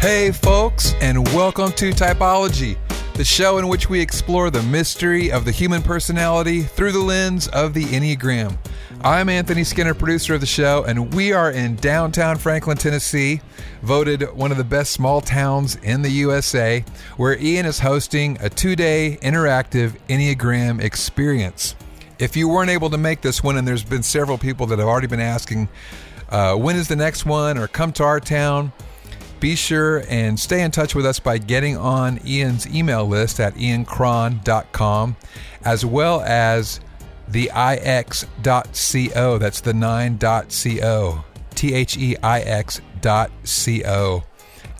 Hey, 0.00 0.30
folks, 0.30 0.94
and 1.00 1.26
welcome 1.30 1.72
to 1.72 1.90
Typology, 1.90 2.78
the 3.14 3.24
show 3.24 3.58
in 3.58 3.66
which 3.66 3.90
we 3.90 4.00
explore 4.00 4.48
the 4.48 4.62
mystery 4.62 5.32
of 5.32 5.44
the 5.44 5.50
human 5.50 5.82
personality 5.82 6.62
through 6.62 6.92
the 6.92 7.00
lens 7.00 7.48
of 7.48 7.74
the 7.74 7.82
Enneagram. 7.82 8.56
I'm 9.00 9.28
Anthony 9.28 9.64
Skinner, 9.64 9.94
producer 9.94 10.34
of 10.34 10.40
the 10.40 10.46
show, 10.46 10.84
and 10.84 11.12
we 11.12 11.32
are 11.32 11.50
in 11.50 11.74
downtown 11.74 12.38
Franklin, 12.38 12.76
Tennessee, 12.76 13.40
voted 13.82 14.22
one 14.36 14.52
of 14.52 14.56
the 14.56 14.62
best 14.62 14.92
small 14.92 15.20
towns 15.20 15.74
in 15.82 16.02
the 16.02 16.10
USA, 16.10 16.84
where 17.16 17.36
Ian 17.36 17.66
is 17.66 17.80
hosting 17.80 18.38
a 18.40 18.48
two 18.48 18.76
day 18.76 19.18
interactive 19.20 19.96
Enneagram 20.08 20.80
experience. 20.80 21.74
If 22.20 22.36
you 22.36 22.48
weren't 22.48 22.70
able 22.70 22.90
to 22.90 22.98
make 22.98 23.20
this 23.20 23.42
one, 23.42 23.56
and 23.56 23.66
there's 23.66 23.82
been 23.82 24.04
several 24.04 24.38
people 24.38 24.64
that 24.66 24.78
have 24.78 24.86
already 24.86 25.08
been 25.08 25.18
asking, 25.18 25.68
uh, 26.28 26.54
when 26.54 26.76
is 26.76 26.86
the 26.86 26.94
next 26.94 27.26
one, 27.26 27.58
or 27.58 27.66
come 27.66 27.90
to 27.94 28.04
our 28.04 28.20
town, 28.20 28.72
be 29.40 29.56
sure 29.56 30.04
and 30.08 30.38
stay 30.38 30.62
in 30.62 30.70
touch 30.70 30.94
with 30.94 31.06
us 31.06 31.20
by 31.20 31.38
getting 31.38 31.76
on 31.76 32.20
Ian's 32.26 32.66
email 32.66 33.06
list 33.06 33.40
at 33.40 33.54
iancron.com, 33.54 35.16
as 35.64 35.84
well 35.84 36.20
as 36.22 36.80
the 37.28 37.50
ix.co. 37.54 39.38
That's 39.38 39.60
the 39.60 39.72
9.co. 39.72 41.24
T 41.54 41.74
H 41.74 41.96
E 41.96 42.16
I 42.22 42.40
X 42.40 42.80
dot 43.00 43.30
co. 43.82 44.22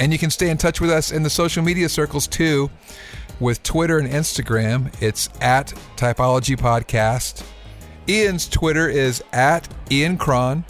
And 0.00 0.12
you 0.12 0.18
can 0.18 0.30
stay 0.30 0.48
in 0.48 0.56
touch 0.56 0.80
with 0.80 0.90
us 0.90 1.10
in 1.10 1.24
the 1.24 1.30
social 1.30 1.62
media 1.62 1.88
circles 1.88 2.28
too, 2.28 2.70
with 3.40 3.62
Twitter 3.64 3.98
and 3.98 4.08
Instagram. 4.08 4.94
It's 5.02 5.28
at 5.40 5.72
Typology 5.96 6.56
Podcast. 6.56 7.44
Ian's 8.08 8.48
Twitter 8.48 8.88
is 8.88 9.22
at 9.32 9.68
Ian 9.90 10.16
Cron 10.16 10.64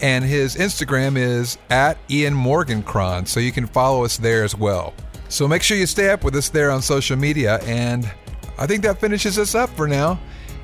and 0.00 0.24
his 0.24 0.56
Instagram 0.56 1.16
is 1.16 1.58
at 1.70 1.98
Ian 2.10 2.34
Morgan 2.34 2.82
Cron, 2.82 3.26
so 3.26 3.40
you 3.40 3.52
can 3.52 3.66
follow 3.66 4.04
us 4.04 4.16
there 4.16 4.44
as 4.44 4.56
well. 4.56 4.94
So 5.28 5.46
make 5.46 5.62
sure 5.62 5.76
you 5.76 5.86
stay 5.86 6.10
up 6.10 6.24
with 6.24 6.34
us 6.34 6.48
there 6.48 6.70
on 6.70 6.82
social 6.82 7.16
media, 7.16 7.58
and 7.64 8.10
I 8.58 8.66
think 8.66 8.82
that 8.82 9.00
finishes 9.00 9.38
us 9.38 9.54
up 9.54 9.70
for 9.70 9.86
now. 9.86 10.18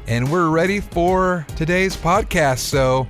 And 0.06 0.31
we're 0.31 0.50
ready 0.50 0.81
for 0.81 1.47
today's 1.56 1.97
podcast. 1.97 2.58
So 2.58 3.08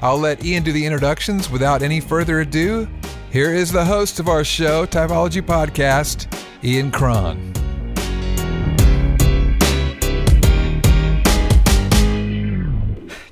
I'll 0.00 0.18
let 0.18 0.44
Ian 0.44 0.62
do 0.62 0.72
the 0.72 0.84
introductions 0.84 1.50
without 1.50 1.82
any 1.82 2.00
further 2.00 2.40
ado. 2.40 2.88
Here 3.30 3.52
is 3.52 3.72
the 3.72 3.84
host 3.84 4.20
of 4.20 4.28
our 4.28 4.44
show, 4.44 4.86
Typology 4.86 5.42
Podcast, 5.42 6.32
Ian 6.62 6.90
Cron. 6.90 7.63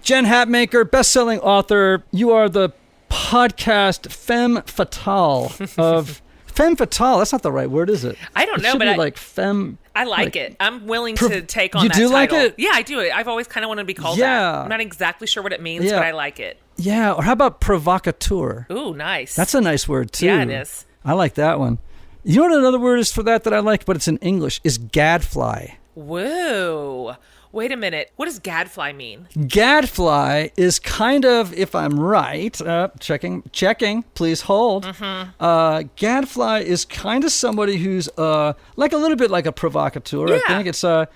Jen 0.03 0.27
Hatmaker, 0.27 0.89
best-selling 0.91 1.41
author. 1.41 2.03
You 2.11 2.33
are 2.33 2.48
the 2.48 2.70
podcast 3.08 4.11
femme 4.11 4.62
fatale 4.67 5.53
of 5.78 6.20
femme 6.47 6.77
fatale. 6.77 7.19
That's 7.19 7.33
not 7.33 7.42
the 7.42 7.53
right 7.53 7.70
word, 7.70 7.89
is 7.91 8.05
it? 8.05 8.17
I 8.34 8.45
don't 8.47 8.58
It 8.61 8.62
know, 8.62 8.77
but 8.78 8.89
I- 8.89 8.97
like 8.97 9.17
femme. 9.17 9.78
I 9.95 10.05
like, 10.05 10.25
like- 10.27 10.36
it. 10.36 10.56
I'm 10.58 10.86
willing 10.86 11.17
to 11.17 11.42
take 11.42 11.77
on 11.77 11.83
You 11.83 11.89
that 11.91 11.97
do 11.97 12.08
like 12.08 12.33
it? 12.33 12.55
Yeah, 12.56 12.70
I 12.73 12.80
do. 12.83 12.98
I've 13.00 13.28
always 13.28 13.47
kind 13.47 13.62
of 13.62 13.69
wanted 13.69 13.83
to 13.83 13.86
be 13.86 13.92
called 13.95 14.17
Yeah. 14.19 14.41
that. 14.41 14.58
I'm 14.62 14.69
not 14.70 14.80
exactly 14.80 15.27
sure 15.27 15.42
what 15.42 15.53
it 15.53 15.61
means, 15.61 15.84
Yeah. 15.84 15.98
but 15.98 16.03
I 16.06 16.12
like 16.12 16.41
it. 16.41 16.58
Yeah, 16.78 17.12
or 17.12 17.23
how 17.23 17.33
about 17.33 17.61
provocateur? 17.61 18.67
Ooh, 18.73 18.95
nice. 18.95 19.34
That's 19.36 19.55
a 19.55 19.61
nice 19.61 19.86
word 19.86 20.11
too. 20.12 20.25
Yeah, 20.27 20.42
it 20.42 20.48
is. 20.50 20.86
I 21.05 21.12
like 21.12 21.34
that 21.34 21.58
one. 21.58 21.77
You 22.25 22.36
know 22.36 22.48
what 22.48 22.58
another 22.58 22.78
word 22.78 23.00
is 23.00 23.12
for 23.12 23.23
that 23.25 23.45
that 23.45 23.53
I 23.53 23.58
like, 23.58 23.84
but 23.84 23.97
it's 23.97 24.08
in 24.08 24.17
English 24.19 24.61
is 24.64 24.78
gadfly. 24.78 25.75
Whoa. 25.95 27.17
Wait 27.53 27.70
a 27.70 27.77
minute. 27.77 28.11
What 28.17 28.25
does 28.25 28.39
gadfly 28.39 28.92
mean? 28.92 29.28
Gadfly 29.47 30.48
is 30.56 30.78
kind 30.78 31.25
of, 31.27 31.53
if 31.53 31.75
I'm 31.75 32.00
right, 32.00 32.58
uh, 32.61 32.89
checking, 32.98 33.42
checking. 33.53 34.03
Please 34.14 34.41
hold. 34.42 34.86
Mm-hmm. 34.86 35.31
Uh, 35.39 35.84
gadfly 35.97 36.61
is 36.61 36.84
kind 36.86 37.25
of 37.25 37.30
somebody 37.30 37.77
who's 37.77 38.08
uh, 38.17 38.55
like 38.77 38.92
a 38.92 38.97
little 38.97 39.17
bit 39.17 39.30
like 39.30 39.45
a 39.47 39.53
provocateur. 39.53 40.27
I 40.35 40.41
think 40.48 40.67
it's 40.67 40.83
a. 40.85 41.08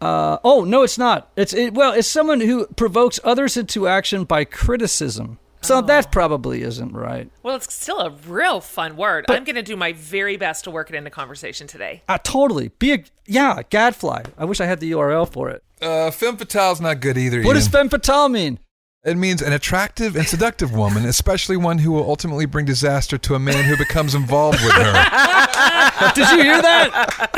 Uh, 0.00 0.38
oh 0.42 0.64
no, 0.64 0.82
it's 0.82 0.98
not. 0.98 1.30
It's 1.36 1.52
it, 1.54 1.72
well, 1.74 1.92
it's 1.92 2.08
someone 2.08 2.40
who 2.40 2.66
provokes 2.76 3.20
others 3.24 3.56
into 3.56 3.86
action 3.86 4.24
by 4.24 4.44
criticism. 4.44 5.38
So 5.62 5.78
Oh. 5.78 5.80
that 5.82 6.12
probably 6.12 6.60
isn't 6.62 6.92
right. 6.92 7.30
Well, 7.42 7.56
it's 7.56 7.72
still 7.72 8.00
a 8.00 8.10
real 8.10 8.60
fun 8.60 8.96
word. 8.96 9.24
I'm 9.30 9.44
going 9.44 9.56
to 9.56 9.62
do 9.62 9.76
my 9.76 9.94
very 9.94 10.36
best 10.36 10.64
to 10.64 10.70
work 10.70 10.90
it 10.90 10.94
into 10.94 11.08
conversation 11.08 11.66
today. 11.66 12.02
Uh, 12.06 12.18
totally. 12.22 12.68
Be 12.78 12.92
a 12.92 13.04
yeah, 13.26 13.62
gadfly. 13.70 14.24
I 14.36 14.44
wish 14.44 14.60
I 14.60 14.66
had 14.66 14.80
the 14.80 14.92
URL 14.92 15.26
for 15.30 15.48
it. 15.48 15.63
Uh, 15.80 16.10
femme 16.10 16.36
fatale's 16.36 16.80
not 16.80 17.00
good 17.00 17.18
either. 17.18 17.42
What 17.42 17.54
does 17.54 17.66
Ian. 17.66 17.72
femme 17.72 17.88
fatale 17.88 18.28
mean? 18.28 18.58
It 19.04 19.18
means 19.18 19.42
an 19.42 19.52
attractive 19.52 20.16
and 20.16 20.26
seductive 20.26 20.72
woman, 20.72 21.04
especially 21.04 21.58
one 21.58 21.76
who 21.76 21.92
will 21.92 22.08
ultimately 22.08 22.46
bring 22.46 22.64
disaster 22.64 23.18
to 23.18 23.34
a 23.34 23.38
man 23.38 23.64
who 23.64 23.76
becomes 23.76 24.14
involved 24.14 24.64
with 24.64 24.72
her. 24.72 24.92
Did 26.14 26.30
you 26.30 26.42
hear 26.42 26.62
that? 26.62 27.30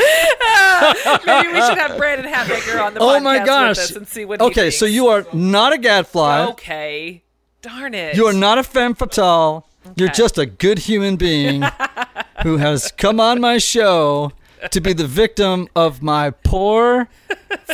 Maybe 1.25 1.47
we 1.53 1.61
should 1.61 1.77
have 1.77 1.97
Brandon 1.97 2.31
Hatmaker 2.31 2.81
on 2.81 2.93
the 2.93 3.01
oh 3.01 3.07
podcast 3.07 3.23
my 3.23 3.45
gosh! 3.45 3.69
with 3.69 3.79
us 3.79 3.95
and 3.97 4.07
see 4.07 4.23
what 4.23 4.39
he 4.39 4.47
okay, 4.47 4.71
so 4.71 4.85
you 4.85 5.07
are 5.07 5.25
not 5.33 5.73
a 5.73 5.77
gadfly. 5.77 6.45
Okay. 6.51 7.23
Darn 7.61 7.93
it. 7.93 8.15
You 8.15 8.27
are 8.27 8.33
not 8.33 8.57
a 8.57 8.63
femme 8.63 8.95
fatale. 8.95 9.67
You're 9.97 10.09
just 10.09 10.37
a 10.37 10.45
good 10.45 10.79
human 10.79 11.17
being 11.17 11.63
who 12.43 12.57
has 12.57 12.93
come 12.93 13.19
on 13.19 13.41
my 13.41 13.57
show 13.57 14.31
to 14.71 14.81
be 14.81 14.93
the 14.93 15.07
victim 15.07 15.67
of 15.75 16.01
my 16.01 16.31
poor 16.31 17.07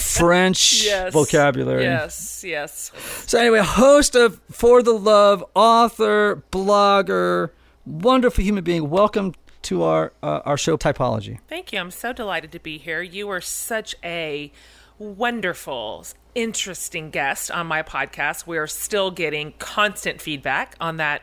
French 0.01 0.83
Yes. 0.85 1.13
vocabulary. 1.13 1.83
Yes, 1.83 2.43
yes. 2.45 2.91
So 3.27 3.39
anyway, 3.39 3.59
host 3.59 4.15
of 4.15 4.39
For 4.51 4.83
the 4.83 4.93
Love, 4.93 5.43
author, 5.55 6.43
blogger, 6.51 7.49
wonderful 7.85 8.43
human 8.43 8.63
being. 8.63 8.89
Welcome 8.89 9.33
to 9.63 9.83
our 9.83 10.13
uh, 10.21 10.41
our 10.45 10.57
show 10.57 10.77
Typology. 10.77 11.39
Thank 11.47 11.71
you. 11.73 11.79
I'm 11.79 11.91
so 11.91 12.13
delighted 12.13 12.51
to 12.51 12.59
be 12.59 12.77
here. 12.77 13.01
You 13.01 13.29
are 13.29 13.41
such 13.41 13.95
a 14.03 14.51
wonderful, 14.99 16.05
interesting 16.35 17.09
guest 17.09 17.49
on 17.51 17.67
my 17.67 17.81
podcast. 17.83 18.45
We're 18.45 18.67
still 18.67 19.09
getting 19.11 19.53
constant 19.59 20.21
feedback 20.21 20.75
on 20.79 20.97
that 20.97 21.21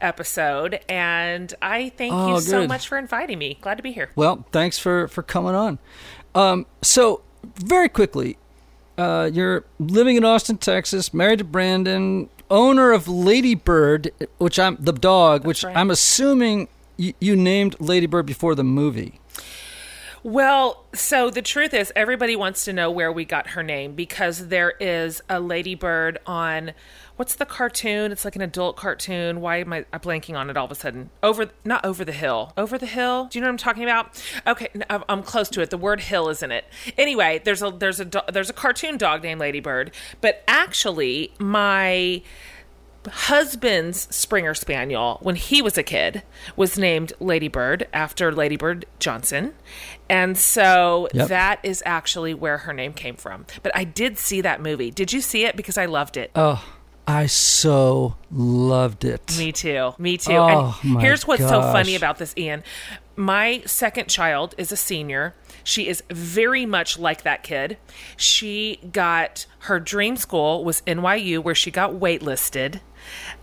episode, 0.00 0.80
and 0.88 1.52
I 1.62 1.90
thank 1.90 2.12
Oh, 2.12 2.34
you 2.34 2.40
so 2.40 2.66
much 2.66 2.88
for 2.88 2.98
inviting 2.98 3.38
me. 3.38 3.58
Glad 3.60 3.76
to 3.76 3.82
be 3.82 3.92
here. 3.92 4.10
Well, 4.16 4.44
thanks 4.52 4.78
for 4.78 5.08
for 5.08 5.22
coming 5.22 5.54
on. 5.54 5.78
Um, 6.34 6.66
so 6.82 7.22
very 7.56 7.88
quickly, 7.88 8.36
uh, 8.98 9.30
you're 9.32 9.64
living 9.78 10.16
in 10.16 10.24
Austin, 10.24 10.58
Texas, 10.58 11.12
married 11.14 11.38
to 11.38 11.44
Brandon, 11.44 12.28
owner 12.50 12.92
of 12.92 13.08
Ladybird, 13.08 14.10
which 14.38 14.58
I'm 14.58 14.76
the 14.80 14.92
dog, 14.92 15.44
which 15.44 15.64
right. 15.64 15.76
I'm 15.76 15.90
assuming 15.90 16.68
you, 16.96 17.14
you 17.20 17.36
named 17.36 17.76
Ladybird 17.80 18.26
before 18.26 18.54
the 18.54 18.64
movie. 18.64 19.19
Well, 20.22 20.84
so 20.92 21.30
the 21.30 21.40
truth 21.40 21.72
is, 21.72 21.90
everybody 21.96 22.36
wants 22.36 22.66
to 22.66 22.74
know 22.74 22.90
where 22.90 23.10
we 23.10 23.24
got 23.24 23.48
her 23.48 23.62
name 23.62 23.94
because 23.94 24.48
there 24.48 24.74
is 24.78 25.22
a 25.30 25.40
ladybird 25.40 26.18
on 26.26 26.72
what's 27.16 27.36
the 27.36 27.46
cartoon? 27.46 28.12
It's 28.12 28.24
like 28.24 28.36
an 28.36 28.42
adult 28.42 28.76
cartoon. 28.76 29.40
Why 29.40 29.58
am 29.58 29.72
I 29.72 29.86
I'm 29.94 30.00
blanking 30.00 30.36
on 30.36 30.50
it 30.50 30.58
all 30.58 30.66
of 30.66 30.70
a 30.70 30.74
sudden? 30.74 31.08
Over, 31.22 31.50
not 31.64 31.86
over 31.86 32.04
the 32.04 32.12
hill. 32.12 32.52
Over 32.58 32.76
the 32.76 32.86
hill. 32.86 33.28
Do 33.30 33.38
you 33.38 33.40
know 33.40 33.46
what 33.46 33.52
I'm 33.52 33.56
talking 33.56 33.82
about? 33.82 34.22
Okay, 34.46 34.68
I'm 34.90 35.22
close 35.22 35.48
to 35.50 35.62
it. 35.62 35.70
The 35.70 35.78
word 35.78 36.00
hill 36.00 36.28
is 36.28 36.42
in 36.42 36.52
it. 36.52 36.66
Anyway, 36.98 37.40
there's 37.42 37.62
a 37.62 37.70
there's 37.70 38.00
a 38.00 38.10
there's 38.30 38.50
a 38.50 38.54
cartoon 38.54 38.98
dog 38.98 39.22
named 39.22 39.40
Ladybird, 39.40 39.92
but 40.20 40.44
actually 40.46 41.32
my 41.38 42.22
husband's 43.08 44.14
Springer 44.14 44.54
Spaniel, 44.54 45.18
when 45.22 45.36
he 45.36 45.62
was 45.62 45.78
a 45.78 45.82
kid, 45.82 46.22
was 46.56 46.78
named 46.78 47.12
Ladybird 47.20 47.88
after 47.92 48.32
Ladybird 48.32 48.86
Johnson. 48.98 49.54
And 50.08 50.36
so 50.36 51.08
Yep. 51.14 51.28
that 51.28 51.60
is 51.62 51.82
actually 51.86 52.34
where 52.34 52.58
her 52.58 52.72
name 52.72 52.92
came 52.92 53.16
from. 53.16 53.46
But 53.62 53.72
I 53.74 53.84
did 53.84 54.18
see 54.18 54.40
that 54.42 54.60
movie. 54.60 54.90
Did 54.90 55.12
you 55.12 55.20
see 55.20 55.44
it? 55.44 55.56
Because 55.56 55.78
I 55.78 55.86
loved 55.86 56.16
it. 56.16 56.30
Oh, 56.34 56.62
I 57.06 57.26
so 57.26 58.16
loved 58.30 59.04
it. 59.04 59.36
Me 59.38 59.50
too. 59.50 59.94
Me 59.98 60.16
too. 60.16 60.32
Oh, 60.32 60.78
and 60.82 61.00
here's 61.00 61.26
what's 61.26 61.42
so 61.42 61.60
funny 61.62 61.94
about 61.96 62.18
this, 62.18 62.34
Ian. 62.36 62.62
My 63.16 63.62
second 63.66 64.08
child 64.08 64.54
is 64.56 64.70
a 64.70 64.76
senior. 64.76 65.34
She 65.64 65.88
is 65.88 66.02
very 66.08 66.64
much 66.66 66.98
like 66.98 67.22
that 67.22 67.42
kid. 67.42 67.78
She 68.16 68.80
got 68.92 69.46
her 69.60 69.80
dream 69.80 70.16
school 70.16 70.64
was 70.64 70.82
NYU, 70.86 71.42
where 71.42 71.54
she 71.54 71.70
got 71.70 71.94
waitlisted. 71.94 72.80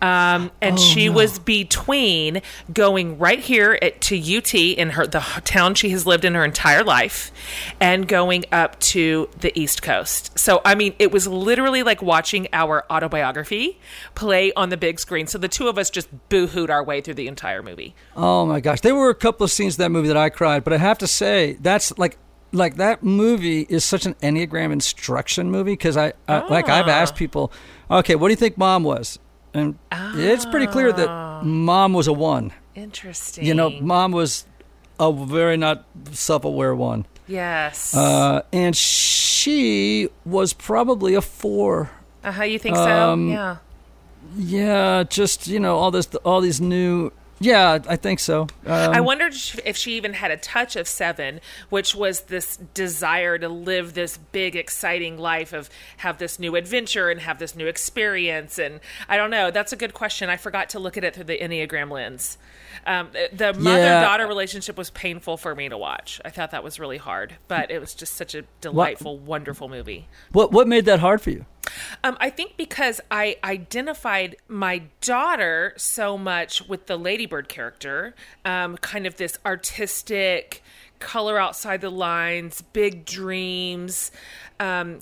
Um, 0.01 0.51
and 0.61 0.77
Oh, 0.77 0.81
she 0.81 1.09
was 1.09 1.39
between 1.39 2.41
going 2.71 3.17
right 3.17 3.39
here 3.39 3.79
at, 3.81 3.99
to 4.01 4.37
UT 4.37 4.53
in 4.53 4.91
her 4.91 5.07
the 5.07 5.19
town 5.43 5.73
she 5.75 5.89
has 5.89 6.05
lived 6.05 6.23
in 6.23 6.35
her 6.35 6.45
entire 6.45 6.83
life, 6.83 7.31
and 7.79 8.07
going 8.07 8.45
up 8.51 8.79
to 8.79 9.29
the 9.39 9.57
East 9.59 9.81
Coast. 9.81 10.37
So 10.37 10.61
I 10.63 10.75
mean, 10.75 10.93
it 10.99 11.11
was 11.11 11.27
literally 11.27 11.83
like 11.83 12.01
watching 12.01 12.47
our 12.53 12.85
autobiography 12.91 13.79
play 14.15 14.53
on 14.53 14.69
the 14.69 14.77
big 14.77 14.99
screen. 14.99 15.27
So 15.27 15.37
the 15.37 15.47
two 15.47 15.67
of 15.67 15.77
us 15.77 15.89
just 15.89 16.09
boo-hooed 16.29 16.69
our 16.69 16.83
way 16.83 17.01
through 17.01 17.15
the 17.15 17.27
entire 17.27 17.63
movie. 17.63 17.95
Oh 18.15 18.45
my 18.45 18.59
gosh, 18.59 18.81
there 18.81 18.95
were 18.95 19.09
a 19.09 19.15
couple 19.15 19.43
of 19.43 19.51
scenes 19.51 19.77
in 19.77 19.83
that 19.83 19.89
movie 19.89 20.07
that 20.09 20.17
I 20.17 20.29
cried, 20.29 20.63
but 20.63 20.73
I 20.73 20.77
have 20.77 20.97
to 20.99 21.07
say 21.07 21.57
that's 21.61 21.97
like 21.97 22.17
like 22.53 22.75
that 22.77 23.03
movie 23.03 23.65
is 23.69 23.83
such 23.83 24.05
an 24.05 24.13
enneagram 24.15 24.71
instruction 24.71 25.51
movie 25.51 25.73
because 25.73 25.97
I, 25.97 26.13
I 26.27 26.47
like 26.47 26.69
I've 26.69 26.87
asked 26.87 27.15
people, 27.15 27.51
okay, 27.91 28.15
what 28.15 28.27
do 28.27 28.31
you 28.31 28.37
think 28.37 28.57
mom 28.57 28.83
was? 28.83 29.19
And 29.57 29.77
it's 30.15 30.45
pretty 30.45 30.67
clear 30.67 30.91
that 30.91 31.43
mom 31.43 31.93
was 31.93 32.07
a 32.07 32.13
one. 32.13 32.53
Interesting. 32.75 33.45
You 33.45 33.53
know, 33.53 33.69
mom 33.69 34.11
was 34.11 34.45
a 34.99 35.11
very 35.11 35.57
not 35.57 35.85
self-aware 36.11 36.75
one, 36.75 37.05
yes. 37.27 37.95
uh, 37.95 38.41
and 38.51 38.75
she 38.75 40.09
was 40.25 40.53
probably 40.53 41.13
a 41.15 41.21
four. 41.21 41.89
uh 42.23 42.31
huh. 42.31 42.43
You 42.43 42.59
think 42.59 42.75
so? 42.75 42.83
um, 42.83 43.29
yeah. 43.29 43.57
Yeah, 44.35 45.03
just 45.03 45.47
you 45.47 45.59
know 45.59 45.77
all 45.77 45.91
this, 45.91 46.07
all 46.25 46.41
these 46.41 46.59
new. 46.59 47.11
Yeah, 47.39 47.79
I 47.87 47.95
think 47.95 48.19
so. 48.19 48.43
Um, 48.65 48.93
I 48.93 48.99
wondered 48.99 49.33
if 49.65 49.77
she 49.77 49.93
even 49.93 50.13
had 50.13 50.31
a 50.31 50.37
touch 50.37 50.75
of 50.75 50.87
seven, 50.87 51.39
which 51.69 51.93
was 51.93 52.21
this 52.21 52.57
desire 52.73 53.37
to 53.37 53.47
live 53.47 53.93
this 53.93 54.17
big, 54.17 54.55
exciting 54.55 55.17
life 55.17 55.53
of 55.53 55.69
have 55.97 56.17
this 56.17 56.39
new 56.39 56.55
adventure 56.55 57.09
and 57.09 57.21
have 57.21 57.37
this 57.37 57.55
new 57.55 57.67
experience. 57.67 58.57
And 58.57 58.79
I 59.07 59.17
don't 59.17 59.29
know. 59.29 59.51
That's 59.51 59.71
a 59.71 59.75
good 59.77 59.93
question. 59.93 60.29
I 60.29 60.37
forgot 60.37 60.69
to 60.69 60.79
look 60.79 60.97
at 60.97 61.03
it 61.03 61.13
through 61.13 61.25
the 61.25 61.37
Enneagram 61.37 61.91
lens. 61.91 62.37
Um, 62.85 63.09
the 63.33 63.53
mother 63.53 64.01
daughter 64.01 64.27
relationship 64.27 64.77
was 64.77 64.89
painful 64.89 65.37
for 65.37 65.53
me 65.53 65.67
to 65.69 65.77
watch. 65.77 66.21
I 66.23 66.29
thought 66.29 66.51
that 66.51 66.63
was 66.63 66.79
really 66.79 66.97
hard, 66.97 67.35
but 67.47 67.69
it 67.69 67.79
was 67.79 67.93
just 67.93 68.13
such 68.13 68.33
a 68.33 68.43
delightful, 68.61 69.17
wonderful 69.17 69.67
movie. 69.67 70.07
what 70.31 70.51
what 70.51 70.67
made 70.67 70.85
that 70.85 70.99
hard 70.99 71.21
for 71.21 71.31
you? 71.31 71.45
Um, 72.03 72.17
I 72.19 72.29
think 72.29 72.57
because 72.57 73.01
I 73.11 73.37
identified 73.43 74.35
my 74.47 74.83
daughter 75.01 75.73
so 75.77 76.17
much 76.17 76.67
with 76.67 76.87
the 76.87 76.97
Ladybird 76.97 77.49
character, 77.49 78.15
um, 78.45 78.77
kind 78.77 79.05
of 79.05 79.17
this 79.17 79.37
artistic, 79.45 80.63
color 80.99 81.39
outside 81.39 81.81
the 81.81 81.91
lines, 81.91 82.61
big 82.61 83.05
dreams. 83.05 84.11
Um, 84.59 84.99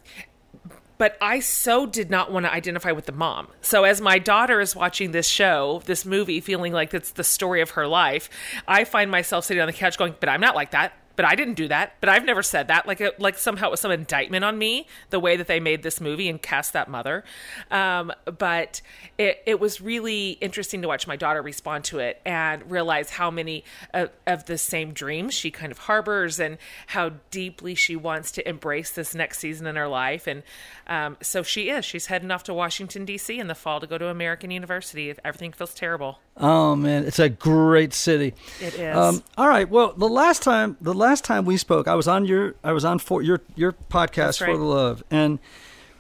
but 0.98 1.18
I 1.22 1.40
so 1.42 1.86
did 1.86 2.10
not 2.10 2.32
want 2.32 2.46
to 2.46 2.54
identify 2.54 2.92
with 2.92 3.06
the 3.06 3.12
mom. 3.12 3.48
So 3.62 3.84
as 3.84 4.00
my 4.00 4.18
daughter 4.18 4.62
is 4.62 4.76
watching 4.76 5.12
this 5.12 5.28
show, 5.28 5.82
this 5.86 6.06
movie, 6.06 6.40
feeling 6.40 6.72
like 6.72 6.94
it's 6.94 7.12
the 7.12 7.24
story 7.24 7.62
of 7.62 7.72
her 7.72 7.88
life, 7.88 8.30
I 8.68 8.86
find 8.86 9.12
myself 9.12 9.46
sitting 9.46 9.62
on 9.62 9.68
the 9.68 9.74
couch 9.74 9.98
going, 9.98 10.16
"But 10.20 10.30
I'm 10.30 10.42
not 10.42 10.56
like 10.56 10.72
that." 10.72 10.94
But 11.16 11.26
I 11.26 11.36
didn't 11.36 11.56
do 11.56 11.68
that. 11.68 11.96
But 12.00 12.10
I've 12.10 12.26
never 12.26 12.44
said 12.44 12.68
that. 12.68 12.88
Like, 12.88 13.02
it, 13.02 13.20
like 13.20 13.38
somehow 13.38 13.68
it 13.68 13.72
was 13.72 13.80
some 13.80 13.92
indictment 13.92 14.44
on 14.44 14.58
me 14.58 14.88
the 15.10 15.20
way 15.20 15.38
that 15.38 15.48
they 15.48 15.60
made 15.60 15.84
this 15.84 16.02
movie 16.02 16.30
and 16.30 16.42
cast 16.42 16.74
that 16.74 16.90
mother. 16.90 17.24
Um, 17.72 18.12
but 18.26 18.82
it, 19.18 19.42
it 19.46 19.60
was 19.60 19.82
really 19.82 20.32
interesting 20.42 20.82
to 20.82 20.88
watch 20.88 21.08
my 21.08 21.16
daughter 21.16 21.42
respond 21.42 21.84
to 21.86 22.00
it 22.00 22.22
and 22.26 22.70
realize 22.70 23.12
how 23.12 23.32
many 23.32 23.64
of, 23.94 24.10
of 24.28 24.46
the 24.46 24.58
same 24.58 24.94
dreams 24.94 25.34
she 25.34 25.52
kind 25.52 25.72
of 25.72 25.80
harbors 25.80 26.40
and 26.40 26.58
how 26.88 27.12
deeply 27.32 27.76
she 27.76 27.96
wants 27.96 28.32
to 28.34 28.48
embrace 28.48 28.92
this 28.92 29.16
next 29.16 29.40
season 29.40 29.68
in 29.68 29.76
her 29.76 29.88
life. 29.88 30.28
And 30.28 30.44
um, 30.88 31.18
so 31.22 31.44
she 31.44 31.70
is. 31.70 31.86
She's 31.86 32.08
heading 32.08 32.32
off 32.32 32.44
to 32.44 32.54
Washington 32.54 33.06
D.C. 33.06 33.40
in 33.40 33.48
the 33.48 33.56
fall 33.56 33.80
to 33.80 33.88
go 33.88 33.98
to 33.98 34.08
American 34.08 34.52
University. 34.52 35.10
If 35.10 35.20
everything 35.24 35.52
feels 35.52 35.74
terrible, 35.74 36.20
Oh 36.38 36.76
man, 36.76 37.06
it's 37.06 37.20
a 37.20 37.30
great 37.30 37.94
city. 37.94 38.34
it 38.60 38.74
is. 38.74 38.98
Um, 38.98 39.24
all 39.38 39.48
right. 39.48 39.70
Well, 39.70 39.94
the 39.94 40.10
last 40.10 40.44
time 40.44 40.76
the 40.82 40.94
last 40.94 41.24
time 41.24 41.46
we 41.46 41.56
spoke, 41.58 41.88
I 41.88 41.96
was 41.96 42.08
on 42.10 42.26
your 42.26 42.56
I 42.64 42.74
was 42.74 42.84
on 42.84 43.00
for 43.00 43.22
your 43.22 43.42
your 43.56 43.72
podcast 43.72 44.16
That's 44.16 44.38
for 44.40 44.58
the 44.58 44.64
love, 44.64 45.02
and 45.10 45.40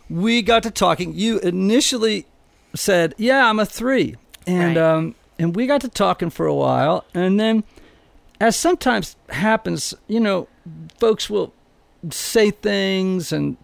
we 0.09 0.41
got 0.41 0.63
to 0.63 0.71
talking. 0.71 1.13
You 1.13 1.39
initially 1.39 2.25
said, 2.73 3.15
"Yeah, 3.17 3.49
I'm 3.49 3.59
a 3.59 3.65
three. 3.65 4.17
and 4.45 4.75
Right. 4.75 4.77
um, 4.77 5.15
and 5.39 5.55
we 5.55 5.67
got 5.67 5.81
to 5.81 5.87
talking 5.89 6.29
for 6.29 6.45
a 6.45 6.53
while, 6.53 7.05
and 7.13 7.39
then, 7.39 7.63
as 8.41 8.55
sometimes 8.57 9.15
happens, 9.29 9.93
you 10.07 10.19
know, 10.19 10.47
folks 10.99 11.29
will 11.29 11.53
say 12.11 12.51
things, 12.51 13.31
and 13.31 13.55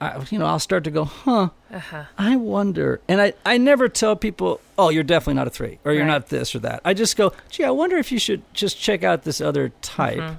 I, 0.00 0.24
you 0.30 0.38
know, 0.38 0.46
I'll 0.46 0.58
start 0.58 0.84
to 0.84 0.90
go, 0.90 1.04
"Huh." 1.04 1.50
Uh-huh. 1.72 2.04
I 2.16 2.36
wonder, 2.36 3.00
and 3.08 3.20
I, 3.20 3.34
I 3.44 3.58
never 3.58 3.88
tell 3.88 4.16
people, 4.16 4.60
oh, 4.78 4.88
you're 4.88 5.02
definitely 5.02 5.34
not 5.34 5.46
a 5.46 5.50
three, 5.50 5.78
or 5.84 5.92
you're 5.92 6.02
Right. 6.02 6.08
not 6.08 6.28
this 6.28 6.54
or 6.54 6.60
that. 6.60 6.80
I 6.84 6.94
just 6.94 7.16
go, 7.16 7.32
gee, 7.50 7.64
I 7.64 7.70
wonder 7.70 7.96
if 7.98 8.10
you 8.10 8.18
should 8.18 8.42
just 8.54 8.78
check 8.78 9.04
out 9.04 9.24
this 9.24 9.40
other 9.40 9.70
type. 9.82 10.18
Mm-hmm. 10.18 10.34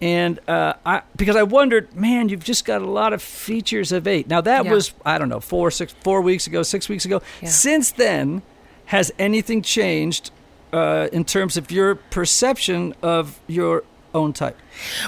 And 0.00 0.40
uh, 0.48 0.74
I, 0.84 1.02
because 1.16 1.36
I 1.36 1.44
wondered, 1.44 1.94
man, 1.94 2.28
you've 2.28 2.42
just 2.44 2.64
got 2.64 2.82
a 2.82 2.86
lot 2.90 3.12
of 3.12 3.22
features 3.22 3.92
of 3.92 4.06
eight. 4.08 4.26
Now 4.28 4.40
that 4.40 4.64
Yeah. 4.64 4.72
was, 4.72 4.92
I 5.04 5.16
don't 5.18 5.28
know, 5.28 5.38
four, 5.40 5.70
six, 5.70 5.94
four 6.02 6.20
weeks 6.22 6.46
ago, 6.48 6.62
six 6.64 6.88
weeks 6.88 7.04
ago. 7.04 7.22
Yeah. 7.40 7.48
Since 7.50 7.92
then, 7.92 8.42
has 8.86 9.12
anything 9.18 9.62
changed 9.62 10.30
uh, 10.72 11.08
in 11.12 11.24
terms 11.24 11.56
of 11.56 11.70
your 11.70 11.94
perception 11.96 12.94
of 13.00 13.38
your 13.46 13.84
own 14.14 14.32
type? 14.32 14.58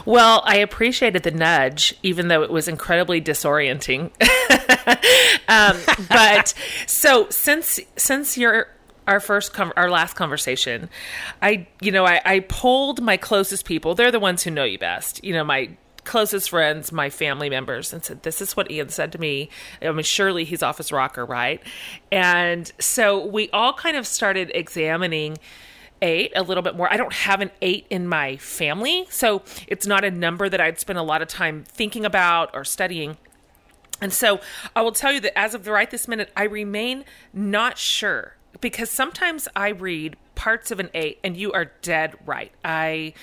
Well, 0.06 0.42
I 0.46 0.56
appreciated 0.58 1.24
the 1.24 1.30
nudge, 1.32 1.94
even 2.04 2.28
though 2.28 2.42
it 2.42 2.50
was 2.50 2.68
incredibly 2.68 3.20
disorienting. 3.20 4.10
um, 5.48 5.76
but 6.08 6.54
so 6.86 7.28
since 7.30 7.80
since 7.96 8.36
your 8.36 8.68
our 9.06 9.20
first 9.20 9.52
com- 9.52 9.72
our 9.76 9.90
last 9.90 10.14
conversation, 10.14 10.88
I 11.42 11.66
you 11.80 11.92
know 11.92 12.06
I, 12.06 12.20
I 12.24 12.40
polled 12.40 13.02
my 13.02 13.16
closest 13.16 13.64
people. 13.64 13.94
They're 13.94 14.10
the 14.10 14.20
ones 14.20 14.42
who 14.42 14.50
know 14.50 14.64
you 14.64 14.78
best. 14.78 15.22
You 15.24 15.34
know 15.34 15.44
my 15.44 15.70
closest 16.04 16.50
friends, 16.50 16.92
my 16.92 17.10
family 17.10 17.50
members, 17.50 17.92
and 17.92 18.04
said, 18.04 18.22
"This 18.22 18.40
is 18.40 18.56
what 18.56 18.70
Ian 18.70 18.88
said 18.88 19.12
to 19.12 19.20
me." 19.20 19.48
I 19.82 19.90
mean, 19.90 20.02
surely 20.02 20.44
he's 20.44 20.62
office 20.62 20.92
rocker, 20.92 21.24
right? 21.24 21.62
And 22.12 22.70
so 22.78 23.24
we 23.24 23.50
all 23.50 23.72
kind 23.72 23.96
of 23.96 24.06
started 24.06 24.50
examining 24.54 25.38
eight 26.02 26.32
a 26.36 26.42
little 26.42 26.62
bit 26.62 26.76
more. 26.76 26.92
I 26.92 26.96
don't 26.96 27.12
have 27.12 27.40
an 27.40 27.50
eight 27.62 27.86
in 27.90 28.06
my 28.06 28.36
family, 28.36 29.06
so 29.10 29.42
it's 29.66 29.86
not 29.86 30.04
a 30.04 30.10
number 30.10 30.48
that 30.48 30.60
I'd 30.60 30.78
spend 30.78 30.98
a 30.98 31.02
lot 31.02 31.22
of 31.22 31.28
time 31.28 31.64
thinking 31.66 32.04
about 32.04 32.50
or 32.54 32.64
studying. 32.64 33.16
And 34.04 34.12
so 34.12 34.42
I 34.76 34.82
will 34.82 34.92
tell 34.92 35.12
you 35.12 35.20
that 35.20 35.36
as 35.36 35.54
of 35.54 35.64
the 35.64 35.72
right 35.72 35.90
this 35.90 36.06
minute, 36.06 36.30
I 36.36 36.42
remain 36.42 37.06
not 37.32 37.78
sure 37.78 38.36
because 38.60 38.90
sometimes 38.90 39.48
I 39.56 39.70
read 39.70 40.18
parts 40.34 40.70
of 40.70 40.78
an 40.78 40.90
eight 40.92 41.20
and 41.24 41.38
you 41.38 41.52
are 41.52 41.72
dead 41.80 42.14
right. 42.26 42.52
I 42.62 43.14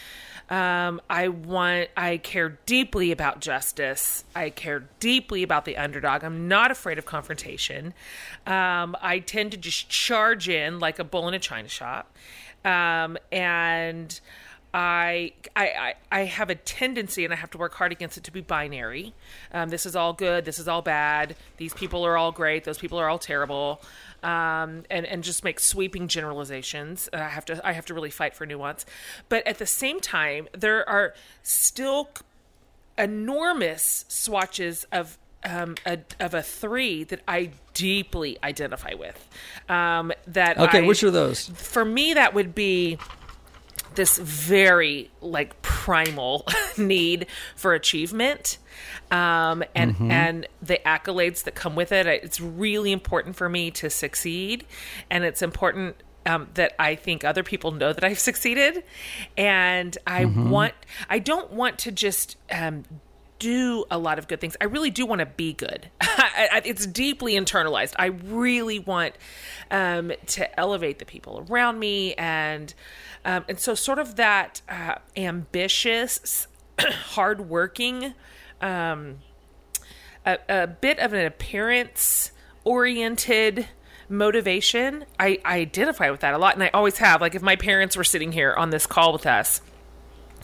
um, 0.49 0.99
I 1.07 1.27
want 1.27 1.89
I 1.95 2.17
care 2.17 2.57
deeply 2.65 3.11
about 3.11 3.41
justice. 3.41 4.23
I 4.35 4.49
care 4.49 4.89
deeply 4.99 5.43
about 5.43 5.65
the 5.65 5.77
underdog. 5.77 6.23
I'm 6.23 6.47
not 6.47 6.71
afraid 6.71 6.97
of 6.97 7.05
confrontation. 7.05 7.93
Um, 8.47 8.97
I 9.03 9.21
tend 9.23 9.51
to 9.51 9.57
just 9.57 9.87
charge 9.87 10.49
in 10.49 10.79
like 10.79 10.97
a 10.97 11.03
bull 11.03 11.27
in 11.27 11.35
a 11.35 11.39
china 11.39 11.67
shop. 11.69 12.11
Um, 12.65 13.19
and 13.31 14.19
I, 14.73 15.33
I 15.55 15.95
I 16.11 16.19
have 16.21 16.49
a 16.49 16.55
tendency, 16.55 17.25
and 17.25 17.33
I 17.33 17.37
have 17.37 17.51
to 17.51 17.57
work 17.57 17.73
hard 17.73 17.91
against 17.91 18.17
it, 18.17 18.23
to 18.23 18.31
be 18.31 18.39
binary. 18.41 19.13
Um, 19.53 19.67
this 19.69 19.85
is 19.85 19.95
all 19.97 20.13
good. 20.13 20.45
This 20.45 20.59
is 20.59 20.67
all 20.69 20.81
bad. 20.81 21.35
These 21.57 21.73
people 21.73 22.05
are 22.05 22.15
all 22.17 22.31
great. 22.31 22.63
Those 22.63 22.77
people 22.77 22.97
are 22.97 23.09
all 23.09 23.19
terrible. 23.19 23.81
Um, 24.23 24.83
and 24.89 25.05
and 25.05 25.23
just 25.23 25.43
make 25.43 25.59
sweeping 25.59 26.07
generalizations. 26.07 27.09
Uh, 27.11 27.17
I 27.17 27.27
have 27.29 27.43
to 27.45 27.67
I 27.67 27.73
have 27.73 27.85
to 27.87 27.93
really 27.93 28.11
fight 28.11 28.33
for 28.33 28.45
nuance. 28.45 28.85
But 29.27 29.45
at 29.45 29.57
the 29.57 29.65
same 29.65 29.99
time, 29.99 30.47
there 30.53 30.87
are 30.87 31.15
still 31.43 32.09
enormous 32.97 34.05
swatches 34.07 34.85
of 34.91 35.17
um, 35.43 35.75
a, 35.85 35.97
of 36.19 36.33
a 36.35 36.41
three 36.43 37.03
that 37.05 37.21
I 37.27 37.49
deeply 37.73 38.37
identify 38.43 38.93
with. 38.93 39.27
Um, 39.69 40.11
that 40.27 40.57
Okay, 40.59 40.79
I- 40.79 40.87
which 40.87 41.03
are 41.03 41.11
those? 41.11 41.47
for 41.49 41.83
me 41.83 42.13
that 42.13 42.33
would 42.33 42.53
be 42.53 42.97
this 43.95 44.17
very 44.17 45.11
like 45.21 45.61
primal 45.61 46.47
need 46.77 47.27
for 47.55 47.73
achievement. 47.73 48.57
Um, 49.09 49.63
and 49.75 49.95
and 49.99 50.47
the 50.61 50.79
accolades 50.85 51.43
that 51.43 51.55
come 51.55 51.75
with 51.75 51.91
it 51.91 52.07
it's 52.07 52.39
really 52.39 52.91
important 52.91 53.35
for 53.35 53.49
me 53.49 53.71
to 53.71 53.89
succeed. 53.89 54.65
And 55.09 55.23
it's 55.23 55.41
important 55.41 55.97
um, 56.25 56.49
that 56.53 56.73
I 56.79 56.95
think 56.95 57.23
other 57.23 57.43
people 57.43 57.71
know 57.71 57.93
that 57.93 58.03
I've 58.03 58.19
succeeded. 58.31 58.83
And 59.37 59.97
I 60.07 60.25
want 60.25 60.73
I 61.09 61.19
don't 61.19 61.51
want 61.51 61.79
to 61.79 61.91
just 61.91 62.37
um, 62.51 62.83
do 63.41 63.85
a 63.89 63.97
lot 63.97 64.19
of 64.19 64.27
good 64.27 64.39
things. 64.39 64.55
I 64.61 64.65
really 64.65 64.91
do 64.91 65.05
want 65.05 65.19
to 65.19 65.25
be 65.25 65.51
good. 65.51 65.89
It's 66.63 66.85
deeply 66.85 67.33
internalized. 67.33 67.93
I 67.97 68.07
really 68.07 68.79
want 68.79 69.15
um, 69.71 70.13
to 70.27 70.59
elevate 70.59 70.99
the 70.99 71.05
people 71.05 71.45
around 71.49 71.79
me, 71.79 72.13
and 72.13 72.73
um, 73.25 73.43
and 73.49 73.59
so 73.59 73.73
sort 73.73 73.99
of 73.99 74.15
that 74.15 74.61
uh, 74.69 74.95
ambitious, 75.17 76.47
hardworking, 76.79 78.13
um, 78.61 79.19
a, 80.25 80.37
a 80.47 80.67
bit 80.67 80.99
of 80.99 81.13
an 81.13 81.25
appearance 81.25 82.31
oriented 82.63 83.67
motivation. 84.07 85.05
I, 85.19 85.39
I 85.43 85.57
identify 85.57 86.11
with 86.11 86.21
that 86.21 86.33
a 86.33 86.37
lot, 86.37 86.53
and 86.53 86.63
I 86.63 86.69
always 86.69 86.97
have. 86.97 87.21
Like 87.21 87.35
if 87.35 87.41
my 87.41 87.55
parents 87.55 87.97
were 87.97 88.03
sitting 88.03 88.31
here 88.31 88.53
on 88.53 88.69
this 88.69 88.85
call 88.85 89.11
with 89.13 89.25
us 89.25 89.61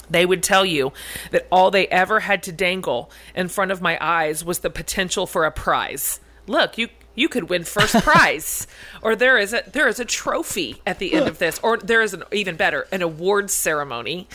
they 0.09 0.25
would 0.25 0.43
tell 0.43 0.65
you 0.65 0.93
that 1.31 1.47
all 1.51 1.71
they 1.71 1.87
ever 1.87 2.21
had 2.21 2.43
to 2.43 2.51
dangle 2.51 3.11
in 3.35 3.47
front 3.47 3.71
of 3.71 3.81
my 3.81 3.97
eyes 4.01 4.43
was 4.43 4.59
the 4.59 4.69
potential 4.69 5.27
for 5.27 5.45
a 5.45 5.51
prize. 5.51 6.19
Look, 6.47 6.77
you 6.77 6.89
you 7.17 7.27
could 7.27 7.49
win 7.49 7.63
first 7.63 7.95
prize, 8.03 8.67
or 9.01 9.15
there 9.15 9.37
is 9.37 9.51
a 9.51 9.63
there 9.73 9.87
is 9.87 9.99
a 9.99 10.05
trophy 10.05 10.81
at 10.85 10.99
the 10.99 11.13
end 11.13 11.27
of 11.27 11.39
this, 11.39 11.59
or 11.61 11.77
there 11.77 12.01
is 12.01 12.13
an 12.13 12.23
even 12.31 12.55
better 12.55 12.87
an 12.91 13.01
awards 13.01 13.53
ceremony. 13.53 14.29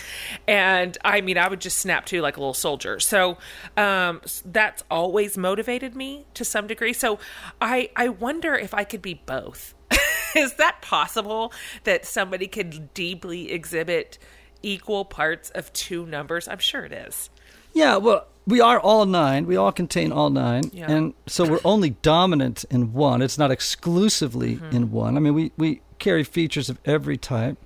And 0.47 0.99
I 1.05 1.23
mean, 1.23 1.39
I 1.39 1.49
would 1.49 1.61
just 1.61 1.79
snap 1.79 2.05
to 2.07 2.21
like 2.21 2.37
a 2.37 2.41
little 2.41 2.53
soldier. 2.53 3.01
So 3.01 3.39
um, 3.77 4.21
that's 4.45 4.83
always 4.91 5.39
motivated 5.39 5.95
me 5.95 6.27
to 6.35 6.45
some 6.45 6.67
degree. 6.67 6.93
So 6.93 7.19
I 7.61 7.91
I 7.97 8.09
wonder 8.09 8.55
if 8.55 8.75
I 8.75 8.85
could 8.85 9.01
be 9.01 9.15
both. 9.15 9.75
is 10.35 10.55
that 10.55 10.81
possible 10.83 11.53
that 11.85 12.05
somebody 12.05 12.49
could 12.49 12.93
deeply 12.95 13.53
exhibit 13.53 14.19
equal 14.63 15.05
parts 15.05 15.51
of 15.51 15.73
two 15.73 16.07
numbers? 16.07 16.49
I'm 16.49 16.59
sure 16.59 16.85
it 16.85 16.93
is. 16.93 17.31
Yeah, 17.75 17.97
well, 17.97 18.27
we 18.47 18.61
are 18.61 18.79
all 18.81 19.07
nine. 19.07 19.47
We 19.47 19.57
all 19.57 19.73
contain 19.73 20.13
all 20.13 20.29
nine, 20.31 20.65
Yeah. 20.73 20.91
and 20.91 21.15
so 21.27 21.49
we're 21.49 21.61
only 21.65 21.91
dominant 21.91 22.65
in 22.71 22.93
one. 22.93 23.23
It's 23.23 23.39
not 23.39 23.51
exclusively 23.51 24.57
Mm-hmm. 24.57 24.77
in 24.77 24.91
one. 24.93 25.17
I 25.17 25.21
mean, 25.21 25.35
we 25.35 25.53
we 25.57 25.81
carry 25.99 26.25
features 26.25 26.69
of 26.69 26.79
every 26.85 27.17
type, 27.17 27.57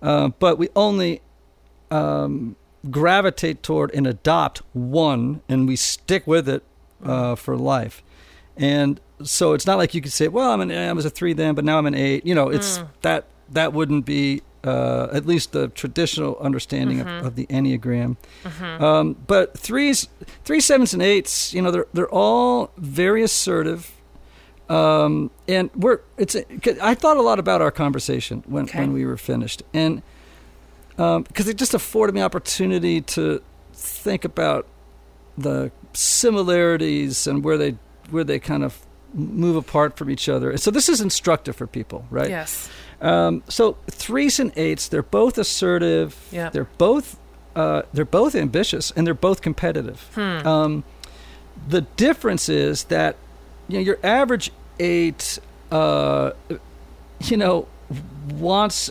uh, 0.00 0.28
but 0.38 0.56
we 0.58 0.68
only 0.76 1.20
um, 1.90 2.56
gravitate 2.90 3.62
toward 3.62 3.92
and 3.94 4.06
adopt 4.06 4.62
one, 4.72 5.42
and 5.48 5.66
we 5.68 5.76
stick 5.76 6.26
with 6.26 6.48
it 6.48 6.62
uh, 7.04 7.34
for 7.34 7.56
life. 7.56 8.02
And 8.56 9.00
so 9.22 9.52
it's 9.52 9.66
not 9.66 9.76
like 9.78 9.92
you 9.94 10.00
could 10.00 10.12
say, 10.12 10.28
"Well, 10.28 10.50
I'm 10.50 10.60
an 10.60 10.70
I 10.70 10.92
was 10.92 11.04
a 11.04 11.10
three 11.10 11.32
then, 11.32 11.54
but 11.54 11.64
now 11.64 11.78
I'm 11.78 11.86
an 11.86 11.94
eight. 11.94 12.24
You 12.26 12.34
know, 12.34 12.48
it's 12.48 12.80
that 13.02 13.26
that 13.50 13.72
wouldn't 13.72 14.04
be 14.06 14.42
uh, 14.66 15.08
at 15.12 15.26
least 15.26 15.52
the 15.52 15.68
traditional 15.68 16.36
understanding 16.38 17.00
of, 17.00 17.06
of 17.06 17.34
the 17.36 17.46
enneagram. 17.46 18.16
Um, 18.60 19.14
but 19.26 19.56
threes, 19.56 20.08
three, 20.44 20.60
sevens, 20.60 20.92
and 20.92 21.02
eights, 21.02 21.54
you 21.54 21.62
know, 21.62 21.70
they're 21.70 21.86
they're 21.94 22.08
all 22.14 22.70
very 22.76 23.22
assertive. 23.22 23.92
Um, 24.68 25.30
and 25.46 25.70
we're 25.74 26.00
it's. 26.18 26.34
I 26.82 26.94
thought 26.94 27.16
a 27.16 27.22
lot 27.22 27.38
about 27.38 27.60
our 27.62 27.70
conversation 27.70 28.42
when 28.46 28.64
Okay. 28.64 28.80
when 28.80 28.92
we 28.92 29.04
were 29.06 29.16
finished, 29.16 29.62
and 29.72 30.02
because 30.96 31.46
it 31.46 31.56
just 31.56 31.74
afforded 31.74 32.14
me 32.14 32.22
opportunity 32.22 33.00
to 33.02 33.42
think 33.72 34.24
about 34.24 34.66
the 35.38 35.70
similarities 35.92 37.26
and 37.26 37.44
where 37.44 37.58
they 37.58 37.76
where 38.10 38.24
they 38.24 38.38
kind 38.38 38.64
of 38.64 38.85
move 39.16 39.56
apart 39.56 39.96
from 39.96 40.10
each 40.10 40.28
other. 40.28 40.56
So 40.58 40.70
this 40.70 40.88
is 40.88 41.00
instructive 41.00 41.56
for 41.56 41.66
people, 41.66 42.06
right? 42.10 42.28
Yes. 42.30 42.70
Um, 43.00 43.42
so 43.48 43.76
threes 43.90 44.38
and 44.38 44.52
eights, 44.56 44.88
they're 44.88 45.02
both 45.02 45.38
assertive. 45.38 46.16
Yeah. 46.30 46.50
They're 46.50 46.68
both 46.78 47.18
uh, 47.56 47.82
they're 47.94 48.04
both 48.04 48.34
ambitious 48.34 48.90
and 48.94 49.06
they're 49.06 49.14
both 49.14 49.40
competitive. 49.40 50.10
Hmm. 50.14 50.46
Um, 50.46 50.84
the 51.68 51.80
difference 51.80 52.48
is 52.50 52.84
that 52.84 53.16
you 53.68 53.78
know 53.78 53.84
your 53.84 53.98
average 54.02 54.50
eight, 54.78 55.38
uh, 55.70 56.32
you 57.20 57.36
know, 57.38 57.66
wants 58.34 58.90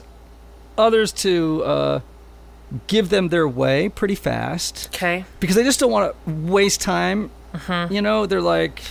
others 0.77 1.12
to 1.12 1.63
uh, 1.63 2.00
give 2.88 3.10
them 3.10 3.29
their 3.29 3.48
way 3.48 3.88
pretty 3.88 4.15
fast 4.15 4.89
Okay. 4.94 5.25
because 5.39 5.55
they 5.55 5.63
just 5.63 5.79
don't 5.79 5.91
want 5.91 6.12
to 6.25 6.32
waste 6.32 6.82
time. 6.82 7.29
Mm-hmm. 7.53 7.94
You 7.94 8.01
know, 8.01 8.25
they're 8.25 8.41
like, 8.41 8.82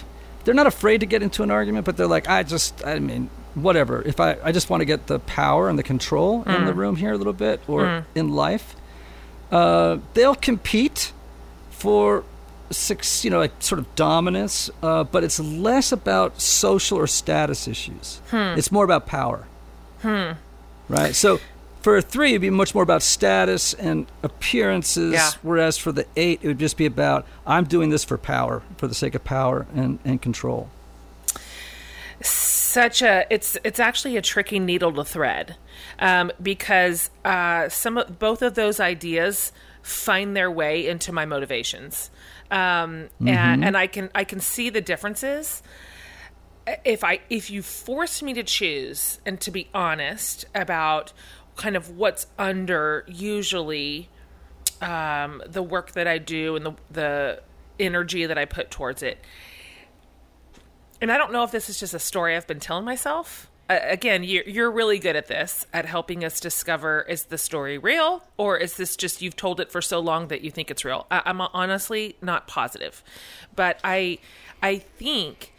they're 0.45 0.55
not 0.55 0.67
afraid 0.67 1.01
to 1.01 1.07
get 1.07 1.23
into 1.23 1.43
an 1.43 1.51
argument, 1.51 1.85
but 1.87 1.97
they're 1.97 2.07
like, 2.07 2.29
I 2.29 2.43
just, 2.43 2.85
I 2.87 2.99
mean, 2.99 3.31
whatever. 3.55 4.03
If 4.03 4.21
I, 4.21 4.37
I 4.43 4.53
just 4.53 4.69
want 4.71 4.81
to 4.81 4.85
get 4.85 5.07
the 5.07 5.19
power 5.21 5.69
and 5.69 5.79
the 5.79 5.83
control 5.83 6.43
in 6.45 6.65
the 6.67 6.73
Mm. 6.73 6.77
room 6.77 6.97
here 6.97 7.13
a 7.13 7.17
little 7.17 7.33
bit 7.33 7.61
or 7.69 7.83
Mm. 7.83 8.05
in 8.15 8.29
life, 8.31 8.75
uh, 9.53 9.99
they'll 10.15 10.35
compete 10.35 11.13
for 11.71 12.25
six, 12.71 13.25
you 13.25 13.31
know, 13.31 13.39
like 13.39 13.53
sort 13.61 13.79
of 13.79 13.95
dominance, 13.95 14.71
uh, 14.83 15.05
but 15.05 15.23
it's 15.23 15.39
less 15.39 15.93
about 15.93 16.41
social 16.41 16.99
or 16.99 17.07
status 17.07 17.69
issues. 17.69 18.21
Hmm. 18.31 18.55
It's 18.59 18.73
more 18.73 18.85
about 18.85 19.07
power. 19.07 19.45
Hmm. 20.03 20.33
Right? 20.89 21.15
So 21.15 21.39
for 21.85 21.99
a 21.99 22.03
three, 22.03 22.31
it'd 22.31 22.41
be 22.41 22.49
much 22.49 22.75
more 22.75 22.83
about 22.83 23.03
status 23.03 23.75
and 23.75 24.07
appearances, 24.23 25.13
Yeah. 25.13 25.31
whereas 25.43 25.77
for 25.77 25.93
the 25.93 26.07
eight, 26.17 26.41
it 26.43 26.49
would 26.49 26.59
just 26.59 26.79
be 26.79 26.87
about, 26.87 27.27
I'm 27.47 27.65
doing 27.65 27.91
this 27.91 28.05
for 28.05 28.17
power, 28.17 28.63
for 28.79 28.89
the 28.89 28.95
sake 28.95 29.15
of 29.15 29.23
power 29.23 29.67
and, 29.77 29.99
and 30.03 30.21
control. 30.23 30.71
such 32.23 33.03
a 33.03 33.27
it's 33.29 33.57
it's 33.65 33.79
actually 33.79 34.17
a 34.17 34.23
tricky 34.23 34.59
needle 34.59 34.93
to 34.93 35.05
thread 35.05 35.57
um, 35.99 36.33
because 36.43 37.11
uh, 37.25 37.69
some 37.69 37.99
of, 37.99 38.19
both 38.19 38.41
of 38.43 38.55
those 38.55 38.81
ideas 38.81 39.53
find 39.83 40.35
their 40.35 40.51
way 40.51 40.87
into 40.87 41.13
my 41.13 41.27
motivations 41.27 42.11
um, 42.51 43.09
and, 43.27 43.65
and 43.65 43.77
I 43.77 43.87
can 43.87 44.11
I 44.15 44.25
can 44.25 44.41
see 44.41 44.71
the 44.71 44.81
differences 44.81 45.63
if 46.85 47.05
I 47.05 47.21
if 47.29 47.51
you 47.51 47.63
force 47.63 48.23
me 48.23 48.33
to 48.35 48.43
choose 48.43 49.21
and 49.27 49.39
to 49.43 49.51
be 49.51 49.69
honest 49.75 50.47
about 50.55 51.13
kind 51.57 51.77
of 51.77 51.97
what's 51.97 52.27
under 52.39 53.05
usually 53.07 54.09
um, 54.81 55.43
the 55.47 55.63
work 55.63 55.93
that 55.93 56.07
I 56.07 56.19
do 56.19 56.57
and 56.57 56.67
the 56.67 56.75
the 56.91 57.43
energy 57.79 58.27
that 58.27 58.39
I 58.39 58.45
put 58.45 58.71
towards 58.71 59.03
it 59.03 59.19
and 61.05 61.13
I 61.13 61.19
don't 61.19 61.33
know 61.33 61.45
if 61.45 61.51
this 61.51 61.69
is 61.69 61.79
just 61.79 61.93
a 61.93 61.99
story 61.99 62.35
I've 62.35 62.47
been 62.47 62.61
telling 62.61 62.87
myself. 62.87 63.51
Uh, 63.69 63.79
again, 63.83 64.25
you're, 64.25 64.45
you're 64.45 64.71
really 64.71 64.99
good 64.99 65.17
at 65.17 65.27
this, 65.27 65.67
at 65.73 65.85
helping 65.85 66.25
us 66.25 66.41
discover 66.41 67.05
is 67.09 67.25
the 67.25 67.37
story 67.37 67.77
real 67.77 68.23
or 68.39 68.57
is 68.57 68.79
this 68.79 68.97
just 68.97 69.21
you've 69.21 69.37
told 69.37 69.61
it 69.61 69.71
for 69.71 69.83
so 69.83 70.01
long 70.01 70.29
that 70.29 70.43
you 70.43 70.51
think 70.51 70.71
it's 70.71 70.83
real? 70.83 71.07
I, 71.11 71.21
I'm 71.27 71.41
honestly 71.41 72.17
not 72.23 72.47
positive, 72.47 73.03
but 73.55 73.81
I 73.85 74.19
I 74.63 74.79
think 74.79 75.53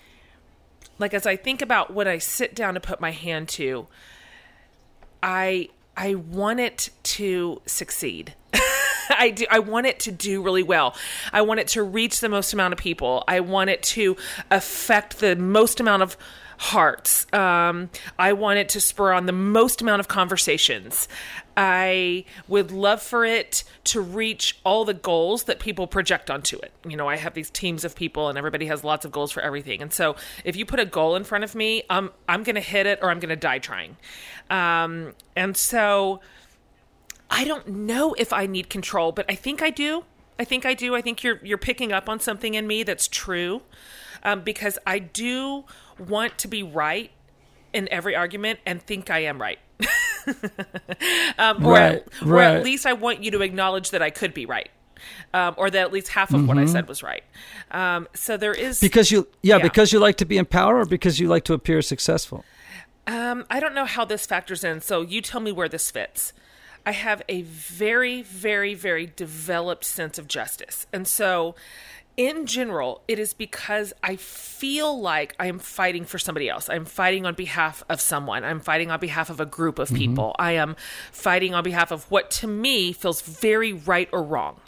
like 0.98 1.14
as 1.14 1.28
I 1.28 1.36
think 1.36 1.62
about 1.62 1.94
what 1.94 2.08
I 2.08 2.18
sit 2.18 2.56
down 2.56 2.74
to 2.74 2.80
put 2.80 3.00
my 3.00 3.12
hand 3.12 3.48
to, 3.50 3.88
I 5.22 5.70
I 5.98 6.16
want 6.16 6.60
it 6.60 6.90
to 7.04 7.62
succeed. 7.66 8.34
I 9.18 9.30
do 9.32 9.46
I 9.50 9.60
want 9.60 9.88
it 9.88 10.00
to 10.02 10.12
do 10.12 10.42
really 10.42 10.64
well. 10.64 10.96
I 11.32 11.42
want 11.42 11.60
it 11.60 11.68
to 11.70 11.84
reach 11.84 12.20
the 12.20 12.30
most 12.30 12.54
amount 12.54 12.74
of 12.74 12.80
people. 12.80 13.24
I 13.28 13.40
want 13.40 13.70
it 13.70 13.84
to 13.84 14.18
affect 14.52 15.20
the 15.20 15.36
most 15.36 15.80
amount 15.80 16.04
of 16.04 16.18
hearts. 16.58 17.32
Um, 17.34 17.90
I 18.18 18.34
want 18.34 18.60
it 18.60 18.70
to 18.70 18.82
spur 18.82 19.12
on 19.12 19.26
the 19.26 19.34
most 19.34 19.82
amount 19.82 20.00
of 20.00 20.08
conversations. 20.08 21.08
I 21.58 22.26
would 22.48 22.72
love 22.72 23.02
for 23.02 23.24
it 23.26 23.64
to 23.86 24.02
reach 24.02 24.60
all 24.64 24.86
the 24.86 24.94
goals 24.94 25.44
that 25.44 25.60
people 25.60 25.88
project 25.88 26.30
onto 26.30 26.58
it. 26.58 26.72
You 26.88 26.98
know, 26.98 27.08
I 27.08 27.16
have 27.18 27.34
these 27.34 27.50
teams 27.50 27.86
of 27.86 27.96
people 27.96 28.30
and 28.30 28.38
everybody 28.38 28.66
has 28.68 28.84
lots 28.84 29.06
of 29.06 29.12
goals 29.12 29.32
for 29.32 29.42
everything. 29.42 29.82
And 29.82 29.92
so 29.92 30.16
if 30.44 30.56
you 30.56 30.66
put 30.66 30.80
a 30.80 30.86
goal 30.86 31.16
in 31.16 31.24
front 31.24 31.44
of 31.44 31.56
me, 31.56 31.84
um, 31.90 32.12
I'm 32.28 32.44
going 32.44 32.56
to 32.56 32.62
hit 32.62 32.86
it 32.86 33.00
or 33.02 33.10
I'm 33.10 33.20
going 33.20 33.30
to 33.30 33.36
die 33.36 33.60
trying. 33.60 33.96
Um, 34.50 35.14
and 35.36 35.56
so 35.56 36.20
I 37.30 37.44
don't 37.44 37.68
know 37.68 38.14
if 38.18 38.32
I 38.32 38.46
need 38.46 38.70
control, 38.70 39.12
but 39.12 39.26
I 39.30 39.36
think 39.36 39.62
I 39.62 39.70
do. 39.70 40.04
I 40.38 40.44
think 40.44 40.66
I 40.66 40.74
do. 40.74 40.96
I 40.96 41.02
think 41.02 41.24
you're 41.24 41.40
you're 41.44 41.58
picking 41.58 41.92
up 41.92 42.10
on 42.10 42.20
something 42.20 42.54
in 42.56 42.68
me 42.68 42.84
that's 42.84 43.08
true, 43.08 43.62
um, 44.24 44.42
because 44.42 44.78
I 44.86 45.00
do 45.00 45.64
want 45.98 46.38
to 46.40 46.48
be 46.48 46.62
right 46.64 47.12
in 47.74 47.88
every 47.92 48.16
argument 48.16 48.60
and 48.66 48.82
think 48.82 49.10
I 49.10 49.20
am 49.20 49.42
right. 49.42 49.60
um, 51.38 51.66
or, 51.66 51.74
Right, 51.74 51.82
at, 51.96 52.08
or 52.22 52.28
right. 52.28 52.56
at 52.58 52.64
least 52.64 52.86
I 52.86 52.94
want 52.94 53.24
you 53.24 53.32
to 53.32 53.42
acknowledge 53.42 53.92
that 53.92 54.02
I 54.02 54.10
could 54.10 54.34
be 54.34 54.46
right, 54.46 54.70
um, 55.34 55.56
or 55.58 55.70
that 55.70 55.80
at 55.82 55.92
least 55.94 56.10
half 56.10 56.34
of 56.34 56.48
what 56.48 56.58
I 56.58 56.66
said 56.66 56.88
was 56.88 57.04
right. 57.04 57.24
Um, 57.72 58.08
so 58.14 58.38
there 58.38 58.54
is 58.54 58.80
Because 58.80 59.12
you, 59.12 59.28
yeah, 59.42 59.58
Yeah. 59.58 59.64
because 59.64 59.92
you 59.94 60.00
like 60.00 60.18
to 60.18 60.26
be 60.26 60.38
in 60.38 60.46
power 60.46 60.80
or 60.80 60.86
because 60.86 61.20
you 61.20 61.28
like 61.28 61.44
to 61.46 61.54
appear 61.54 61.82
successful. 61.82 62.44
Um, 63.08 63.46
I 63.50 63.60
don't 63.60 63.76
know 63.76 63.86
how 63.86 64.04
this 64.06 64.26
factors 64.26 64.64
in, 64.64 64.82
so 64.82 65.02
you 65.02 65.22
tell 65.22 65.40
me 65.42 65.52
where 65.52 65.70
this 65.70 65.92
fits. 65.92 66.34
I 66.86 66.92
have 66.92 67.22
a 67.28 67.42
very, 67.44 68.22
very, 68.22 68.76
very 68.76 69.08
developed 69.16 69.86
sense 69.86 70.18
of 70.18 70.28
justice. 70.28 70.86
And 70.94 71.08
so, 71.08 71.56
in 72.18 72.46
general, 72.46 73.02
it 73.10 73.20
is 73.20 73.34
because 73.34 73.92
I 74.02 74.16
feel 74.16 75.02
like 75.02 75.36
I 75.38 75.48
am 75.48 75.60
fighting 75.60 76.06
for 76.06 76.18
somebody 76.18 76.48
else. 76.48 76.70
I'm 76.70 76.86
fighting 76.86 77.26
on 77.26 77.34
behalf 77.34 77.84
of 77.90 78.00
someone. 78.00 78.46
I'm 78.46 78.62
fighting 78.62 78.90
on 78.90 79.02
behalf 79.02 79.30
of 79.30 79.42
a 79.42 79.46
group 79.46 79.80
of 79.80 79.90
people. 79.94 80.34
I 80.40 80.54
am 80.54 80.78
fighting 81.12 81.54
on 81.54 81.64
behalf 81.64 81.92
of 81.92 82.10
what 82.10 82.32
to 82.32 82.48
me 82.48 82.94
feels 82.94 83.22
very 83.22 83.74
right 83.74 84.08
or 84.14 84.24
wrong. 84.24 84.62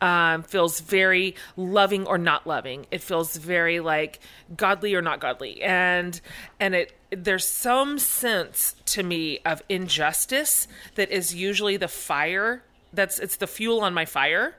Um, 0.00 0.42
feels 0.42 0.80
very 0.80 1.34
loving 1.56 2.06
or 2.06 2.16
not 2.16 2.46
loving. 2.46 2.86
It 2.90 3.02
feels 3.02 3.36
very 3.36 3.80
like 3.80 4.20
godly 4.56 4.94
or 4.94 5.02
not 5.02 5.20
godly. 5.20 5.62
And 5.62 6.18
and 6.60 6.74
it 6.74 6.95
there's 7.10 7.46
some 7.46 7.98
sense 7.98 8.74
to 8.86 9.02
me 9.02 9.38
of 9.44 9.62
injustice 9.68 10.68
that 10.94 11.10
is 11.10 11.34
usually 11.34 11.76
the 11.76 11.88
fire 11.88 12.62
that's 12.92 13.18
it's 13.18 13.36
the 13.36 13.46
fuel 13.46 13.80
on 13.80 13.92
my 13.92 14.04
fire. 14.04 14.54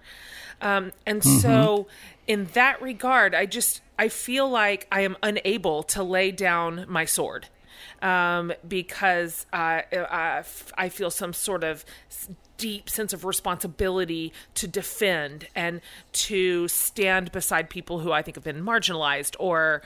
Um, 0.62 0.92
and 1.06 1.24
so 1.24 1.88
in 2.27 2.46
that 2.54 2.82
regard 2.82 3.34
i 3.34 3.46
just 3.46 3.82
i 3.98 4.10
feel 4.10 4.50
like 4.50 4.88
i 4.92 5.01
am 5.01 5.16
unable 5.24 5.84
to 5.84 6.04
lay 6.04 6.32
down 6.32 6.86
my 6.88 7.06
sword 7.06 7.48
um, 8.01 8.54
because 8.68 9.46
uh, 9.54 9.82
I, 9.92 10.44
I 10.77 10.89
feel 10.89 11.10
some 11.10 11.34
sort 11.34 11.63
of 11.63 11.86
deep 12.58 12.89
sense 12.89 13.13
of 13.13 13.25
responsibility 13.25 14.34
to 14.56 14.68
defend 14.68 15.48
and 15.56 15.82
to 16.12 16.68
stand 16.68 17.32
beside 17.32 17.70
people 17.70 18.00
who 18.00 18.12
I 18.12 18.22
think 18.22 18.36
have 18.36 18.44
been 18.44 18.63
marginalized 18.63 19.36
or 19.39 19.82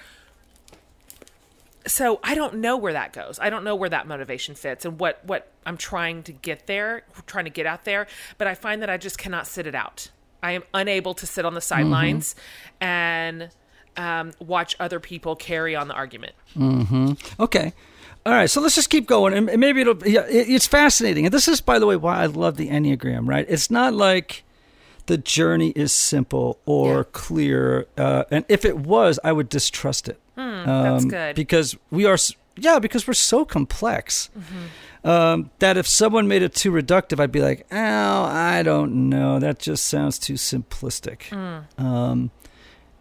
so 1.88 2.20
I 2.24 2.36
don't 2.36 2.56
know 2.56 2.78
where 2.78 2.94
that 2.94 3.14
goes. 3.14 3.40
I 3.40 3.50
don't 3.50 3.64
know 3.64 3.76
where 3.76 3.90
that 3.90 4.08
motivation 4.08 4.56
fits 4.56 4.86
and 4.86 5.00
what 5.00 5.24
what 5.26 5.52
I'm 5.66 5.78
trying 5.78 6.24
to 6.24 6.32
get 6.32 6.68
there, 6.68 7.04
trying 7.26 7.46
to 7.46 7.52
get 7.52 7.66
out 7.66 7.86
there, 7.86 8.08
but 8.38 8.48
I 8.48 8.56
find 8.56 8.82
that 8.82 8.90
I 8.90 8.98
just 8.98 9.18
cannot 9.18 9.48
sit 9.48 9.68
it 9.68 9.76
out. 9.76 10.10
I 10.44 10.52
am 10.54 10.64
unable 10.74 11.14
to 11.16 11.26
sit 11.28 11.46
on 11.46 11.54
the 11.54 11.62
sidelines 11.62 12.36
and 12.80 13.50
um, 13.98 14.32
watch 14.40 14.76
other 14.80 15.00
people 15.00 15.36
carry 15.36 15.76
on 15.76 15.88
the 15.88 15.94
argument. 15.94 16.34
Mhm. 16.56 17.18
Okay. 17.40 17.74
All 18.26 18.34
right, 18.34 18.50
so 18.50 18.62
let's 18.62 18.76
just 18.76 18.92
keep 18.92 19.08
going, 19.08 19.34
and 19.34 19.60
maybe 19.60 19.82
it'll. 19.82 20.08
Yeah, 20.08 20.28
it, 20.28 20.48
it's 20.48 20.68
fascinating, 20.68 21.26
and 21.26 21.34
this 21.34 21.48
is, 21.48 21.60
by 21.60 21.80
the 21.80 21.88
way, 21.88 21.96
why 21.96 22.22
I 22.22 22.28
love 22.28 22.56
the 22.56 22.70
Enneagram. 22.70 23.28
Right? 23.28 23.46
It's 23.50 23.72
not 23.72 23.94
like 23.96 24.44
the 25.12 25.18
journey 25.18 25.72
is 25.75 25.91
simple 25.91 26.58
or 26.65 26.98
Yeah. 26.98 27.03
clear, 27.12 27.86
uh, 27.98 28.24
and 28.32 28.46
if 28.48 28.63
it 28.65 28.77
was, 28.77 29.20
I 29.24 29.32
would 29.32 29.50
distrust 29.50 30.08
it. 30.08 30.18
Hmm, 30.38 30.63
that's 30.65 31.03
Um, 31.03 31.10
good. 31.10 31.36
because 31.36 31.75
we 31.91 32.06
are. 32.06 32.18
Yeah, 32.58 32.80
because 32.80 33.08
we're 33.08 33.13
so 33.32 33.46
complex 33.46 34.30
Mm-hmm. 34.38 35.10
um, 35.10 35.50
that 35.60 35.77
if 35.77 35.88
someone 35.88 36.27
made 36.27 36.44
it 36.44 36.53
too 36.53 36.72
reductive, 36.72 37.20
I'd 37.20 37.32
be 37.32 37.41
like, 37.41 37.65
"Oh, 37.72 38.24
I 38.56 38.62
don't 38.63 39.10
know. 39.10 39.39
That 39.39 39.60
just 39.60 39.86
sounds 39.88 40.18
too 40.20 40.36
simplistic." 40.36 41.20
Hmm. 41.34 41.84
Um, 41.86 42.32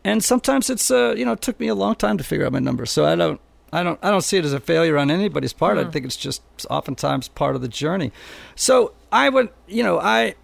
and 0.04 0.24
sometimes 0.24 0.70
it's 0.70 0.90
uh, 0.90 1.14
you 1.18 1.24
know, 1.24 1.32
it 1.32 1.40
took 1.42 1.58
me 1.60 1.68
a 1.68 1.74
long 1.74 1.94
time 1.94 2.16
to 2.18 2.24
figure 2.24 2.46
out 2.46 2.52
my 2.52 2.58
numbers, 2.60 2.90
so 2.90 3.04
I 3.04 3.14
don't. 3.16 3.40
I 3.72 3.82
don't. 3.84 3.98
I 4.02 4.10
don't 4.10 4.22
see 4.24 4.36
it 4.38 4.44
as 4.44 4.52
a 4.52 4.60
failure 4.60 4.96
on 4.98 5.10
anybody's 5.10 5.52
part. 5.52 5.78
I 5.78 5.84
think 5.92 6.04
it's 6.04 6.16
just 6.26 6.42
oftentimes 6.70 7.28
part 7.28 7.54
of 7.56 7.62
the 7.62 7.68
journey. 7.68 8.10
So 8.56 8.92
I 9.12 9.28
would, 9.28 9.48
you 9.68 9.82
know, 9.84 9.98
I, 10.00 10.34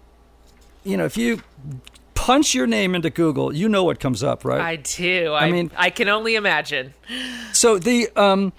you 0.85 0.95
know, 0.97 1.05
if 1.05 1.17
you 1.17 1.41
punch 2.13 2.53
your 2.53 2.67
name 2.67 2.95
into 2.95 3.09
Google, 3.09 3.55
you 3.55 3.69
know 3.69 3.83
what 3.83 3.99
comes 3.99 4.23
up, 4.23 4.43
right? 4.45 4.61
I 4.61 4.75
do. 4.77 5.33
I, 5.33 5.51
mean- 5.51 5.71
I 5.77 5.89
can 5.89 6.09
only 6.09 6.35
imagine. 6.35 6.93
So 7.53 7.77
the 7.79 8.09
um, 8.15 8.53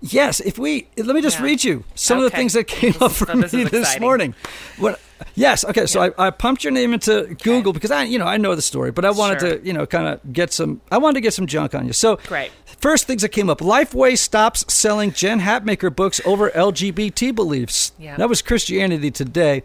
yes, 0.00 0.40
if 0.40 0.58
we 0.58 0.88
let 0.96 1.14
me 1.14 1.20
just 1.22 1.38
Yeah. 1.38 1.44
read 1.44 1.64
you 1.64 1.84
some 1.94 2.18
of 2.18 2.24
the 2.24 2.30
things 2.30 2.52
that 2.54 2.64
came 2.66 2.94
up 3.00 3.12
for 3.12 3.34
me 3.34 3.44
is 3.44 3.70
this 3.70 4.00
morning. 4.00 4.34
What? 4.78 5.00
Yes. 5.34 5.64
Okay. 5.64 5.86
So 5.86 6.00
I, 6.00 6.26
I 6.28 6.30
pumped 6.30 6.62
your 6.62 6.72
name 6.72 6.94
into 6.94 7.36
Google 7.42 7.72
because 7.72 7.90
I, 7.90 8.04
you 8.04 8.20
know, 8.20 8.26
I 8.26 8.36
know 8.36 8.54
the 8.54 8.62
story, 8.62 8.92
but 8.92 9.04
I 9.04 9.10
wanted 9.10 9.40
Sure. 9.40 9.58
to, 9.58 9.66
you 9.66 9.72
know, 9.72 9.84
kind 9.84 10.06
of 10.06 10.32
get 10.32 10.52
some. 10.52 10.80
I 10.92 10.98
wanted 10.98 11.14
to 11.14 11.20
get 11.22 11.34
some 11.34 11.48
junk 11.48 11.74
on 11.74 11.86
you. 11.88 11.92
So 11.92 12.16
Great. 12.28 12.52
First 12.78 13.08
things 13.08 13.22
that 13.22 13.30
came 13.30 13.50
up: 13.50 13.58
Lifeway 13.58 14.16
stops 14.16 14.64
selling 14.72 15.10
Jen 15.12 15.40
Hatmaker 15.40 15.94
books 15.94 16.20
over 16.24 16.50
LGBT 16.50 17.34
beliefs. 17.34 17.90
Yeah. 17.98 18.16
That 18.16 18.28
was 18.28 18.42
Christianity 18.42 19.10
Today. 19.10 19.64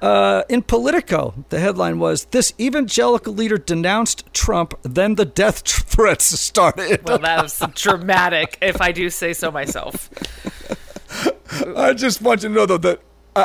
Uh, 0.00 0.42
in 0.48 0.62
Politico, 0.62 1.34
the 1.48 1.58
headline 1.58 1.98
was 1.98 2.26
This 2.26 2.52
evangelical 2.60 3.34
leader 3.34 3.58
denounced 3.58 4.32
Trump, 4.32 4.78
then 4.82 5.16
the 5.16 5.24
death 5.24 5.58
threats 5.66 6.24
started. 6.38 7.02
Well, 7.04 7.18
that 7.18 7.42
was 7.42 7.60
dramatic, 7.74 8.58
if 8.62 8.80
I 8.80 8.92
do 8.92 9.10
say 9.10 9.32
so 9.32 9.50
myself. 9.50 10.08
I 11.76 11.94
just 11.94 12.22
want 12.22 12.42
you 12.42 12.48
to 12.48 12.54
know, 12.54 12.66
though, 12.66 12.78
that 12.78 13.00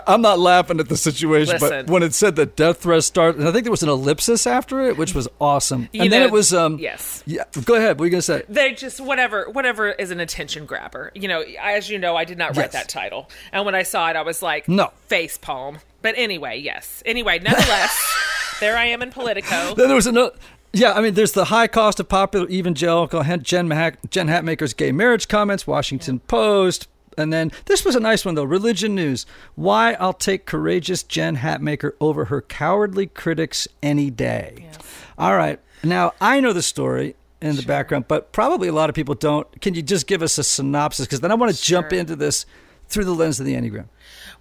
I'm 0.08 0.22
not 0.22 0.40
laughing 0.40 0.80
at 0.80 0.90
the 0.90 0.98
situation, 0.98 1.58
but 1.60 1.88
when 1.88 2.04
it 2.04 2.14
said 2.14 2.36
that 2.38 2.56
death 2.56 2.80
threats 2.82 3.06
started, 3.06 3.40
and 3.40 3.48
I 3.48 3.52
think 3.52 3.64
there 3.66 3.72
was 3.72 3.84
an 3.84 3.90
ellipsis 3.90 4.48
after 4.48 4.82
it, 4.82 4.98
which 4.98 5.14
was 5.14 5.28
awesome. 5.42 5.90
You 5.92 6.04
and 6.04 6.12
then 6.14 6.22
it 6.22 6.32
was, 6.32 6.54
um, 6.54 6.80
yes. 6.80 7.24
yeah, 7.26 7.44
go 7.66 7.76
ahead. 7.76 8.00
What 8.00 8.04
are 8.04 8.08
you 8.08 8.12
going 8.12 8.20
to 8.20 8.22
say? 8.22 8.44
They 8.50 8.74
just 8.74 9.00
whatever 9.00 9.50
whatever 9.50 9.90
is 9.92 10.12
an 10.12 10.20
attention 10.20 10.66
grabber. 10.66 11.12
You 11.16 11.28
know, 11.28 11.44
as 11.62 11.90
you 11.90 12.00
know, 12.00 12.16
I 12.16 12.26
did 12.26 12.38
not 12.38 12.50
write 12.58 12.72
Yes. 12.72 12.74
that 12.74 12.90
title, 12.90 13.30
and 13.52 13.66
when 13.66 13.76
I 13.76 13.84
saw 13.84 14.10
it, 14.10 14.16
I 14.16 14.22
was 14.22 14.42
like, 14.42 14.68
No. 14.68 14.92
face 15.08 15.38
palm. 15.38 15.80
But 16.02 16.16
anyway, 16.18 16.60
yes. 16.60 17.02
Anyway, 17.06 17.40
nonetheless, 17.40 17.96
there 18.60 18.78
I 18.78 18.86
am 18.86 19.02
in 19.02 19.10
Politico. 19.12 19.74
Then 19.76 19.88
there 19.88 19.96
was 19.96 20.08
another. 20.08 20.36
Yeah, 20.76 20.94
I 20.94 21.02
mean, 21.02 21.14
there's 21.14 21.34
the 21.34 21.46
high 21.46 21.68
cost 21.68 22.00
of 22.00 22.10
popular 22.10 22.50
evangelical 22.50 23.22
Jen, 23.24 23.68
Mahac- 23.70 24.10
Jen 24.10 24.28
Hatmaker's 24.28 24.74
gay 24.74 24.92
marriage 24.92 25.28
comments, 25.28 25.68
Washington 25.68 26.20
Post. 26.22 26.88
And 27.18 27.32
then 27.32 27.52
this 27.66 27.86
was 27.86 27.96
a 27.96 28.00
nice 28.00 28.26
one, 28.26 28.36
though 28.36 28.44
Religion 28.44 28.96
News. 28.96 29.26
Why 29.56 29.94
I'll 29.94 30.14
take 30.14 30.46
courageous 30.46 31.04
Jen 31.04 31.38
Hatmaker 31.38 31.94
over 32.00 32.26
her 32.26 32.42
cowardly 32.42 33.08
critics 33.08 33.68
any 33.82 34.10
day. 34.10 34.70
All 35.18 35.36
right. 35.36 35.60
Now, 35.84 36.14
I 36.22 36.40
know 36.40 36.54
the 36.54 36.62
story 36.62 37.16
in 37.42 37.56
the 37.58 37.64
background, 37.64 38.06
but 38.08 38.32
probably 38.32 38.68
a 38.70 38.74
lot 38.74 38.90
of 38.90 38.96
people 38.96 39.16
don't. 39.16 39.62
Can 39.62 39.74
you 39.74 39.82
just 39.82 40.08
give 40.08 40.22
us 40.22 40.38
a 40.38 40.44
synopsis? 40.44 41.06
Because 41.06 41.20
then 41.20 41.32
I 41.32 41.36
want 41.36 41.54
to 41.54 41.62
jump 41.62 41.92
into 41.92 42.16
this 42.16 42.46
through 42.88 43.06
the 43.06 43.14
lens 43.14 43.40
of 43.40 43.46
the 43.46 43.54
Enneagram. 43.54 43.88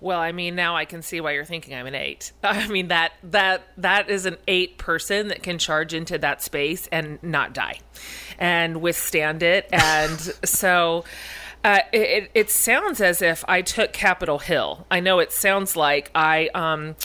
Well, 0.01 0.19
I 0.19 0.33
mean, 0.33 0.57
now 0.57 0.77
I 0.77 0.85
can 0.85 1.03
see 1.03 1.21
why 1.21 1.33
you're 1.33 1.45
thinking 1.45 1.75
I'm 1.75 1.87
an 1.87 1.95
eight. 1.95 2.33
I 2.43 2.67
mean 2.69 2.89
that 2.89 3.13
that 3.25 3.63
that 3.79 4.11
is 4.11 4.27
an 4.27 4.37
eight 4.49 4.79
person 4.79 5.29
that 5.29 5.43
can 5.43 5.59
charge 5.59 5.95
into 5.95 6.19
that 6.19 6.43
space 6.43 6.89
and 6.91 7.23
not 7.23 7.55
die, 7.55 7.79
and 8.39 8.81
withstand 8.81 9.43
it. 9.43 9.69
And 9.73 10.21
so, 10.45 11.05
uh, 11.65 11.81
it, 11.93 12.31
it 12.35 12.51
sounds 12.51 13.01
as 13.01 13.23
if 13.23 13.45
I 13.49 13.63
took 13.63 13.93
Capitol 13.93 14.39
Hill. 14.39 14.87
I 14.91 15.01
know 15.01 15.19
it 15.19 15.33
sounds 15.33 15.77
like 15.77 16.11
I 16.15 16.49
um. 16.55 16.97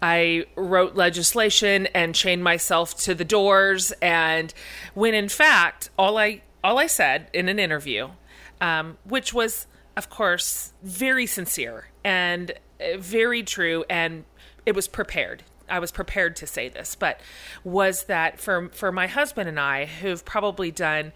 I 0.00 0.44
wrote 0.54 0.94
legislation 0.94 1.86
and 1.86 2.14
chained 2.14 2.44
myself 2.44 2.96
to 2.98 3.16
the 3.16 3.24
doors, 3.24 3.90
and 4.00 4.54
when 4.94 5.12
in 5.12 5.28
fact, 5.28 5.90
all 5.98 6.16
I 6.16 6.42
all 6.62 6.78
I 6.78 6.86
said 6.86 7.28
in 7.32 7.48
an 7.48 7.58
interview, 7.58 8.10
um, 8.60 8.98
which 9.04 9.34
was, 9.34 9.66
of 9.96 10.08
course, 10.08 10.72
very 10.84 11.26
sincere 11.26 11.88
and 12.04 12.52
uh, 12.80 12.98
very 12.98 13.42
true, 13.42 13.84
and 13.90 14.24
it 14.64 14.76
was 14.76 14.86
prepared. 14.86 15.42
I 15.68 15.80
was 15.80 15.90
prepared 15.90 16.36
to 16.36 16.46
say 16.46 16.68
this, 16.68 16.94
but 16.94 17.20
was 17.64 18.04
that 18.04 18.38
for 18.38 18.68
for 18.68 18.92
my 18.92 19.08
husband 19.08 19.48
and 19.48 19.58
I, 19.58 19.86
who've 19.86 20.24
probably 20.24 20.70
done 20.70 21.12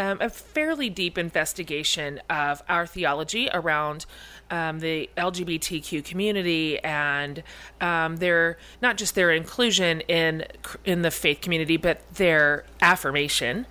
um, 0.00 0.18
a 0.20 0.30
fairly 0.30 0.88
deep 0.88 1.18
investigation 1.18 2.20
of 2.30 2.62
our 2.68 2.86
theology 2.86 3.50
around 3.52 4.06
um, 4.50 4.80
the 4.80 5.10
LGBTQ 5.16 6.02
community 6.04 6.78
and 6.80 7.42
um, 7.82 8.16
their 8.16 8.56
not 8.80 8.96
just 8.96 9.14
their 9.14 9.30
inclusion 9.30 10.00
in 10.02 10.44
in 10.84 11.02
the 11.02 11.10
faith 11.10 11.42
community, 11.42 11.76
but 11.76 12.00
their 12.14 12.64
affirmation. 12.80 13.66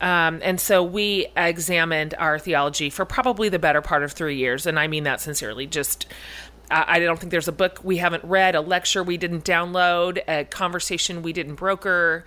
Um, 0.00 0.40
and 0.42 0.58
so 0.58 0.82
we 0.82 1.26
examined 1.36 2.14
our 2.18 2.38
theology 2.38 2.88
for 2.88 3.04
probably 3.04 3.50
the 3.50 3.58
better 3.58 3.82
part 3.82 4.02
of 4.02 4.12
three 4.12 4.36
years, 4.36 4.66
and 4.66 4.78
I 4.78 4.86
mean 4.86 5.04
that 5.04 5.20
sincerely. 5.20 5.66
Just 5.66 6.06
I 6.70 6.94
I 6.94 6.98
don't 6.98 7.20
think 7.20 7.30
there's 7.30 7.48
a 7.48 7.52
book 7.52 7.80
we 7.84 7.98
haven't 7.98 8.24
read, 8.24 8.54
a 8.54 8.62
lecture 8.62 9.02
we 9.02 9.18
didn't 9.18 9.44
download, 9.44 10.22
a 10.26 10.44
conversation 10.44 11.22
we 11.22 11.34
didn't 11.34 11.56
broker. 11.56 12.24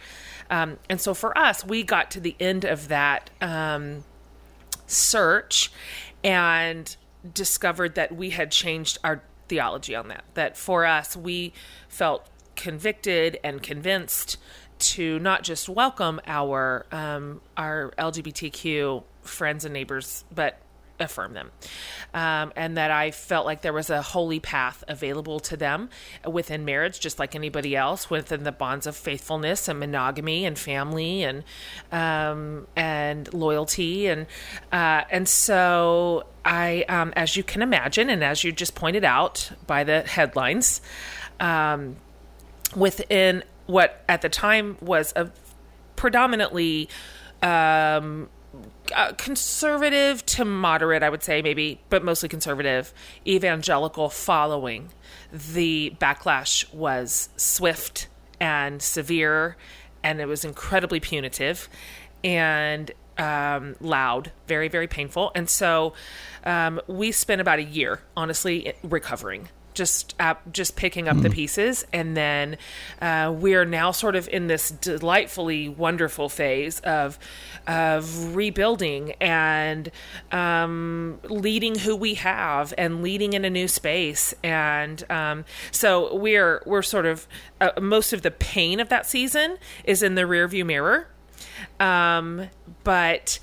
Um, 0.50 0.78
and 0.90 1.00
so 1.00 1.14
for 1.14 1.38
us, 1.38 1.66
we 1.66 1.84
got 1.84 2.12
to 2.12 2.20
the 2.20 2.36
end 2.40 2.64
of 2.66 2.88
that 2.88 3.30
um, 3.42 4.04
search 4.86 5.72
and 6.24 6.96
discovered 7.34 7.96
that 7.96 8.16
we 8.16 8.32
had 8.32 8.52
changed 8.52 8.98
our 9.04 9.22
theology 9.48 9.96
on 9.96 10.08
that. 10.10 10.24
That 10.34 10.58
for 10.58 10.86
us, 10.86 11.16
we 11.16 11.54
felt 11.88 12.28
convicted 12.56 13.40
and 13.44 13.62
convinced 13.62 14.38
to 14.80 15.20
not 15.20 15.44
just 15.44 15.68
welcome 15.70 16.20
our 16.28 16.86
um, 16.92 17.42
our 17.56 17.94
LGBTQ 17.98 19.04
friends 19.22 19.66
and 19.66 19.74
neighbors, 19.74 20.24
but 20.34 20.60
affirm 21.00 21.34
them. 21.34 21.52
Um, 22.14 22.52
and 22.56 22.78
that 22.78 22.92
I 22.92 23.12
felt 23.12 23.46
like 23.46 23.62
there 23.62 23.74
was 23.74 23.90
a 23.90 24.02
holy 24.02 24.40
path 24.40 24.84
available 24.88 25.40
to 25.42 25.58
them 25.58 25.90
within 26.26 26.66
marriage, 26.66 27.00
just 27.00 27.20
like 27.20 27.36
anybody 27.36 27.76
else, 27.76 28.10
within 28.10 28.44
the 28.44 28.52
bonds 28.52 28.88
of 28.88 28.96
faithfulness 28.96 29.68
and 29.68 29.80
monogamy 29.80 30.46
and 30.46 30.58
family 30.58 31.24
and 31.24 31.44
um, 31.92 32.68
and 32.76 33.34
loyalty 33.34 34.08
and 34.08 34.26
uh, 34.72 35.04
and 35.10 35.28
so 35.28 36.26
I, 36.46 36.86
um, 36.88 37.12
as 37.16 37.36
you 37.36 37.44
can 37.44 37.62
imagine, 37.62 38.10
and 38.10 38.24
as 38.24 38.44
you 38.44 38.52
just 38.52 38.74
pointed 38.74 39.04
out 39.04 39.52
by 39.68 39.84
the 39.84 40.02
headlines, 40.02 40.82
um, 41.40 41.98
within 42.76 43.44
what 43.66 44.04
at 44.08 44.22
the 44.22 44.30
time 44.30 44.78
was 44.82 45.12
a 45.16 45.30
predominantly 45.98 46.88
um, 47.42 48.30
uh, 48.96 49.14
conservative 49.14 50.26
to 50.28 50.46
moderate, 50.46 51.04
I 51.04 51.10
would 51.10 51.24
say, 51.24 51.42
maybe, 51.42 51.80
but 51.90 52.04
mostly 52.04 52.30
conservative 52.30 52.94
evangelical 53.26 54.10
following. 54.10 54.90
The 55.32 55.96
backlash 56.00 56.72
was 56.74 57.30
swift 57.38 58.08
and 58.40 58.82
severe, 58.82 59.58
and 60.04 60.22
it 60.22 60.28
was 60.28 60.46
incredibly 60.46 61.00
punitive 61.00 61.70
and 62.24 62.92
um, 63.18 63.76
loud, 63.80 64.32
very, 64.48 64.68
very 64.68 64.88
painful. 64.88 65.32
And 65.36 65.50
so 65.50 65.94
um, 66.44 66.80
we 66.88 67.12
spent 67.12 67.42
about 67.42 67.60
a 67.60 67.64
year, 67.64 68.02
honestly, 68.16 68.74
recovering 68.84 69.50
just 69.78 70.16
uh, 70.20 70.34
just 70.52 70.76
picking 70.76 71.08
up 71.08 71.22
the 71.22 71.30
pieces, 71.30 71.86
and 71.94 72.18
then 72.18 72.58
uh, 73.02 73.34
we 73.38 73.56
are 73.56 73.66
now 73.66 73.92
sort 73.92 74.16
of 74.16 74.28
in 74.30 74.48
this 74.48 74.72
delightfully 74.72 75.70
wonderful 75.70 76.28
phase 76.28 76.80
of 76.82 77.18
of 77.68 78.36
rebuilding 78.36 79.12
and 79.22 79.92
um, 80.32 81.20
leading 81.24 81.80
who 81.80 81.96
we 81.96 82.16
have 82.16 82.74
and 82.78 83.02
leading 83.04 83.34
in 83.34 83.46
a 83.46 83.50
new 83.50 83.68
space, 83.68 84.34
and 84.44 85.10
um, 85.10 85.46
so 85.72 86.16
we're 86.16 86.62
we're 86.66 86.82
sort 86.82 87.06
of 87.06 87.28
uh, 87.62 87.72
most 87.80 88.12
of 88.12 88.24
the 88.24 88.32
pain 88.32 88.80
of 88.80 88.90
that 88.90 89.06
season 89.06 89.58
is 89.84 90.04
in 90.04 90.16
the 90.16 90.24
rearview 90.24 90.66
mirror. 90.66 91.08
Um, 91.80 92.50
but 92.84 93.40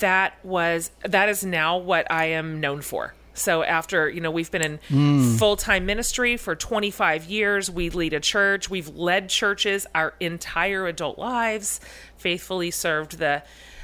that 0.00 0.42
was 0.44 0.90
that 1.02 1.28
is 1.28 1.44
now 1.44 1.76
what 1.76 2.10
I 2.10 2.26
am 2.26 2.60
known 2.60 2.80
for. 2.80 3.14
So 3.34 3.62
after 3.62 4.08
you 4.08 4.20
know 4.20 4.30
we've 4.30 4.50
been 4.50 4.78
in 4.90 5.36
full 5.38 5.56
time 5.56 5.86
ministry 5.86 6.36
for 6.36 6.54
25 6.54 7.24
years, 7.24 7.70
we 7.70 7.90
lead 7.90 8.12
a 8.14 8.20
church. 8.20 8.70
We've 8.70 8.88
led 8.88 9.28
churches 9.28 9.86
our 9.94 10.14
entire 10.20 10.86
adult 10.86 11.18
lives, 11.18 11.80
faithfully 12.16 12.70
served 12.70 13.18
the 13.18 13.42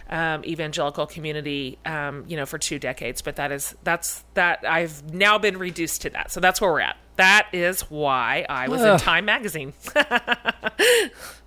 um, 0.09 0.45
evangelical 0.45 1.07
community, 1.07 1.79
um, 1.85 2.25
you 2.27 2.37
know, 2.37 2.47
for 2.47 2.59
two 2.59 2.79
decades. 2.79 3.23
But 3.23 3.37
that 3.37 3.53
is 3.53 3.75
that's 3.85 4.25
that 4.35 4.65
I've 4.67 5.13
now 5.13 5.39
been 5.39 5.59
reduced 5.59 6.03
to 6.03 6.11
that. 6.11 6.31
So 6.33 6.41
that's 6.41 6.61
where 6.61 6.71
we're 6.73 6.81
at. 6.81 6.97
That 7.17 7.49
is 7.53 7.83
why 7.83 8.47
I 8.49 8.69
was 8.69 8.81
in 8.83 8.99
Time 8.99 9.25
magazine. 9.25 9.73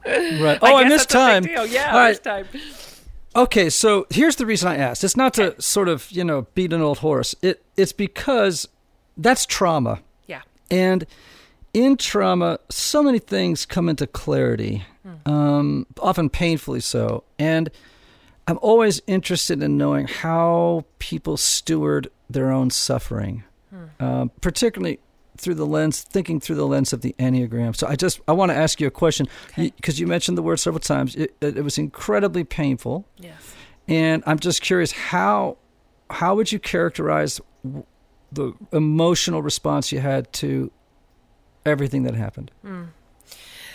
Right. 0.06 0.60
Oh, 0.62 0.76
I, 0.76 0.84
guess 0.84 0.92
missed 0.92 1.10
that's 1.10 1.46
a 1.46 1.50
time. 1.50 1.70
Yeah, 1.72 1.92
All 1.94 1.98
I 1.98 2.14
time. 2.14 2.46
Okay, 3.36 3.70
so 3.70 4.06
here's 4.10 4.36
the 4.36 4.46
reason 4.46 4.70
I 4.70 4.78
asked. 4.78 5.04
It's 5.04 5.18
not 5.18 5.34
to 5.36 5.60
sort 5.62 5.90
of, 5.90 6.10
you 6.12 6.24
know, 6.24 6.48
beat 6.54 6.72
an 6.72 6.82
old 6.82 7.00
horse. 7.00 7.36
It 7.42 7.64
it's 7.76 7.92
because 7.92 8.68
that's 9.18 9.46
trauma. 9.46 10.02
Yeah. 10.28 10.42
And 10.70 11.06
in 11.74 11.98
trauma, 11.98 12.60
so 12.70 13.02
many 13.02 13.20
things 13.20 13.66
come 13.66 13.90
into 13.90 14.06
clarity, 14.06 14.86
um, 15.26 15.88
often 16.00 16.30
painfully 16.30 16.80
so. 16.80 17.24
And 17.40 17.72
I'm 18.48 18.60
always 18.62 19.02
interested 19.08 19.64
in 19.64 19.78
knowing 19.78 20.08
how 20.08 20.86
people 21.00 21.38
steward 21.38 22.12
their 22.30 22.52
own 22.52 22.70
suffering, 22.70 23.44
um, 24.00 24.30
particularly 24.42 25.00
through 25.38 25.56
the 25.56 25.66
lens, 25.66 26.02
thinking 26.02 26.40
through 26.40 26.56
the 26.58 26.68
lens 26.68 26.94
of 26.94 27.02
the 27.02 27.16
Enneagram. 27.20 27.76
So 27.76 27.88
I 27.88 27.96
just 27.96 28.22
I 28.28 28.32
want 28.34 28.52
to 28.52 28.56
ask 28.56 28.80
you 28.80 28.88
a 28.88 28.92
question 28.92 29.28
because 29.56 30.00
you 30.00 30.08
mentioned 30.08 30.38
the 30.38 30.42
word 30.44 30.58
several 30.58 30.80
times. 30.80 31.16
It, 31.16 31.36
it, 31.42 31.58
it 31.58 31.62
was 31.64 31.78
incredibly 31.78 32.44
painful, 32.44 33.06
Yes. 33.18 33.54
and 33.88 34.24
I'm 34.26 34.40
just 34.40 34.62
curious 34.62 34.92
how 34.92 35.58
how 36.10 36.36
would 36.36 36.52
you 36.52 36.60
characterize 36.60 37.42
the 38.32 38.54
emotional 38.72 39.42
response 39.42 39.92
you 39.92 40.00
had 40.00 40.32
to 40.34 40.72
everything 41.66 42.04
that 42.04 42.14
happened? 42.16 42.52
Hmm. 42.62 42.84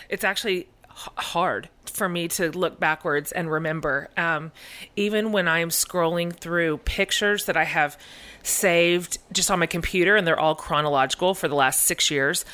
it's 0.09 0.25
actually 0.25 0.69
hard 1.17 1.69
for 1.85 2.09
me 2.09 2.29
to 2.29 2.51
look 2.51 2.79
backwards 2.79 3.33
and 3.33 3.51
remember. 3.51 4.09
Um, 4.17 4.53
even 4.97 5.33
when 5.33 5.49
I'm 5.49 5.71
scrolling 5.71 6.33
through 6.35 6.79
pictures 6.79 7.47
that 7.47 7.57
I 7.57 7.65
have 7.65 7.99
saved 8.43 9.19
just 9.33 9.51
on 9.51 9.59
my 9.59 9.67
computer, 9.67 10.17
and 10.17 10.27
they're 10.27 10.39
all 10.39 10.55
chronological 10.55 11.35
for 11.35 11.49
the 11.49 11.55
last 11.55 11.83
six 11.83 12.11
years. 12.11 12.45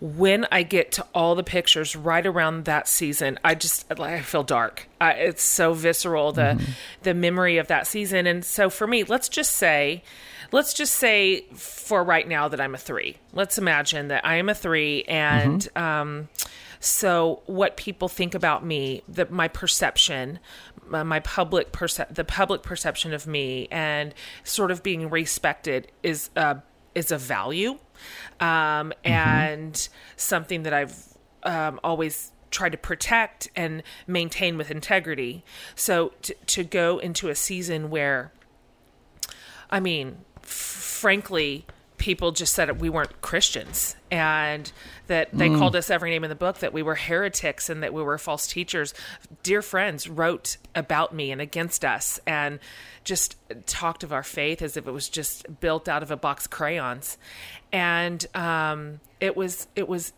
When 0.00 0.46
I 0.50 0.62
get 0.62 0.92
to 0.92 1.06
all 1.14 1.34
the 1.34 1.42
pictures 1.42 1.94
right 1.94 2.24
around 2.24 2.64
that 2.64 2.88
season, 2.88 3.38
I 3.44 3.54
just 3.54 3.88
like 3.90 4.00
I 4.00 4.20
feel 4.22 4.42
dark. 4.42 4.88
I, 5.00 5.12
it's 5.12 5.42
so 5.42 5.74
visceral 5.74 6.32
the 6.32 6.64
the 7.02 7.12
memory 7.12 7.58
of 7.58 7.68
that 7.68 7.86
season, 7.86 8.26
and 8.26 8.44
so 8.44 8.70
for 8.70 8.86
me, 8.86 9.04
let's 9.04 9.28
just 9.28 9.52
say 9.52 10.02
let's 10.50 10.72
just 10.72 10.94
say 10.94 11.42
for 11.54 12.02
right 12.02 12.26
now 12.26 12.48
that 12.48 12.60
I'm 12.60 12.74
a 12.74 12.78
three. 12.78 13.16
Let's 13.32 13.58
imagine 13.58 14.08
that 14.08 14.24
I 14.24 14.36
am 14.36 14.48
a 14.48 14.54
three, 14.54 15.04
and 15.04 15.68
um, 15.76 16.28
so 16.84 17.42
what 17.46 17.76
people 17.76 18.08
think 18.08 18.34
about 18.34 18.66
me, 18.66 19.04
the, 19.08 19.26
my 19.30 19.46
perception, 19.46 20.40
my, 20.84 21.04
my 21.04 21.20
public 21.20 21.70
percep, 21.70 22.12
the 22.12 22.24
public 22.24 22.62
perception 22.62 23.14
of 23.14 23.24
me, 23.24 23.68
and 23.70 24.12
sort 24.42 24.72
of 24.72 24.82
being 24.82 25.08
respected 25.08 25.92
is 26.02 26.30
uh, 26.36 26.56
is 26.96 27.12
a 27.12 27.18
value, 27.18 27.78
um, 28.40 28.92
and 29.04 29.88
something 30.16 30.64
that 30.64 30.74
I've 30.74 31.16
um, 31.44 31.78
always 31.84 32.32
tried 32.50 32.72
to 32.72 32.78
protect 32.78 33.48
and 33.54 33.84
maintain 34.08 34.58
with 34.58 34.72
integrity. 34.72 35.44
So 35.76 36.12
to, 36.22 36.34
to 36.46 36.64
go 36.64 36.98
into 36.98 37.28
a 37.28 37.36
season 37.36 37.90
where 37.90 38.32
I 39.70 39.78
mean, 39.78 40.24
f- 40.42 40.48
frankly, 40.48 41.64
people 42.02 42.32
just 42.32 42.52
said 42.52 42.80
we 42.80 42.90
weren't 42.90 43.22
Christians 43.22 43.94
and 44.10 44.72
that 45.06 45.28
they 45.32 45.48
called 45.48 45.76
us 45.76 45.88
every 45.88 46.10
name 46.10 46.24
in 46.24 46.30
the 46.30 46.34
book, 46.34 46.58
that 46.58 46.72
we 46.72 46.82
were 46.82 46.96
heretics 46.96 47.70
and 47.70 47.80
that 47.84 47.94
we 47.94 48.02
were 48.02 48.18
false 48.18 48.48
teachers. 48.48 48.92
Dear 49.44 49.62
friends 49.62 50.08
wrote 50.08 50.56
about 50.74 51.14
me 51.14 51.30
and 51.30 51.40
against 51.40 51.84
us 51.84 52.18
and 52.26 52.58
just 53.04 53.36
talked 53.66 54.02
of 54.02 54.12
our 54.12 54.24
faith 54.24 54.62
as 54.62 54.76
if 54.76 54.88
it 54.88 54.90
was 54.90 55.08
just 55.08 55.60
built 55.60 55.88
out 55.88 56.02
of 56.02 56.10
a 56.10 56.16
box 56.16 56.46
of 56.46 56.50
crayons. 56.50 57.18
And 57.72 58.26
um, 58.34 58.98
it 59.20 59.36
was, 59.36 59.68
it 59.76 59.88
was 59.88 60.12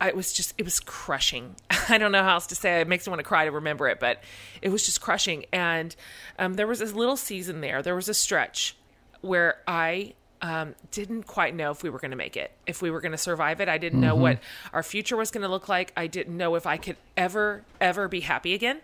it 0.00 0.14
was 0.14 0.32
just 0.32 0.54
it 0.58 0.62
was 0.62 0.78
crushing. 0.78 1.56
I 1.88 1.98
don't 1.98 2.12
know 2.12 2.22
how 2.22 2.34
else 2.34 2.46
to 2.46 2.54
say 2.54 2.78
it. 2.78 2.82
It 2.82 2.88
makes 2.88 3.04
me 3.04 3.10
want 3.10 3.18
to 3.18 3.24
cry 3.24 3.46
to 3.46 3.50
remember 3.50 3.88
it, 3.88 3.98
but 3.98 4.22
it 4.62 4.68
was 4.68 4.86
just 4.86 5.00
crushing. 5.00 5.44
And 5.52 5.96
um, 6.38 6.54
there 6.54 6.68
was 6.68 6.78
this 6.78 6.92
little 6.92 7.16
season 7.16 7.62
there. 7.62 7.82
There 7.82 7.96
was 7.96 8.08
a 8.08 8.14
stretch 8.14 8.76
where 9.22 9.56
I 9.66 10.14
um, 10.40 10.74
didn't 10.90 11.24
quite 11.24 11.54
know 11.54 11.70
if 11.70 11.82
we 11.82 11.90
were 11.90 11.98
going 11.98 12.12
to 12.12 12.16
make 12.16 12.36
it, 12.36 12.52
if 12.66 12.80
we 12.80 12.90
were 12.90 13.00
going 13.00 13.12
to 13.12 13.18
survive 13.18 13.60
it. 13.60 13.68
I 13.68 13.78
didn't 13.78 14.00
know 14.00 14.14
what 14.14 14.38
our 14.72 14.82
future 14.82 15.16
was 15.16 15.30
going 15.30 15.42
to 15.42 15.48
look 15.48 15.68
like. 15.68 15.92
I 15.96 16.06
didn't 16.06 16.36
know 16.36 16.54
if 16.54 16.66
I 16.66 16.76
could 16.76 16.96
ever 17.16 17.64
ever 17.80 18.08
be 18.08 18.20
happy 18.20 18.54
again. 18.54 18.80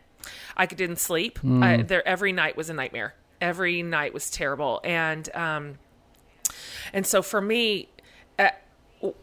I 0.57 0.67
didn't 0.67 0.99
sleep. 0.99 1.39
I, 1.63 1.83
there 1.83 2.07
every 2.07 2.33
night 2.33 2.57
was 2.57 2.71
a 2.71 2.75
nightmare. 2.75 3.15
Every 3.41 3.83
night 3.83 4.15
was 4.15 4.31
terrible, 4.31 4.81
and 4.85 5.29
um, 5.35 5.79
and 6.93 7.07
so 7.07 7.21
for 7.21 7.41
me, 7.41 7.89
uh, 8.39 8.51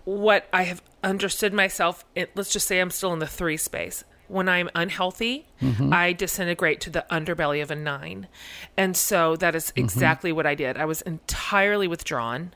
what 0.06 0.48
I 0.54 0.63
have 0.63 0.82
understood 1.04 1.54
myself, 1.54 2.06
it, 2.15 2.32
let's 2.36 2.54
just 2.54 2.67
say 2.67 2.80
I'm 2.80 2.91
still 2.91 3.13
in 3.13 3.20
the 3.20 3.28
three 3.28 3.58
space. 3.58 4.04
When 4.32 4.48
I'm 4.48 4.70
unhealthy, 4.74 5.46
I 5.91 6.13
disintegrate 6.13 6.80
to 6.82 6.89
the 6.89 7.06
underbelly 7.12 7.62
of 7.62 7.70
a 7.70 7.76
nine. 7.76 8.28
And 8.78 8.96
so 8.96 9.36
that 9.36 9.56
is 9.56 9.74
exactly 9.76 10.32
what 10.32 10.48
I 10.48 10.56
did. 10.56 10.78
I 10.78 10.86
was 10.86 11.02
entirely 11.02 11.88
withdrawn. 11.88 12.54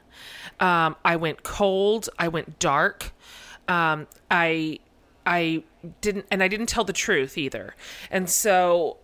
Um, 0.59 0.95
I 1.03 1.17
went 1.17 1.43
cold. 1.43 2.09
I 2.17 2.29
went 2.29 2.59
dark. 2.59 3.11
Um, 3.67 4.07
I, 4.31 4.79
I 5.25 5.63
didn't, 5.99 6.27
and 6.31 6.41
I 6.41 6.47
didn't 6.47 6.67
tell 6.67 6.85
the 6.85 6.93
truth 6.93 7.37
either. 7.37 7.75
And 8.09 8.29
so, 8.29 8.97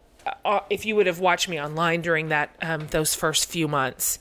uh, 0.45 0.61
if 0.69 0.85
you 0.85 0.95
would 0.95 1.07
have 1.07 1.19
watched 1.19 1.49
me 1.49 1.59
online 1.59 2.01
during 2.01 2.29
that, 2.29 2.55
um, 2.61 2.87
those 2.91 3.15
first 3.15 3.49
few 3.49 3.67
months, 3.67 4.17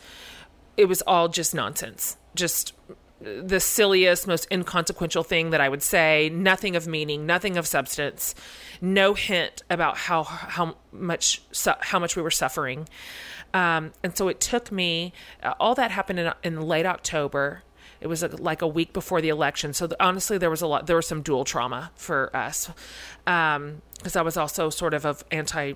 it 0.77 0.87
was 0.87 1.03
all 1.03 1.29
just 1.29 1.55
nonsense. 1.55 2.17
Just 2.35 2.73
the 3.21 3.61
silliest, 3.61 4.27
most 4.27 4.47
inconsequential 4.51 5.23
thing 5.23 5.51
that 5.51 5.61
I 5.61 5.69
would 5.69 5.83
say. 5.83 6.31
Nothing 6.33 6.77
of 6.77 6.87
meaning, 6.87 7.27
nothing 7.27 7.57
of 7.57 7.67
substance. 7.67 8.35
No 8.81 9.15
hint 9.15 9.63
about 9.69 9.97
how 9.97 10.23
how 10.25 10.77
much 10.93 11.43
su- 11.53 11.73
how 11.81 11.99
much 11.99 12.17
we 12.17 12.23
were 12.23 12.31
suffering. 12.31 12.89
Um, 13.53 13.93
and 14.03 14.17
so 14.17 14.29
it 14.29 14.41
took 14.41 14.73
me. 14.73 15.13
Uh, 15.43 15.55
all 15.61 15.75
that 15.75 15.91
happened 15.91 16.21
in, 16.21 16.33
in 16.43 16.63
late 16.63 16.87
October. 16.87 17.63
It 18.01 18.07
was 18.07 18.25
uh 18.25 18.35
like 18.39 18.63
a 18.63 18.69
week 18.69 18.93
before 18.93 19.21
the 19.21 19.29
election. 19.29 19.75
So 19.75 19.89
honestly, 20.01 20.39
there 20.39 20.51
was 20.51 20.63
a 20.63 20.67
lot. 20.67 20.87
There 20.87 20.97
was 20.97 21.07
some 21.07 21.23
dual 21.23 21.45
trauma 21.45 21.91
for 21.97 22.35
us 22.35 22.71
because 23.25 24.17
I 24.17 24.23
was 24.23 24.37
also 24.37 24.71
sort 24.71 24.95
of 24.95 25.05
of 25.05 25.25
anti 25.31 25.75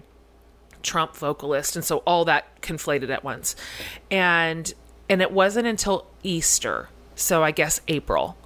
Trump 0.83 1.17
vocalist, 1.17 1.77
and 1.77 1.85
so 1.85 1.99
all 2.07 2.25
that 2.27 2.63
conflated 2.63 3.11
at 3.11 3.25
once. 3.25 3.57
And 4.11 4.73
and 5.09 5.21
it 5.21 5.33
wasn't 5.33 5.67
until 5.67 6.07
Easter, 6.23 6.89
so 7.15 7.43
I 7.43 7.51
guess 7.51 7.81
April, 7.89 8.37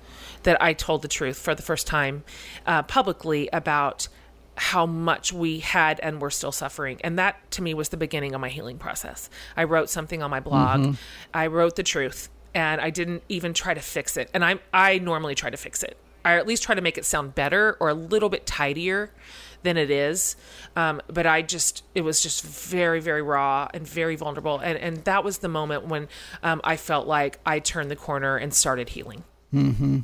that 0.42 0.60
I 0.62 0.72
told 0.72 1.02
the 1.02 1.08
truth 1.08 1.38
for 1.38 1.54
the 1.54 1.62
first 1.62 1.86
time 1.86 2.24
uh, 2.66 2.82
publicly 2.82 3.48
about 3.52 4.08
how 4.56 4.86
much 4.86 5.32
we 5.32 5.60
had 5.60 6.00
and 6.00 6.20
were 6.20 6.30
still 6.30 6.52
suffering. 6.52 7.00
And 7.02 7.18
that 7.18 7.50
to 7.52 7.62
me 7.62 7.74
was 7.74 7.90
the 7.90 7.96
beginning 7.96 8.34
of 8.34 8.40
my 8.40 8.48
healing 8.48 8.78
process. 8.78 9.30
I 9.56 9.64
wrote 9.64 9.88
something 9.88 10.22
on 10.22 10.30
my 10.30 10.40
blog. 10.40 10.96
I 11.32 11.46
wrote 11.46 11.76
the 11.76 11.82
truth 11.84 12.28
and 12.54 12.80
I 12.80 12.90
didn't 12.90 13.22
even 13.28 13.54
try 13.54 13.74
to 13.74 13.80
fix 13.80 14.16
it. 14.16 14.30
And 14.34 14.44
I 14.44 14.58
I 14.72 14.98
normally 14.98 15.34
try 15.34 15.50
to 15.50 15.56
fix 15.56 15.82
it. 15.82 15.96
I 16.24 16.36
at 16.36 16.46
least 16.46 16.64
try 16.64 16.74
to 16.74 16.80
make 16.80 16.98
it 16.98 17.04
sound 17.04 17.34
better 17.34 17.76
or 17.78 17.88
a 17.88 17.94
little 17.94 18.28
bit 18.28 18.46
tidier 18.46 19.12
than 19.62 19.76
it 19.76 19.90
is. 19.90 20.36
Um, 20.76 21.02
but 21.08 21.26
I 21.26 21.42
just, 21.42 21.84
it 21.94 22.02
was 22.02 22.22
just 22.22 22.44
very, 22.44 23.00
very 23.00 23.22
raw 23.22 23.68
and 23.74 23.86
very 23.86 24.16
vulnerable. 24.16 24.58
And, 24.58 24.78
and 24.78 25.04
that 25.04 25.24
was 25.24 25.38
the 25.38 25.48
moment 25.48 25.86
when 25.86 26.08
um, 26.42 26.60
I 26.64 26.76
felt 26.76 27.06
like 27.06 27.40
I 27.44 27.58
turned 27.58 27.90
the 27.90 27.96
corner 27.96 28.36
and 28.36 28.54
started 28.54 28.90
healing. 28.90 29.24
Mm-hmm. 29.52 30.00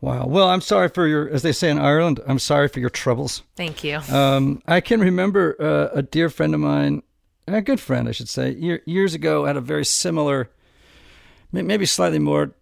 Wow. 0.00 0.26
Well, 0.26 0.48
I'm 0.48 0.60
sorry 0.60 0.88
for 0.88 1.06
your, 1.06 1.28
as 1.30 1.42
they 1.42 1.52
say 1.52 1.70
in 1.70 1.78
Ireland, 1.78 2.20
I'm 2.26 2.38
sorry 2.38 2.68
for 2.68 2.80
your 2.80 2.90
troubles. 2.90 3.42
Thank 3.56 3.82
you. 3.82 3.98
Um, 4.10 4.62
I 4.66 4.80
can 4.80 5.00
remember 5.00 5.56
uh, 5.58 5.98
a 5.98 6.02
dear 6.02 6.28
friend 6.28 6.54
of 6.54 6.60
mine, 6.60 7.02
a 7.48 7.62
good 7.62 7.80
friend, 7.80 8.08
I 8.08 8.12
should 8.12 8.28
say, 8.28 8.52
year, 8.52 8.82
years 8.86 9.14
ago 9.14 9.46
had 9.46 9.56
a 9.56 9.60
very 9.60 9.84
similar, 9.84 10.50
maybe 11.50 11.86
slightly 11.86 12.18
more 12.18 12.52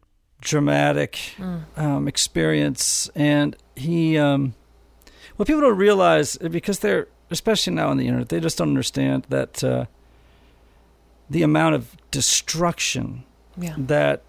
dramatic 0.40 1.18
um, 1.76 2.06
experience. 2.06 3.10
And 3.14 3.56
he, 3.74 4.16
um, 4.16 4.54
what 5.36 5.46
people 5.46 5.60
don't 5.62 5.76
realize, 5.76 6.38
uh, 6.42 6.48
because 6.48 6.78
they're, 6.80 7.08
especially 7.30 7.72
now 7.74 7.88
on 7.88 7.96
the 7.96 8.06
internet, 8.06 8.28
they 8.28 8.40
just 8.40 8.58
don't 8.58 8.68
understand 8.68 9.26
that 9.30 9.62
uh, 9.64 9.86
the 11.30 11.42
amount 11.42 11.74
of 11.74 11.96
destruction 12.10 13.24
yeah. 13.56 13.74
that 13.78 14.22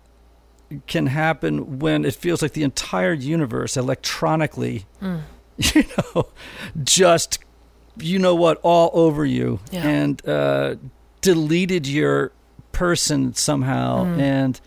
can 0.88 1.08
happen 1.08 1.80
when 1.80 2.06
it 2.06 2.16
feels 2.16 2.42
like 2.42 2.54
the 2.54 2.64
entire 2.64 3.14
universe 3.14 3.78
electronically, 3.78 4.86
you 5.58 5.84
know, 6.16 6.28
just, 6.84 7.40
you 8.00 8.18
know 8.20 8.34
what, 8.36 8.60
all 8.64 8.90
over 8.94 9.26
you 9.26 9.60
Yeah. 9.72 9.88
and 9.88 10.28
uh, 10.28 10.76
deleted 11.22 11.88
your 11.88 12.32
person 12.72 13.34
somehow. 13.36 14.06
And 14.18 14.60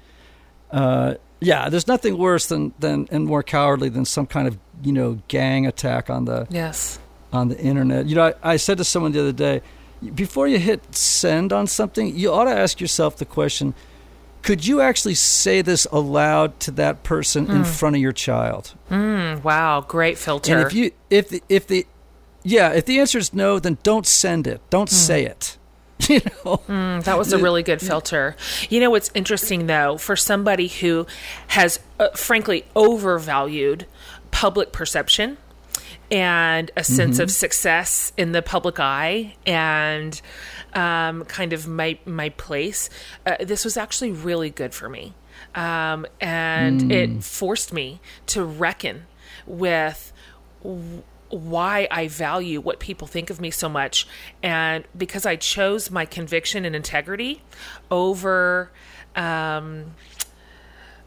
uh, 0.71 1.15
yeah, 1.41 1.69
there's 1.69 1.87
nothing 1.89 2.17
worse 2.17 2.47
than, 2.47 2.73
than 2.79 3.09
and 3.11 3.27
more 3.27 3.43
cowardly 3.43 3.89
than 3.89 4.05
some 4.05 4.27
kind 4.27 4.47
of, 4.49 4.59
you 4.83 4.93
know, 4.93 5.19
gang 5.29 5.67
attack 5.67 6.11
on 6.11 6.25
the 6.25 6.47
Yes. 6.51 6.99
on 7.33 7.49
the 7.49 7.59
internet. 7.59 8.07
You 8.07 8.17
know, 8.17 8.33
I, 8.43 8.53
I 8.53 8.57
said 8.57 8.79
to 8.79 8.85
someone 8.85 9.13
the 9.13 9.21
other 9.21 9.33
day, 9.33 9.61
before 10.15 10.47
you 10.49 10.59
hit 10.59 10.95
send 10.95 11.53
on 11.53 11.67
something, 11.67 12.17
you 12.17 12.33
ought 12.33 12.45
to 12.45 12.51
ask 12.57 12.81
yourself 12.81 13.17
the 13.17 13.25
question: 13.25 13.75
Could 14.43 14.67
you 14.67 14.81
actually 14.81 15.15
say 15.15 15.61
this 15.63 15.87
aloud 15.91 16.59
to 16.61 16.71
that 16.73 17.03
person 17.03 17.51
in 17.51 17.65
front 17.65 17.97
of 17.97 18.03
your 18.03 18.13
child? 18.13 18.75
Mm, 18.91 19.43
wow, 19.43 19.81
great 19.81 20.17
filter. 20.17 20.57
And 20.57 20.67
if 20.67 20.73
you 20.73 20.93
if 21.11 21.29
the 21.29 21.43
if 21.49 21.67
the 21.67 21.87
yeah, 22.45 22.71
if 22.73 22.85
the 22.87 23.01
answer 23.01 23.19
is 23.19 23.35
no, 23.35 23.59
then 23.59 23.79
don't 23.83 24.07
send 24.07 24.47
it. 24.47 24.61
Don't 24.71 24.89
say 24.91 25.25
it. 25.25 25.57
You 26.09 26.21
know. 26.21 26.59
Mm, 26.69 27.03
that 27.05 27.19
was 27.19 27.33
a 27.33 27.39
really 27.39 27.63
good 27.65 27.81
filter. 27.83 28.37
You 28.71 28.79
know 28.81 28.89
what's 28.89 29.11
interesting 29.15 29.67
though, 29.67 29.99
for 29.99 30.15
somebody 30.17 30.69
who 30.69 31.07
has 31.49 31.81
uh, 31.99 32.11
frankly 32.15 32.65
overvalued 32.77 33.85
public 34.31 34.73
perception 34.73 35.37
and 36.11 36.71
a 36.77 36.85
sense 36.85 37.19
of 37.19 37.31
success 37.31 38.13
in 38.17 38.33
the 38.33 38.41
public 38.41 38.81
eye 38.81 39.35
and 39.47 40.21
um, 40.73 41.25
kind 41.25 41.53
of 41.53 41.67
my 41.67 41.99
my 42.05 42.31
place, 42.31 42.89
uh, 43.27 43.37
this 43.41 43.65
was 43.65 43.77
actually 43.77 44.13
really 44.13 44.51
good 44.51 44.75
for 44.75 44.89
me, 44.89 45.15
um, 45.55 46.07
and 46.21 46.91
it 46.91 47.23
forced 47.23 47.73
me 47.73 48.01
to 48.27 48.45
reckon 48.45 49.07
with 49.47 50.13
w- 50.63 51.03
why 51.31 51.89
I 51.91 52.09
value 52.09 52.61
what 52.61 52.81
people 52.81 53.07
think 53.07 53.31
of 53.31 53.41
me 53.41 53.51
so 53.51 53.69
much, 53.69 54.07
and 54.43 54.85
because 54.97 55.27
I 55.27 55.37
chose 55.37 55.91
my 55.91 56.05
conviction 56.05 56.65
and 56.65 56.75
integrity 56.75 57.43
over. 57.91 58.71
Um, 59.17 59.95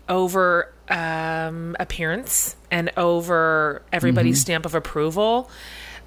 over 0.10 0.74
um, 0.90 1.78
appearance 1.80 2.58
and 2.72 2.90
over 2.98 3.84
everybody's 3.92 4.40
stamp 4.42 4.66
of 4.66 4.74
approval. 4.74 5.52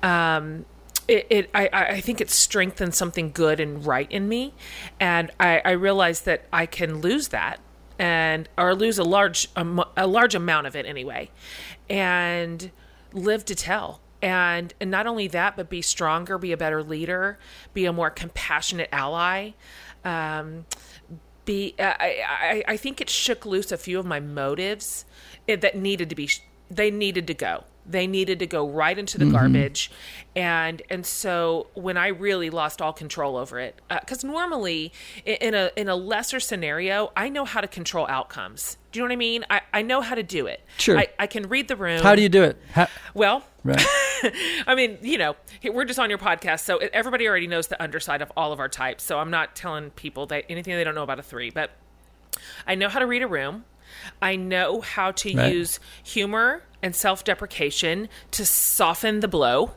Um, 0.02 0.64
it, 1.06 1.26
it 1.28 1.50
I, 1.54 1.68
I 1.72 2.00
think 2.00 2.20
it 2.20 2.30
strengthens 2.30 2.96
something 2.96 3.30
good 3.30 3.60
and 3.60 3.84
right 3.86 4.10
in 4.10 4.28
me, 4.28 4.54
and 4.98 5.30
I, 5.38 5.60
I 5.64 5.70
realize 5.72 6.22
that 6.22 6.46
I 6.52 6.66
can 6.66 7.00
lose 7.00 7.28
that 7.28 7.60
and 7.98 8.48
or 8.56 8.74
lose 8.74 8.98
a 8.98 9.04
large 9.04 9.48
am- 9.54 9.84
a 9.96 10.06
large 10.06 10.34
amount 10.34 10.66
of 10.66 10.74
it 10.74 10.86
anyway, 10.86 11.30
and 11.88 12.70
live 13.12 13.44
to 13.46 13.54
tell. 13.54 14.00
And, 14.22 14.72
and 14.80 14.90
not 14.90 15.06
only 15.06 15.28
that, 15.28 15.54
but 15.54 15.68
be 15.68 15.82
stronger, 15.82 16.38
be 16.38 16.52
a 16.52 16.56
better 16.56 16.82
leader, 16.82 17.38
be 17.74 17.84
a 17.84 17.92
more 17.92 18.08
compassionate 18.08 18.88
ally. 18.90 19.50
Um, 20.02 20.64
be 21.44 21.74
I, 21.78 22.24
I 22.26 22.64
I 22.68 22.76
think 22.78 23.02
it 23.02 23.10
shook 23.10 23.44
loose 23.44 23.70
a 23.70 23.76
few 23.76 23.98
of 23.98 24.06
my 24.06 24.20
motives 24.20 25.04
eh, 25.46 25.56
that 25.56 25.76
needed 25.76 26.08
to 26.08 26.16
be 26.16 26.30
they 26.70 26.90
needed 26.90 27.26
to 27.26 27.34
go 27.34 27.64
they 27.86 28.06
needed 28.06 28.38
to 28.38 28.46
go 28.46 28.66
right 28.66 28.98
into 28.98 29.18
the 29.18 29.24
mm-hmm. 29.24 29.34
garbage 29.34 29.90
and 30.34 30.80
and 30.88 31.04
so 31.04 31.66
when 31.74 31.96
i 31.96 32.08
really 32.08 32.48
lost 32.50 32.80
all 32.80 32.92
control 32.92 33.36
over 33.36 33.60
it 33.60 33.80
uh, 33.90 34.00
because 34.00 34.24
normally 34.24 34.92
in 35.26 35.54
a 35.54 35.70
in 35.76 35.88
a 35.88 35.94
lesser 35.94 36.40
scenario 36.40 37.12
i 37.16 37.28
know 37.28 37.44
how 37.44 37.60
to 37.60 37.68
control 37.68 38.06
outcomes 38.08 38.78
do 38.90 38.98
you 38.98 39.02
know 39.02 39.08
what 39.08 39.12
i 39.12 39.16
mean 39.16 39.44
i, 39.50 39.60
I 39.72 39.82
know 39.82 40.00
how 40.00 40.14
to 40.14 40.22
do 40.22 40.46
it 40.46 40.62
Sure. 40.78 40.98
I, 40.98 41.08
I 41.18 41.26
can 41.26 41.48
read 41.48 41.68
the 41.68 41.76
room 41.76 42.02
How 42.02 42.14
do 42.14 42.22
you 42.22 42.28
do 42.28 42.42
it? 42.42 42.56
How, 42.72 42.88
well 43.12 43.44
right. 43.62 43.84
I 44.66 44.74
mean, 44.74 44.98
you 45.02 45.18
know, 45.18 45.36
we're 45.62 45.84
just 45.84 45.98
on 45.98 46.08
your 46.08 46.18
podcast, 46.18 46.60
so 46.60 46.78
everybody 46.78 47.28
already 47.28 47.46
knows 47.46 47.68
the 47.68 47.82
underside 47.82 48.22
of 48.22 48.32
all 48.36 48.52
of 48.52 48.60
our 48.60 48.68
types. 48.68 49.04
So 49.04 49.18
I'm 49.18 49.30
not 49.30 49.54
telling 49.54 49.90
people 49.90 50.26
that 50.26 50.44
anything 50.48 50.74
they 50.74 50.84
don't 50.84 50.94
know 50.94 51.02
about 51.02 51.18
a 51.18 51.22
three, 51.22 51.50
but 51.50 51.70
I 52.66 52.74
know 52.74 52.88
how 52.88 52.98
to 52.98 53.06
read 53.06 53.22
a 53.22 53.28
room. 53.28 53.64
I 54.20 54.36
know 54.36 54.80
how 54.80 55.12
to 55.12 55.36
Right. 55.36 55.52
use 55.52 55.80
humor 56.02 56.62
and 56.82 56.94
self 56.94 57.24
deprecation 57.24 58.08
to 58.32 58.44
soften 58.44 59.20
the 59.20 59.28
blow. 59.28 59.72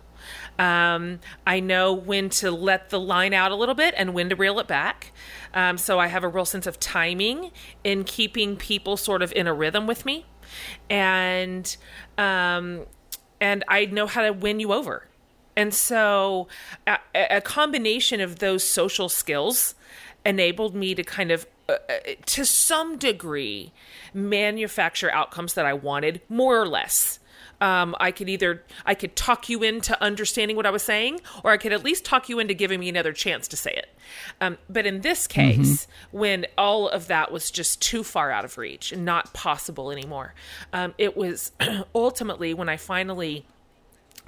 Um, 0.60 1.20
I 1.46 1.60
know 1.60 1.94
when 1.94 2.30
to 2.30 2.52
let 2.52 2.90
the 2.90 3.00
line 3.00 3.34
out 3.34 3.52
a 3.52 3.56
little 3.56 3.76
bit 3.76 3.94
and 3.98 4.14
when 4.14 4.30
to 4.30 4.36
reel 4.36 4.60
it 4.60 4.68
back. 4.68 5.12
Um, 5.54 5.78
so 5.78 6.00
I 6.00 6.08
have 6.08 6.24
a 6.24 6.28
real 6.28 6.46
sense 6.46 6.68
of 6.68 6.80
timing 6.80 7.52
in 7.84 8.04
keeping 8.04 8.58
people 8.58 8.98
sort 8.98 9.22
of 9.22 9.32
in 9.34 9.48
a 9.48 9.54
rhythm 9.54 9.88
with 9.88 10.06
me. 10.06 10.26
And 10.90 11.76
um, 12.18 12.86
and 13.40 13.64
I 13.68 13.86
know 13.86 14.08
how 14.08 14.24
to 14.24 14.34
win 14.34 14.60
you 14.60 14.74
over. 14.74 15.08
And 15.56 15.74
so 15.74 16.48
a, 16.86 16.98
a 17.16 17.42
combination 17.42 18.22
of 18.22 18.40
those 18.40 18.64
social 18.64 19.10
skills 19.10 19.76
enabled 20.26 20.76
me 20.76 20.94
to 20.96 21.04
kind 21.04 21.32
of, 21.32 21.48
uh, 21.70 21.74
uh, 21.90 21.96
to 22.26 22.46
some 22.46 22.98
degree, 22.98 23.74
manufacture 24.14 25.12
outcomes 25.12 25.54
that 25.56 25.66
I 25.66 25.74
wanted, 25.74 26.22
more 26.30 26.60
or 26.60 26.68
less. 26.68 27.20
Um, 27.60 27.96
I 28.00 28.12
could 28.12 28.30
either 28.30 28.64
I 28.86 28.94
could 28.94 29.16
talk 29.16 29.50
you 29.50 29.64
into 29.64 30.02
understanding 30.02 30.56
what 30.56 30.66
I 30.66 30.70
was 30.70 30.84
saying, 30.84 31.22
or 31.44 31.52
I 31.52 31.58
could 31.58 31.74
at 31.74 31.84
least 31.84 32.06
talk 32.06 32.30
you 32.30 32.40
into 32.40 32.54
giving 32.54 32.80
me 32.80 32.88
another 32.88 33.14
chance 33.14 33.48
to 33.50 33.58
say 33.58 33.72
it. 33.72 33.90
Um, 34.40 34.58
but 34.70 34.86
in 34.86 35.02
this 35.02 35.26
case, 35.28 35.88
when 36.12 36.46
all 36.58 36.88
of 36.88 37.08
that 37.08 37.32
was 37.32 37.50
just 37.50 37.82
too 37.82 38.04
far 38.04 38.32
out 38.32 38.46
of 38.46 38.58
reach 38.58 38.92
and 38.92 39.04
not 39.04 39.34
possible 39.34 39.92
anymore, 39.92 40.36
um, 40.72 40.94
it 40.98 41.18
was 41.18 41.52
ultimately 41.96 42.54
when 42.54 42.70
I 42.70 42.78
finally 42.78 43.46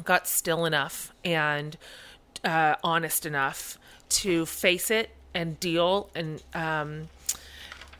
got 0.03 0.27
still 0.27 0.65
enough 0.65 1.13
and 1.23 1.77
uh, 2.43 2.75
honest 2.83 3.25
enough 3.25 3.77
to 4.09 4.45
face 4.45 4.89
it 4.89 5.11
and 5.33 5.59
deal 5.59 6.09
and 6.15 6.41
um, 6.53 7.09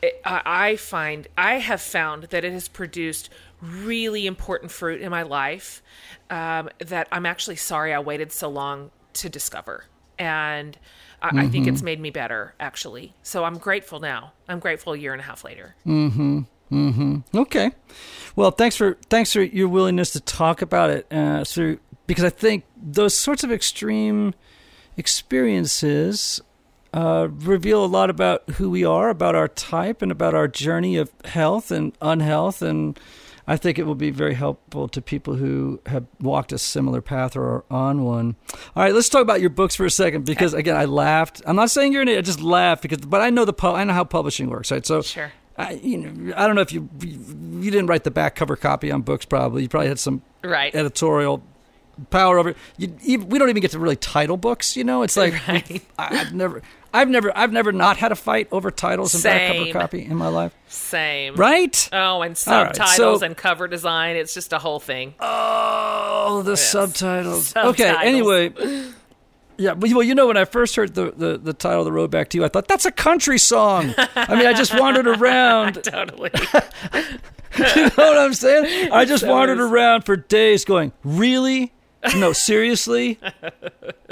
it, 0.02 0.20
I 0.24 0.42
I 0.44 0.76
find 0.76 1.28
I 1.36 1.54
have 1.54 1.80
found 1.80 2.24
that 2.24 2.44
it 2.44 2.52
has 2.52 2.68
produced 2.68 3.30
really 3.62 4.26
important 4.26 4.70
fruit 4.70 5.00
in 5.00 5.10
my 5.10 5.22
life 5.22 5.82
um, 6.30 6.70
that 6.78 7.08
I'm 7.12 7.26
actually 7.26 7.56
sorry 7.56 7.92
I 7.92 8.00
waited 8.00 8.32
so 8.32 8.48
long 8.48 8.90
to 9.14 9.28
discover, 9.28 9.84
and 10.18 10.78
I, 11.22 11.42
I 11.42 11.48
think 11.48 11.66
it's 11.66 11.82
made 11.82 12.00
me 12.00 12.10
better 12.10 12.54
actually. 12.58 13.14
So 13.22 13.44
I'm 13.44 13.58
grateful 13.58 14.00
now. 14.00 14.32
I'm 14.48 14.58
grateful 14.58 14.94
a 14.94 14.96
year 14.98 15.12
and 15.12 15.20
a 15.20 15.24
half 15.24 15.44
later. 15.44 15.74
Hmm. 15.84 16.40
Hmm. 16.70 17.16
Okay. 17.34 17.72
Well, 18.36 18.52
thanks 18.52 18.76
for 18.76 18.96
thanks 19.08 19.32
for 19.32 19.42
your 19.42 19.68
willingness 19.68 20.10
to 20.12 20.20
talk 20.20 20.62
about 20.62 20.90
it 20.90 21.06
uh, 21.10 21.44
through 21.44 21.80
because 22.06 22.24
I 22.24 22.30
think 22.30 22.64
those 22.76 23.16
sorts 23.16 23.44
of 23.44 23.52
extreme 23.52 24.34
experiences 24.96 26.40
uh, 26.92 27.28
reveal 27.30 27.84
a 27.84 27.86
lot 27.86 28.10
about 28.10 28.48
who 28.50 28.70
we 28.70 28.84
are, 28.84 29.08
about 29.10 29.34
our 29.34 29.48
type, 29.48 30.02
and 30.02 30.10
about 30.10 30.34
our 30.34 30.48
journey 30.48 30.96
of 30.96 31.10
health 31.24 31.70
and 31.70 31.92
unhealth. 32.02 32.62
And 32.62 32.98
I 33.46 33.56
think 33.56 33.78
it 33.78 33.84
will 33.84 33.94
be 33.94 34.10
very 34.10 34.34
helpful 34.34 34.88
to 34.88 35.00
people 35.02 35.34
who 35.36 35.80
have 35.86 36.06
walked 36.20 36.52
a 36.52 36.58
similar 36.58 37.00
path 37.00 37.36
or 37.36 37.44
are 37.44 37.64
on 37.70 38.02
one. 38.04 38.36
All 38.76 38.82
right, 38.82 38.94
let's 38.94 39.08
talk 39.08 39.22
about 39.22 39.40
your 39.40 39.50
books 39.50 39.74
for 39.76 39.84
a 39.86 39.90
second 39.90 40.24
because 40.24 40.52
again, 40.54 40.76
I 40.76 40.84
laughed. 40.84 41.42
I'm 41.46 41.56
not 41.56 41.70
saying 41.70 41.92
you're 41.92 42.02
an 42.02 42.08
idiot. 42.08 42.24
I 42.24 42.26
just 42.26 42.40
laughed 42.40 42.82
because, 42.82 42.98
but 42.98 43.20
I 43.20 43.30
know 43.30 43.44
the 43.44 43.54
I 43.66 43.84
know 43.84 43.92
how 43.92 44.04
publishing 44.04 44.48
works, 44.50 44.70
right? 44.70 44.84
So 44.86 45.02
Sure. 45.02 45.32
I, 45.58 45.72
you 45.72 45.98
know, 45.98 46.32
I 46.36 46.46
don't 46.46 46.54
know 46.56 46.62
if 46.62 46.72
you 46.72 46.88
you 47.02 47.70
didn't 47.70 47.86
write 47.88 48.04
the 48.04 48.10
back 48.10 48.34
cover 48.34 48.56
copy 48.56 48.90
on 48.90 49.02
books. 49.02 49.24
Probably 49.26 49.62
you 49.62 49.68
probably 49.68 49.88
had 49.88 49.98
some 49.98 50.22
Right. 50.42 50.74
editorial 50.74 51.42
power 52.08 52.38
over. 52.38 52.54
You, 52.78 52.96
even, 53.02 53.28
we 53.28 53.38
don't 53.38 53.50
even 53.50 53.60
get 53.60 53.72
to 53.72 53.78
really 53.78 53.96
title 53.96 54.38
books. 54.38 54.74
You 54.76 54.84
know, 54.84 55.02
it's 55.02 55.16
like 55.18 55.34
Right. 55.48 55.82
I, 55.98 56.20
I've 56.20 56.32
never, 56.32 56.62
I've 56.92 57.08
never, 57.08 57.36
I've 57.36 57.52
never 57.52 57.72
not 57.72 57.96
had 57.98 58.12
a 58.12 58.16
fight 58.16 58.48
over 58.50 58.70
titles 58.70 59.14
and 59.14 59.22
back 59.24 59.56
cover 59.56 59.72
copy 59.72 60.04
in 60.04 60.16
my 60.16 60.28
life. 60.28 60.52
Same. 60.68 61.34
Right? 61.36 61.88
Oh, 61.92 62.22
and 62.22 62.42
All 62.46 62.64
right, 62.64 62.74
subtitles 62.76 63.20
so- 63.20 63.26
and 63.26 63.36
cover 63.36 63.68
design. 63.68 64.16
It's 64.16 64.34
just 64.34 64.52
a 64.52 64.58
whole 64.58 64.80
thing. 64.80 65.14
Oh, 65.20 66.42
the 66.44 66.56
subtitles. 66.56 67.54
Okay. 67.56 67.94
Anyway. 68.02 68.52
Yeah, 69.56 69.72
well, 69.72 69.92
well, 69.96 70.02
you 70.02 70.14
know, 70.14 70.26
when 70.26 70.38
I 70.38 70.46
first 70.46 70.74
heard 70.76 70.94
the, 70.94 71.12
the, 71.14 71.36
the 71.36 71.52
title 71.52 71.80
of 71.80 71.84
the 71.84 71.92
road 71.92 72.10
back 72.10 72.30
to 72.30 72.38
you, 72.38 72.44
I 72.46 72.48
thought 72.48 72.66
that's 72.66 72.86
a 72.86 72.90
country 72.90 73.38
song. 73.38 73.94
I 74.16 74.34
mean, 74.34 74.46
I 74.46 74.54
just 74.54 74.78
wandered 74.78 75.06
around 75.20 75.74
totally. 75.84 76.30
you 77.58 77.82
know 77.82 77.90
what 77.96 78.18
I'm 78.18 78.32
saying? 78.32 78.90
I 78.90 79.04
just 79.04 79.24
So 79.24 79.30
wandered 79.30 79.60
around 79.60 80.02
for 80.06 80.16
days 80.16 80.64
going, 80.64 80.92
really? 81.04 81.72
No, 82.16 82.32
seriously? 82.32 83.18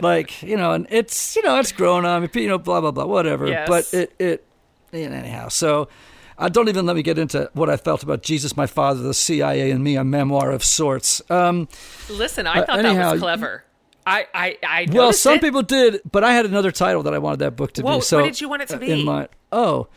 like, 0.00 0.42
you 0.42 0.56
know, 0.56 0.72
and 0.72 0.86
it's, 0.90 1.36
you 1.36 1.42
know, 1.42 1.58
it's 1.58 1.72
grown 1.72 2.04
on 2.04 2.22
me, 2.22 2.28
you 2.34 2.48
know, 2.48 2.58
blah, 2.58 2.80
blah, 2.80 2.90
blah, 2.90 3.06
whatever. 3.06 3.46
Yes. 3.46 3.68
But 3.68 3.94
it, 3.94 4.14
it, 4.18 4.46
anyhow, 4.92 5.48
so 5.48 5.88
uh, 6.36 6.48
don't 6.48 6.68
even 6.68 6.86
let 6.86 6.96
me 6.96 7.02
get 7.02 7.18
into 7.18 7.50
what 7.54 7.70
I 7.70 7.76
felt 7.76 8.02
about 8.02 8.22
Jesus, 8.22 8.56
my 8.56 8.66
father, 8.66 9.00
the 9.02 9.14
CIA, 9.14 9.70
and 9.70 9.82
me, 9.82 9.96
a 9.96 10.04
memoir 10.04 10.50
of 10.50 10.62
sorts. 10.62 11.22
Um, 11.30 11.66
Listen, 12.10 12.46
I 12.46 12.60
Uh, 12.60 12.66
thought 12.66 12.82
that 12.82 13.12
was 13.12 13.20
clever. 13.20 13.64
I, 14.06 14.26
I, 14.32 14.58
I 14.66 14.86
well, 14.90 15.12
some 15.12 15.34
it. 15.34 15.40
people 15.42 15.62
did, 15.62 16.00
but 16.10 16.24
I 16.24 16.32
had 16.32 16.46
another 16.46 16.70
title 16.70 17.02
that 17.02 17.12
I 17.14 17.18
wanted 17.18 17.40
that 17.40 17.56
book 17.56 17.72
to 17.74 17.82
Whoa, 17.82 17.96
be. 17.96 18.00
So 18.02 18.18
what 18.18 18.24
did 18.24 18.40
you 18.40 18.48
want 18.48 18.62
it 18.62 18.68
to 18.68 18.76
uh, 18.76 18.78
be? 18.78 18.90
In 18.92 19.04
my 19.04 19.28
oh, 19.52 19.88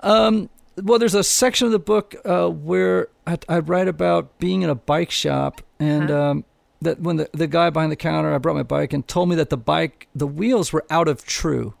um, 0.00 0.50
well, 0.82 0.98
there's 0.98 1.14
a 1.14 1.24
section 1.24 1.66
of 1.66 1.72
the 1.72 1.78
book 1.78 2.14
uh, 2.26 2.48
where 2.48 3.08
I, 3.26 3.38
I 3.48 3.58
write 3.60 3.88
about 3.88 4.38
being 4.38 4.62
in 4.62 4.68
a 4.70 4.74
bike 4.74 5.10
shop, 5.10 5.62
and 5.78 6.10
Uh-huh. 6.10 6.30
um, 6.30 6.44
that 6.84 7.00
when 7.00 7.16
the 7.16 7.28
the 7.32 7.46
guy 7.46 7.70
behind 7.70 7.90
the 7.92 7.96
counter, 7.96 8.32
I 8.34 8.38
brought 8.38 8.56
my 8.56 8.62
bike 8.62 8.92
and 8.92 9.06
told 9.06 9.28
me 9.28 9.36
that 9.36 9.50
the 9.50 9.56
bike, 9.56 10.08
the 10.14 10.26
wheels 10.26 10.72
were 10.72 10.84
out 10.90 11.08
of 11.08 11.24
true, 11.26 11.74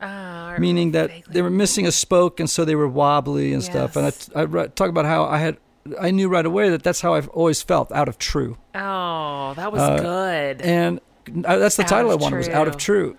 I 0.00 0.56
meaning 0.58 0.92
that 0.92 1.10
vaguely 1.10 1.32
they 1.32 1.42
were 1.42 1.50
missing 1.50 1.86
a 1.86 1.92
spoke, 1.92 2.40
and 2.40 2.48
so 2.50 2.64
they 2.64 2.74
were 2.74 2.88
wobbly 2.88 3.52
and 3.52 3.62
stuff. 3.62 3.96
And 3.96 4.06
I, 4.34 4.42
I 4.42 4.66
talk 4.68 4.88
about 4.90 5.04
how 5.04 5.24
I 5.24 5.38
had. 5.38 5.58
I 6.00 6.10
knew 6.10 6.28
right 6.28 6.44
away 6.44 6.68
that 6.70 6.82
that's 6.82 7.00
how 7.00 7.14
I've 7.14 7.28
always 7.28 7.62
felt 7.62 7.92
out 7.92 8.08
of 8.08 8.18
true. 8.18 8.58
Oh, 8.74 9.54
that 9.54 9.70
was 9.72 9.80
Uh, 9.80 9.98
good. 10.00 10.60
and 10.62 11.00
uh, 11.44 11.58
that's 11.58 11.76
the 11.76 11.84
Out 11.84 11.88
title 11.88 12.10
I 12.10 12.16
wanted 12.16 12.38
was 12.38 12.48
out 12.48 12.66
of 12.66 12.76
True. 12.76 13.16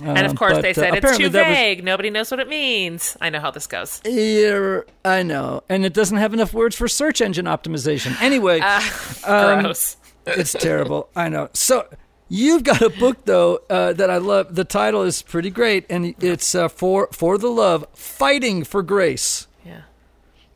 true. 0.00 0.08
and 0.08 0.24
of 0.24 0.30
Um, 0.30 0.36
course, 0.38 0.54
but, 0.54 0.62
they 0.62 0.70
uh, 0.70 0.74
said 0.74 0.94
it's 0.94 1.16
too 1.18 1.28
that 1.28 1.48
was- 1.48 1.56
vague. 1.58 1.84
Nobody 1.84 2.08
knows 2.08 2.30
what 2.30 2.40
it 2.40 2.48
means. 2.48 3.14
I 3.20 3.28
know 3.28 3.40
how 3.40 3.50
this 3.50 3.66
goes. 3.66 4.00
Yeah, 4.06 4.80
I 5.04 5.22
know, 5.22 5.64
and 5.68 5.84
it 5.84 5.92
doesn't 5.92 6.16
have 6.16 6.32
enough 6.32 6.54
words 6.54 6.74
for 6.76 6.88
search 6.88 7.20
engine 7.20 7.44
optimization. 7.44 8.18
Anyway, 8.22 8.60
Um, 9.26 9.60
Gross. 9.60 9.96
It's 10.26 10.52
terrible. 10.52 11.08
I 11.16 11.28
know. 11.28 11.48
So 11.52 11.86
you've 12.28 12.64
got 12.64 12.80
a 12.82 12.90
book 12.90 13.24
though 13.24 13.60
uh, 13.70 13.92
that 13.94 14.10
I 14.10 14.16
love. 14.18 14.54
The 14.54 14.64
title 14.64 15.02
is 15.02 15.22
pretty 15.22 15.50
great, 15.50 15.84
and 15.90 16.14
it's 16.22 16.54
uh, 16.54 16.68
for 16.68 17.08
for 17.12 17.38
the 17.38 17.48
love, 17.48 17.86
fighting 17.94 18.64
for 18.64 18.82
grace 18.82 19.46
Yeah. 19.66 19.82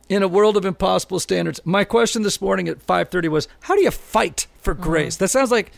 in 0.08 0.22
a 0.22 0.28
world 0.28 0.56
of 0.56 0.64
impossible 0.64 1.20
standards. 1.20 1.60
My 1.64 1.84
question 1.84 2.22
this 2.22 2.40
morning 2.40 2.68
at 2.68 2.80
five 2.82 3.08
thirty 3.10 3.28
was, 3.28 3.48
how 3.62 3.74
do 3.76 3.82
you 3.82 3.90
fight 3.90 4.46
for 4.60 4.74
grace? 4.74 5.16
That 5.16 5.28
sounds 5.28 5.50
like 5.50 5.72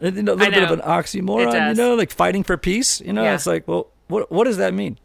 a 0.00 0.10
little 0.10 0.36
bit 0.36 0.48
of 0.54 0.68
Mm-hmm. 0.68 0.72
an 0.72 0.80
oxymoron. 0.80 1.68
You 1.70 1.74
know, 1.74 1.94
like 1.94 2.10
fighting 2.12 2.44
for 2.44 2.56
peace. 2.56 3.00
You 3.00 3.12
know, 3.12 3.22
Yeah. 3.22 3.34
it's 3.34 3.46
like, 3.46 3.66
well, 3.68 3.88
what 4.08 4.30
what 4.30 4.44
does 4.44 4.56
that 4.58 4.72
mean? 4.74 4.98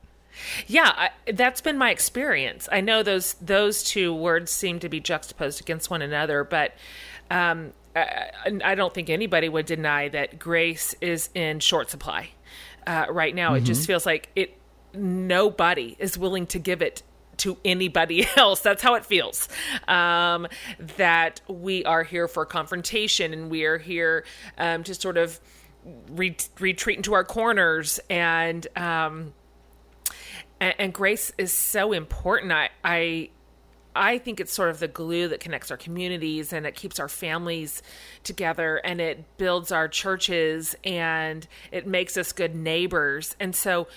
Yeah, 0.65 0.91
I, 0.95 1.09
that's 1.33 1.59
been 1.61 1.77
my 1.77 1.91
experience. 1.91 2.67
I 2.71 2.79
know 2.81 3.03
those 3.03 3.33
those 3.35 3.83
two 3.83 4.13
words 4.13 4.49
seem 4.51 4.79
to 4.79 4.89
be 4.89 4.99
juxtaposed 4.99 5.59
against 5.61 5.89
one 5.89 6.01
another, 6.01 6.43
but 6.43 6.73
um, 7.29 7.73
I, 7.95 8.31
I 8.63 8.75
don't 8.75 8.93
think 8.93 9.09
anybody 9.09 9.49
would 9.49 9.65
deny 9.65 10.09
that 10.09 10.39
grace 10.39 10.95
is 11.01 11.29
in 11.33 11.59
short 11.59 11.89
supply 11.89 12.29
uh, 12.87 13.05
right 13.09 13.33
now. 13.35 13.53
It 13.55 13.61
just 13.61 13.87
feels 13.87 14.05
like 14.05 14.29
it. 14.35 14.57
Nobody 14.93 15.95
is 15.99 16.17
willing 16.17 16.47
to 16.47 16.59
give 16.59 16.81
it 16.81 17.03
to 17.37 17.57
anybody 17.63 18.27
else. 18.35 18.59
That's 18.61 18.83
how 18.83 18.95
it 18.95 19.05
feels. 19.05 19.47
Um, 19.87 20.47
that 20.97 21.41
we 21.47 21.83
are 21.85 22.03
here 22.03 22.27
for 22.27 22.45
confrontation 22.45 23.33
and 23.33 23.49
we 23.49 23.65
are 23.65 23.77
here 23.77 24.25
um, 24.57 24.83
to 24.83 24.93
sort 24.93 25.17
of 25.17 25.39
re- 26.09 26.37
retreat 26.59 26.97
into 26.97 27.13
our 27.13 27.23
corners 27.23 27.99
and. 28.09 28.65
Um, 28.75 29.33
and, 30.59 30.75
and 30.77 30.93
grace 30.93 31.33
is 31.37 31.51
so 31.51 31.91
important. 31.91 32.51
I, 32.51 32.69
I 32.83 33.31
I 33.95 34.17
think 34.17 34.39
it's 34.39 34.53
sort 34.53 34.69
of 34.69 34.79
the 34.79 34.87
glue 34.87 35.27
that 35.27 35.39
connects 35.39 35.71
our 35.71 35.77
communities 35.77 36.53
and 36.53 36.65
it 36.65 36.75
keeps 36.75 36.99
our 36.99 37.09
families 37.09 37.81
together 38.23 38.77
and 38.77 39.01
it 39.01 39.37
builds 39.37 39.71
our 39.71 39.87
churches 39.87 40.75
and 40.83 41.47
it 41.71 41.87
makes 41.87 42.15
us 42.17 42.31
good 42.31 42.55
neighbors. 42.55 43.35
And 43.39 43.55
so 43.55 43.87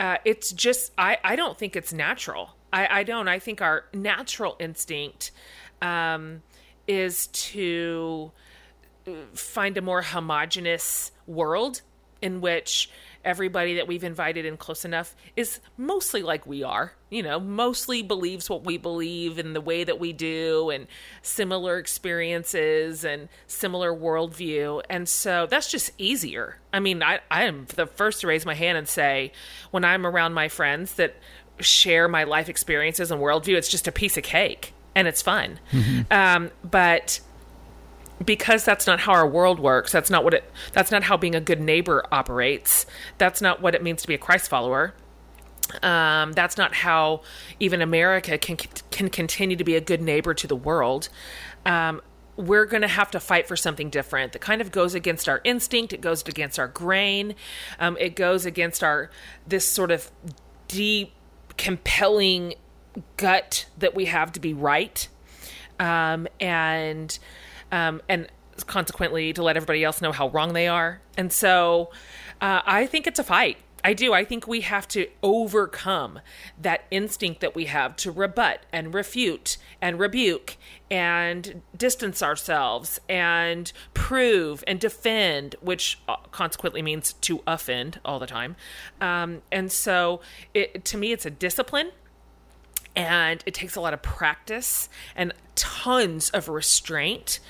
uh, 0.00 0.16
it's 0.24 0.52
just, 0.52 0.92
I, 0.96 1.18
I 1.22 1.36
don't 1.36 1.58
think 1.58 1.76
it's 1.76 1.92
natural. 1.92 2.56
I, 2.72 3.00
I 3.00 3.02
don't. 3.02 3.28
I 3.28 3.38
think 3.38 3.62
our 3.62 3.84
natural 3.92 4.56
instinct 4.58 5.30
um, 5.80 6.42
is 6.88 7.28
to 7.28 8.32
find 9.34 9.76
a 9.76 9.82
more 9.82 10.02
homogenous 10.02 11.12
world 11.26 11.82
in 12.24 12.40
which 12.40 12.90
everybody 13.22 13.74
that 13.76 13.86
we've 13.86 14.04
invited 14.04 14.44
in 14.44 14.56
close 14.56 14.84
enough 14.84 15.14
is 15.36 15.60
mostly 15.76 16.22
like 16.22 16.46
we 16.46 16.62
are 16.62 16.92
you 17.10 17.22
know 17.22 17.38
mostly 17.38 18.02
believes 18.02 18.50
what 18.50 18.64
we 18.64 18.76
believe 18.76 19.38
in 19.38 19.52
the 19.52 19.60
way 19.60 19.84
that 19.84 19.98
we 20.00 20.12
do 20.12 20.70
and 20.70 20.86
similar 21.22 21.78
experiences 21.78 23.04
and 23.04 23.28
similar 23.46 23.94
worldview. 23.94 24.82
And 24.90 25.08
so 25.08 25.46
that's 25.46 25.70
just 25.70 25.92
easier. 25.98 26.58
I 26.72 26.80
mean 26.80 27.02
i 27.02 27.20
i 27.30 27.44
am 27.44 27.66
the 27.76 27.86
first 27.86 28.22
to 28.22 28.26
raise 28.26 28.44
my 28.44 28.54
hand 28.54 28.76
and 28.78 28.88
say 28.88 29.32
when 29.70 29.84
i'm 29.84 30.06
around 30.06 30.32
my 30.34 30.48
friends 30.48 30.94
that 30.94 31.14
share 31.60 32.08
my 32.08 32.24
life 32.24 32.48
experiences 32.48 33.10
and 33.10 33.20
worldview 33.20 33.56
it's 33.56 33.68
just 33.68 33.86
a 33.86 33.92
piece 33.92 34.16
of 34.16 34.24
cake 34.24 34.72
and 34.94 35.06
it's 35.08 35.22
fun. 35.22 35.58
Um, 36.10 36.50
but 36.68 37.20
because 38.24 38.64
that's 38.64 38.86
not 38.86 39.00
how 39.00 39.12
our 39.12 39.26
world 39.26 39.58
works 39.58 39.92
that's 39.92 40.10
not 40.10 40.24
what 40.24 40.34
it 40.34 40.50
that's 40.72 40.90
not 40.90 41.04
how 41.04 41.16
being 41.16 41.34
a 41.34 41.40
good 41.40 41.60
neighbor 41.60 42.04
operates 42.12 42.86
that's 43.18 43.40
not 43.40 43.60
what 43.60 43.74
it 43.74 43.82
means 43.82 44.02
to 44.02 44.08
be 44.08 44.14
a 44.14 44.18
christ 44.18 44.48
follower 44.48 44.94
um, 45.82 46.32
that's 46.32 46.56
not 46.56 46.74
how 46.74 47.22
even 47.58 47.82
america 47.82 48.38
can 48.38 48.56
can 48.56 49.08
continue 49.08 49.56
to 49.56 49.64
be 49.64 49.74
a 49.74 49.80
good 49.80 50.00
neighbor 50.00 50.34
to 50.34 50.46
the 50.46 50.56
world 50.56 51.08
um, 51.66 52.00
we're 52.36 52.66
going 52.66 52.82
to 52.82 52.88
have 52.88 53.10
to 53.12 53.20
fight 53.20 53.46
for 53.46 53.56
something 53.56 53.90
different. 53.90 54.32
That 54.32 54.40
kind 54.40 54.60
of 54.60 54.72
goes 54.72 54.94
against 54.94 55.28
our 55.28 55.40
instinct 55.44 55.92
it 55.92 56.00
goes 56.00 56.22
against 56.26 56.58
our 56.58 56.68
grain 56.68 57.34
um, 57.78 57.96
it 57.98 58.16
goes 58.16 58.46
against 58.46 58.82
our 58.82 59.10
this 59.46 59.68
sort 59.68 59.90
of 59.90 60.10
deep 60.68 61.12
compelling 61.56 62.54
gut 63.16 63.66
that 63.78 63.94
we 63.94 64.06
have 64.06 64.32
to 64.32 64.40
be 64.40 64.54
right 64.54 65.08
um, 65.78 66.26
and 66.40 67.18
um, 67.74 68.00
and 68.08 68.28
consequently 68.66 69.32
to 69.32 69.42
let 69.42 69.56
everybody 69.56 69.82
else 69.82 70.00
know 70.00 70.12
how 70.12 70.28
wrong 70.28 70.52
they 70.52 70.68
are. 70.68 71.00
And 71.16 71.32
so 71.32 71.90
uh, 72.40 72.60
I 72.64 72.86
think 72.86 73.08
it's 73.08 73.18
a 73.18 73.24
fight. 73.24 73.58
I 73.82 73.92
do. 73.92 74.14
I 74.14 74.24
think 74.24 74.46
we 74.46 74.62
have 74.62 74.88
to 74.88 75.08
overcome 75.22 76.20
that 76.58 76.84
instinct 76.90 77.40
that 77.42 77.54
we 77.54 77.66
have 77.66 77.96
to 77.96 78.10
rebut 78.10 78.64
and 78.72 78.94
refute 78.94 79.58
and 79.82 79.98
rebuke 79.98 80.56
and 80.90 81.60
distance 81.76 82.22
ourselves 82.22 82.98
and 83.10 83.70
prove 83.92 84.64
and 84.66 84.80
defend, 84.80 85.56
which 85.60 85.98
uh, 86.08 86.16
consequently 86.30 86.80
means 86.80 87.12
to 87.14 87.42
offend 87.46 88.00
all 88.04 88.18
the 88.18 88.26
time. 88.26 88.56
Um, 89.02 89.42
and 89.52 89.70
so 89.70 90.20
it, 90.54 90.84
to 90.86 90.96
me, 90.96 91.12
it's 91.12 91.26
a 91.26 91.30
discipline 91.30 91.90
and 92.96 93.42
it 93.46 93.54
takes 93.54 93.76
a 93.76 93.80
lot 93.80 93.94
of 93.94 94.02
practice 94.02 94.88
and 95.16 95.32
tons 95.54 96.30
of 96.30 96.48
restraint. 96.48 97.40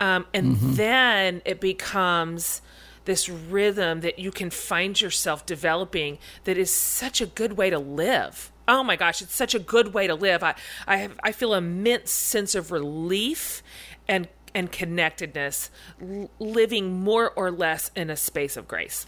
Um, 0.00 0.26
and 0.32 0.56
then 0.56 1.42
it 1.44 1.60
becomes 1.60 2.62
this 3.04 3.28
rhythm 3.28 4.00
that 4.00 4.18
you 4.18 4.30
can 4.30 4.50
find 4.50 4.98
yourself 5.00 5.44
developing 5.44 6.18
that 6.44 6.56
is 6.56 6.70
such 6.70 7.20
a 7.20 7.26
good 7.26 7.54
way 7.54 7.70
to 7.70 7.78
live. 7.78 8.50
Oh 8.66 8.82
my 8.82 8.96
gosh 8.96 9.20
it's 9.20 9.34
such 9.34 9.54
a 9.54 9.58
good 9.58 9.92
way 9.92 10.06
to 10.06 10.14
live. 10.14 10.42
I 10.42 10.54
i, 10.86 10.96
have, 10.96 11.20
I 11.22 11.32
feel 11.32 11.54
immense 11.54 12.10
sense 12.10 12.54
of 12.54 12.70
relief 12.72 13.62
and 14.08 14.28
and 14.54 14.70
connectedness 14.72 15.70
l- 16.00 16.30
living 16.38 16.92
more 17.00 17.30
or 17.32 17.50
less 17.50 17.90
in 17.94 18.08
a 18.08 18.16
space 18.16 18.56
of 18.56 18.66
grace. 18.66 19.06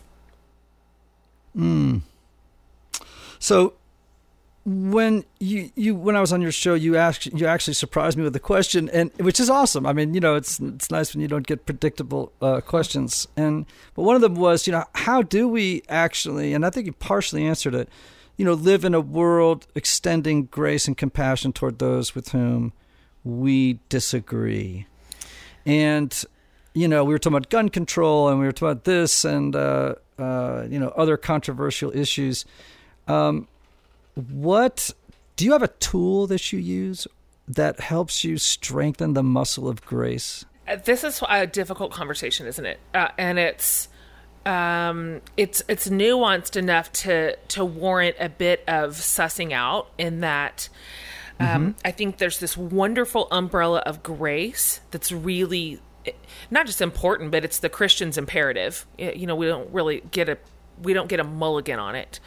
So 3.39 3.75
when 4.67 5.25
you, 5.39 5.71
you 5.77 5.95
when 5.95 6.17
I 6.17 6.21
was 6.21 6.33
on 6.33 6.43
your 6.43 6.51
show, 6.51 6.75
you 6.75 6.97
asked 6.97 7.27
you 7.27 7.47
actually 7.47 7.75
surprised 7.75 8.19
me 8.19 8.25
with 8.25 8.35
a 8.35 8.41
question, 8.41 8.89
and 8.89 9.13
which 9.19 9.39
is 9.39 9.49
awesome. 9.49 9.87
I 9.87 9.93
mean, 9.93 10.13
you 10.13 10.19
know, 10.19 10.35
it's 10.35 10.59
it's 10.59 10.91
nice 10.91 11.15
when 11.15 11.21
you 11.21 11.29
don't 11.29 11.47
get 11.47 11.67
predictable 11.67 12.33
uh, 12.43 12.61
questions. 12.63 13.29
And 13.37 13.65
but 13.95 14.03
one 14.03 14.17
of 14.17 14.23
them 14.23 14.35
was, 14.35 14.67
you 14.67 14.73
know, 14.73 14.85
how 14.97 15.23
do 15.23 15.47
we 15.47 15.83
actually? 15.89 16.53
And 16.53 16.67
I 16.67 16.71
think 16.71 16.87
you 16.87 16.93
partially 16.93 17.47
answered 17.47 17.77
it. 17.77 17.89
You 18.37 18.45
know, 18.45 18.55
live 18.55 18.85
in 18.85 18.93
a 18.93 19.01
world 19.01 19.69
extending 19.77 20.47
grace 20.47 20.89
and 20.89 20.97
compassion 20.97 21.53
toward 21.53 21.79
those 21.79 22.17
with 22.17 22.31
whom 22.31 22.73
we 23.23 23.79
disagree. 23.89 24.89
And 25.65 26.25
you 26.75 26.89
know, 26.89 27.05
we 27.05 27.15
were 27.15 27.19
talking 27.21 27.37
about 27.37 27.51
gun 27.51 27.69
control, 27.69 28.29
and 28.29 28.41
we 28.41 28.47
were 28.47 28.53
talking 28.53 28.73
about 28.73 28.85
this, 28.85 29.25
and 29.25 29.55
uh, 29.55 29.95
uh, 30.19 30.67
you 30.69 30.81
know, 30.81 30.89
other 30.89 31.17
controversial 31.17 31.97
issues. 31.97 32.45
Um, 33.07 33.47
what 34.17 34.93
do 35.37 35.45
you 35.45 35.53
have 35.53 35.63
a 35.63 35.69
tool 35.69 36.27
that 36.27 36.53
you 36.53 36.59
use 36.59 37.07
that 37.47 37.79
helps 37.81 38.25
you 38.25 38.39
strengthen 38.39 39.13
the 39.13 39.23
muscle 39.23 39.69
of 39.69 39.85
grace? 39.85 40.45
Uh, 40.67 40.77
this 40.77 41.05
is 41.05 41.23
a 41.29 41.47
difficult 41.47 41.93
conversation, 41.93 42.47
isn't 42.47 42.67
it? 42.67 42.81
Uh, 42.93 43.09
and 43.19 43.39
it's 43.39 43.89
um, 44.45 45.21
it's 45.37 45.63
it's 45.69 45.89
nuanced 45.89 46.57
enough 46.57 46.93
to 46.93 47.37
to 47.37 47.65
warrant 47.65 48.17
a 48.19 48.29
bit 48.29 48.65
of 48.67 48.93
sussing 48.93 49.53
out. 49.53 49.91
In 49.99 50.21
that, 50.21 50.69
um, 51.39 51.77
I 51.85 51.91
think 51.91 52.19
there's 52.19 52.41
this 52.41 52.57
wonderful 52.57 53.29
umbrella 53.31 53.81
of 53.81 54.03
grace 54.03 54.81
that's 54.91 55.13
really 55.13 55.81
eh, 56.07 56.13
not 56.51 56.67
just 56.67 56.81
important, 56.81 57.31
but 57.31 57.45
it's 57.45 57.59
the 57.59 57.69
Christian's 57.69 58.17
imperative. 58.17 58.87
You 58.99 59.27
know, 59.27 59.37
we 59.37 59.47
don't 59.47 59.73
really 59.73 60.03
get 60.11 60.29
a 60.29 60.39
we 60.83 60.95
don't 60.95 61.09
get 61.09 61.21
a 61.21 61.25
mulligan 61.25 61.79
on 61.79 61.95
it. 61.95 62.19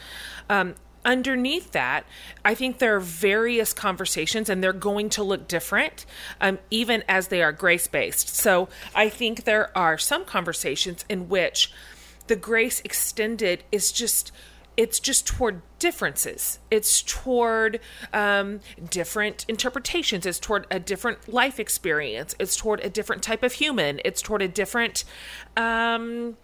Um, 0.50 0.76
underneath 1.06 1.72
that, 1.72 2.06
I 2.44 2.56
think 2.56 2.78
there 2.78 2.96
are 2.96 3.00
various 3.00 3.74
conversations, 3.74 4.50
and 4.50 4.64
they're 4.64 4.74
going 4.74 5.10
to 5.12 5.24
look 5.24 5.48
different, 5.48 6.06
um, 6.42 6.60
even 6.70 7.04
as 7.08 7.28
they 7.28 7.42
are 7.42 7.52
grace 7.52 7.88
based. 7.88 8.36
So 8.36 8.70
I 8.94 9.10
think 9.10 9.44
there 9.44 9.76
are 9.78 9.98
some 9.98 10.26
conversations 10.26 11.06
in 11.10 11.30
which 11.30 11.72
the 12.28 12.36
grace 12.36 12.82
extended 12.82 13.64
is 13.72 13.92
just 13.92 14.32
it's 14.78 15.02
just 15.02 15.28
toward 15.28 15.62
differences. 15.78 16.60
It's 16.72 17.02
toward 17.02 17.82
um, 18.14 18.62
different 18.90 19.44
interpretations. 19.50 20.26
It's 20.26 20.40
toward 20.40 20.68
a 20.72 20.80
different 20.80 21.28
life 21.28 21.60
experience. 21.60 22.34
It's 22.40 22.56
toward 22.56 22.80
a 22.80 22.90
different 22.90 23.22
type 23.22 23.44
of 23.44 23.52
human. 23.52 24.00
It's 24.06 24.22
toward 24.22 24.42
a 24.42 24.48
different 24.48 25.04
um, 25.58 26.38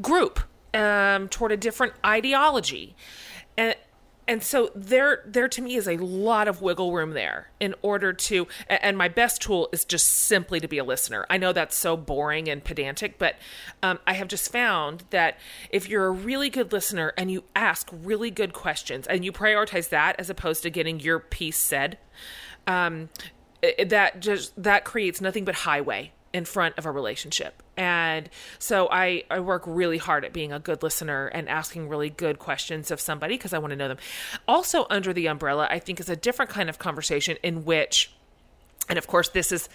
group 0.00 0.38
um, 0.72 1.26
toward 1.30 1.50
a 1.50 1.56
different 1.56 1.94
ideology. 2.06 2.94
And 3.58 3.74
and 4.30 4.44
so 4.44 4.70
there 4.76 5.24
there 5.26 5.48
to 5.48 5.60
me 5.60 5.74
is 5.74 5.88
a 5.88 5.96
lot 5.96 6.46
of 6.46 6.62
wiggle 6.62 6.92
room 6.92 7.14
there 7.14 7.50
in 7.58 7.74
order 7.82 8.12
to 8.12 8.46
and 8.68 8.96
my 8.96 9.08
best 9.08 9.42
tool 9.42 9.68
is 9.72 9.84
just 9.84 10.06
simply 10.06 10.60
to 10.60 10.68
be 10.68 10.78
a 10.78 10.84
listener. 10.84 11.26
I 11.28 11.36
know 11.36 11.52
that's 11.52 11.76
so 11.76 11.96
boring 11.96 12.48
and 12.48 12.62
pedantic 12.62 13.18
but 13.18 13.34
um, 13.82 13.98
i 14.06 14.12
have 14.12 14.28
just 14.28 14.52
found 14.52 15.02
that 15.10 15.36
if 15.70 15.88
you're 15.88 16.06
a 16.06 16.12
really 16.12 16.48
good 16.48 16.72
listener 16.72 17.12
and 17.18 17.32
you 17.32 17.42
ask 17.56 17.90
really 17.92 18.30
good 18.30 18.52
questions 18.52 19.08
and 19.08 19.24
you 19.24 19.32
prioritize 19.32 19.88
that 19.88 20.14
as 20.20 20.30
opposed 20.30 20.62
to 20.62 20.70
getting 20.70 21.00
your 21.00 21.18
piece 21.18 21.58
said 21.58 21.98
um, 22.68 23.08
that 23.84 24.20
just 24.20 24.62
that 24.62 24.84
creates 24.84 25.20
nothing 25.20 25.44
but 25.44 25.56
highway 25.56 26.12
in 26.32 26.44
front 26.44 26.78
of 26.78 26.86
a 26.86 26.90
relationship. 26.90 27.62
And 27.76 28.28
so 28.58 28.88
I, 28.90 29.24
I 29.30 29.40
work 29.40 29.64
really 29.66 29.98
hard 29.98 30.24
at 30.24 30.32
being 30.32 30.52
a 30.52 30.58
good 30.58 30.82
listener 30.82 31.26
and 31.26 31.48
asking 31.48 31.88
really 31.88 32.10
good 32.10 32.38
questions 32.38 32.90
of 32.90 33.00
somebody 33.00 33.34
because 33.34 33.52
i 33.52 33.58
want 33.58 33.70
to 33.72 33.76
know 33.76 33.88
them. 33.88 33.98
Also 34.46 34.86
under 34.90 35.12
the 35.12 35.26
umbrella 35.26 35.66
i 35.70 35.78
think 35.78 35.98
is 36.00 36.08
a 36.08 36.16
different 36.16 36.50
kind 36.50 36.68
of 36.68 36.78
conversation 36.78 37.36
in 37.42 37.64
which 37.64 38.12
and 38.88 38.98
of 38.98 39.06
course 39.06 39.28
this 39.30 39.50
is 39.50 39.68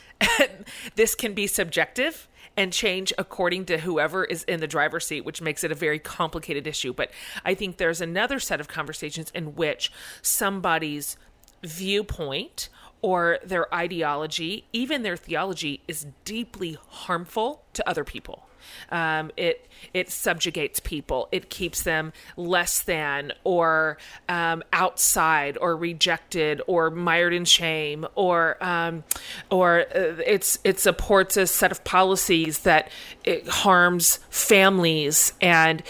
this 0.95 1.15
can 1.15 1.33
be 1.33 1.47
subjective 1.47 2.27
and 2.57 2.71
change 2.71 3.11
according 3.17 3.65
to 3.65 3.79
whoever 3.79 4.23
is 4.23 4.43
in 4.43 4.59
the 4.61 4.67
driver's 4.67 5.05
seat 5.05 5.25
which 5.25 5.41
makes 5.41 5.63
it 5.63 5.71
a 5.71 5.75
very 5.75 5.99
complicated 5.99 6.67
issue. 6.67 6.93
But 6.93 7.11
i 7.43 7.53
think 7.53 7.77
there's 7.77 8.01
another 8.01 8.39
set 8.39 8.59
of 8.59 8.67
conversations 8.67 9.31
in 9.35 9.55
which 9.55 9.91
somebody's 10.21 11.17
viewpoint 11.63 12.69
or 13.05 13.37
their 13.45 13.71
ideology 13.73 14.65
even 14.73 15.03
their 15.03 15.15
theology 15.15 15.79
is 15.87 16.07
deeply 16.23 16.75
harmful 16.89 17.61
to 17.71 17.87
other 17.87 18.03
people 18.03 18.47
um, 18.89 19.31
it 19.37 19.67
it 19.93 20.09
subjugates 20.09 20.79
people. 20.79 21.27
It 21.31 21.49
keeps 21.49 21.83
them 21.83 22.13
less 22.37 22.81
than, 22.81 23.33
or 23.43 23.97
um, 24.27 24.63
outside, 24.73 25.57
or 25.59 25.75
rejected, 25.75 26.61
or 26.67 26.89
mired 26.89 27.33
in 27.33 27.45
shame, 27.45 28.05
or 28.15 28.63
um, 28.63 29.03
or 29.49 29.81
uh, 29.81 30.21
it's 30.25 30.59
it 30.63 30.79
supports 30.79 31.37
a 31.37 31.47
set 31.47 31.71
of 31.71 31.83
policies 31.83 32.59
that 32.59 32.89
it 33.23 33.47
harms 33.47 34.17
families, 34.29 35.33
and 35.41 35.83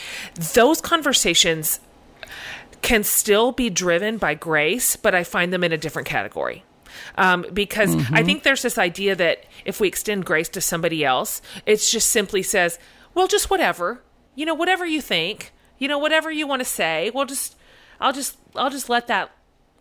those 0.54 0.82
conversations 0.82 1.80
can 2.82 3.04
still 3.04 3.52
be 3.52 3.70
driven 3.70 4.18
by 4.18 4.36
grace, 4.36 4.96
but 4.96 5.16
I 5.16 5.24
find 5.24 5.52
them 5.52 5.64
in 5.64 5.72
a 5.72 5.78
different 5.78 6.08
category. 6.08 6.64
Um, 7.18 7.46
because 7.54 7.96
I 8.12 8.24
think 8.24 8.44
there's 8.44 8.62
this 8.62 8.78
idea 8.78 9.16
that 9.16 9.46
if 9.66 9.80
we 9.80 9.88
extend 9.88 10.26
grace 10.26 10.50
to 10.50 10.62
somebody 10.62 11.04
else, 11.04 11.42
it 11.66 11.78
just 11.78 12.10
simply 12.10 12.44
says, 12.44 12.80
well, 13.14 13.28
just 13.28 13.50
whatever, 13.50 14.02
you 14.36 14.46
know, 14.46 14.54
whatever 14.54 14.86
you 14.86 15.02
think, 15.02 15.54
you 15.78 15.88
know, 15.88 15.98
whatever 15.98 16.32
you 16.32 16.48
want 16.48 16.62
to 16.62 16.66
say, 16.66 17.12
we'll 17.14 17.26
just, 17.26 17.56
I'll 18.00 18.14
just, 18.14 18.38
I'll 18.56 18.70
just 18.70 18.90
let 18.90 19.08
that, 19.08 19.32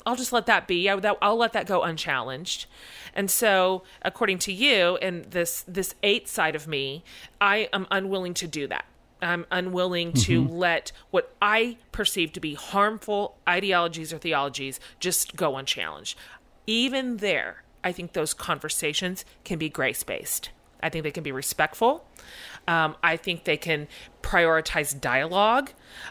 I'll 0.07 0.17
just 0.17 0.33
let 0.33 0.47
that 0.47 0.69
be. 0.69 0.89
I, 0.89 0.97
that, 0.97 1.17
I'll 1.23 1.37
let 1.37 1.53
that 1.55 1.67
go 1.67 1.83
unchallenged. 1.83 2.67
And 3.15 3.31
so, 3.31 3.85
according 4.03 4.39
to 4.41 4.53
you 4.53 4.97
and 5.01 5.25
this 5.27 5.65
this 5.69 5.95
eight 6.03 6.29
side 6.29 6.57
of 6.57 6.67
me, 6.67 7.05
I 7.41 7.69
am 7.73 7.87
unwilling 7.91 8.35
to 8.35 8.49
do 8.49 8.67
that. 8.67 8.85
I'm 9.23 9.47
unwilling 9.51 10.13
to 10.13 10.47
let 10.47 10.93
what 11.11 11.35
I 11.41 11.79
perceive 11.93 12.33
to 12.35 12.41
be 12.41 12.55
harmful 12.55 13.37
ideologies 13.49 14.13
or 14.13 14.19
theologies 14.19 14.81
just 15.01 15.37
go 15.37 15.57
unchallenged. 15.57 16.19
Even 16.67 17.19
there, 17.19 17.65
I 17.83 17.93
think 17.93 18.13
those 18.13 18.35
conversations 18.35 19.25
can 19.45 19.59
be 19.59 19.69
grace 19.69 20.03
based. 20.03 20.51
I 20.83 20.91
think 20.91 21.03
they 21.03 21.11
can 21.11 21.23
be 21.23 21.33
respectful. 21.33 22.07
Um, 22.69 22.97
I 23.03 23.17
think 23.17 23.45
they 23.45 23.57
can 23.57 23.89
prioritize 24.23 24.99
dialogue. 24.99 25.71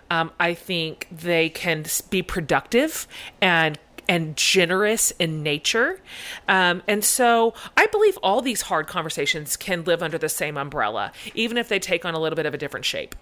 Um, 0.09 0.31
I 0.39 0.53
think 0.53 1.07
they 1.11 1.49
can 1.49 1.85
be 2.09 2.21
productive 2.21 3.07
and 3.41 3.77
and 4.09 4.35
generous 4.35 5.11
in 5.11 5.43
nature. 5.43 6.01
Um, 6.49 6.83
and 6.87 7.05
so 7.05 7.53
I 7.77 7.87
believe 7.87 8.17
all 8.17 8.41
these 8.41 8.63
hard 8.63 8.87
conversations 8.87 9.55
can 9.55 9.85
live 9.85 10.03
under 10.03 10.17
the 10.17 10.27
same 10.27 10.57
umbrella, 10.57 11.13
even 11.33 11.57
if 11.57 11.69
they 11.69 11.79
take 11.79 12.03
on 12.03 12.13
a 12.13 12.19
little 12.19 12.35
bit 12.35 12.45
of 12.45 12.53
a 12.53 12.57
different 12.57 12.85
shape. 12.85 13.15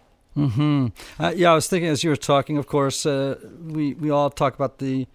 Uh, 1.19 1.33
yeah, 1.35 1.51
I 1.51 1.55
was 1.55 1.67
thinking 1.67 1.89
as 1.89 2.03
you 2.03 2.09
were 2.09 2.15
talking. 2.15 2.57
Of 2.57 2.65
course, 2.65 3.05
uh, 3.05 3.35
we 3.63 3.93
we 3.95 4.09
all 4.09 4.29
talk 4.29 4.55
about 4.55 4.79
the 4.79 5.07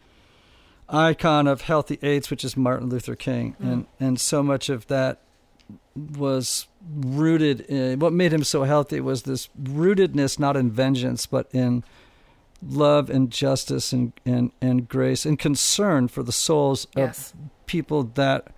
icon 0.89 1.47
of 1.47 1.63
healthy 1.63 1.99
Eights, 2.03 2.31
which 2.31 2.45
is 2.45 2.57
Martin 2.57 2.89
Luther 2.89 3.17
King, 3.17 3.57
and 3.61 3.87
and 3.99 4.21
so 4.21 4.43
much 4.43 4.69
of 4.69 4.87
that 4.89 5.19
was 6.17 6.69
rooted 6.95 7.61
in 7.63 7.99
what 7.99 8.13
made 8.13 8.33
him 8.33 8.45
so 8.45 8.63
healthy 8.65 9.01
was 9.01 9.23
this 9.23 9.49
rootedness 9.61 10.39
not 10.39 10.57
in 10.57 10.71
vengeance 10.71 11.27
but 11.27 11.49
in 11.53 11.83
love 12.63 13.11
and 13.11 13.31
justice 13.33 13.93
and 13.93 14.13
and, 14.25 14.53
and 14.61 14.89
grace 14.89 15.27
and 15.27 15.39
concern 15.39 16.07
for 16.07 16.23
the 16.23 16.33
souls 16.33 16.87
Yes. 16.97 17.33
of 17.33 17.37
people 17.67 18.05
that 18.15 18.49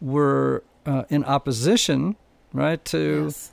were 0.00 0.64
uh, 0.84 1.04
in 1.08 1.22
opposition 1.24 2.16
right 2.52 2.84
to 2.86 3.24
Yes. 3.26 3.52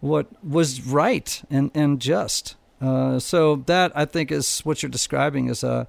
what 0.00 0.26
was 0.44 0.80
right 0.82 1.42
and 1.50 1.70
and 1.74 2.00
just. 2.00 2.56
Uh, 2.80 3.18
so 3.18 3.56
that 3.66 3.92
I 3.94 4.06
think 4.06 4.32
is 4.32 4.60
what 4.60 4.82
you're 4.82 4.90
describing 4.90 5.48
is 5.48 5.62
a 5.62 5.86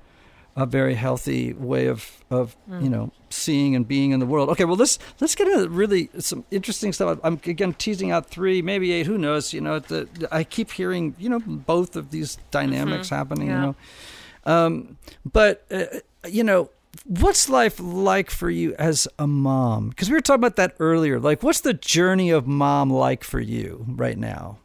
a 0.56 0.66
very 0.66 0.96
healthy 0.96 1.54
way 1.54 1.88
of 1.88 2.24
of 2.30 2.56
you 2.82 2.90
know 2.90 3.12
seeing 3.30 3.76
and 3.76 3.88
being 3.88 4.12
in 4.12 4.20
the 4.20 4.26
world. 4.26 4.50
Okay, 4.50 4.66
well 4.66 4.76
let's 4.76 5.00
let's 5.20 5.36
get 5.36 5.48
into 5.48 5.70
really 5.70 6.10
some 6.20 6.44
interesting 6.52 6.94
stuff. 6.94 7.20
I'm 7.24 7.40
again 7.46 7.74
teasing 7.74 8.12
out 8.12 8.30
three, 8.30 8.62
maybe 8.62 8.92
eight. 8.92 9.08
Who 9.08 9.18
knows? 9.18 9.54
You 9.54 9.62
know, 9.62 9.80
the, 9.80 10.08
I 10.32 10.44
keep 10.44 10.72
hearing 10.72 11.16
you 11.18 11.30
know 11.30 11.40
both 11.40 11.96
of 11.96 12.12
these 12.12 12.38
dynamics 12.52 13.10
happening. 13.10 13.48
Yeah. 13.48 13.54
You 13.54 13.62
know, 14.46 14.54
um, 14.54 14.98
but 15.26 15.66
uh, 15.72 15.86
you 16.28 16.44
know. 16.44 16.70
What's 17.06 17.48
life 17.48 17.80
like 17.80 18.30
for 18.30 18.50
you 18.50 18.76
as 18.78 19.08
a 19.18 19.26
mom? 19.26 19.90
Because 19.90 20.10
we 20.10 20.14
were 20.14 20.22
talking 20.22 20.42
about 20.42 20.58
that 20.58 20.76
earlier. 20.78 21.22
Like, 21.22 21.42
what's 21.42 21.62
the 21.62 21.74
journey 21.74 22.32
of 22.32 22.46
mom 22.48 22.90
like 22.92 23.24
for 23.24 23.40
you 23.40 23.86
right 23.88 24.18
now? 24.18 24.60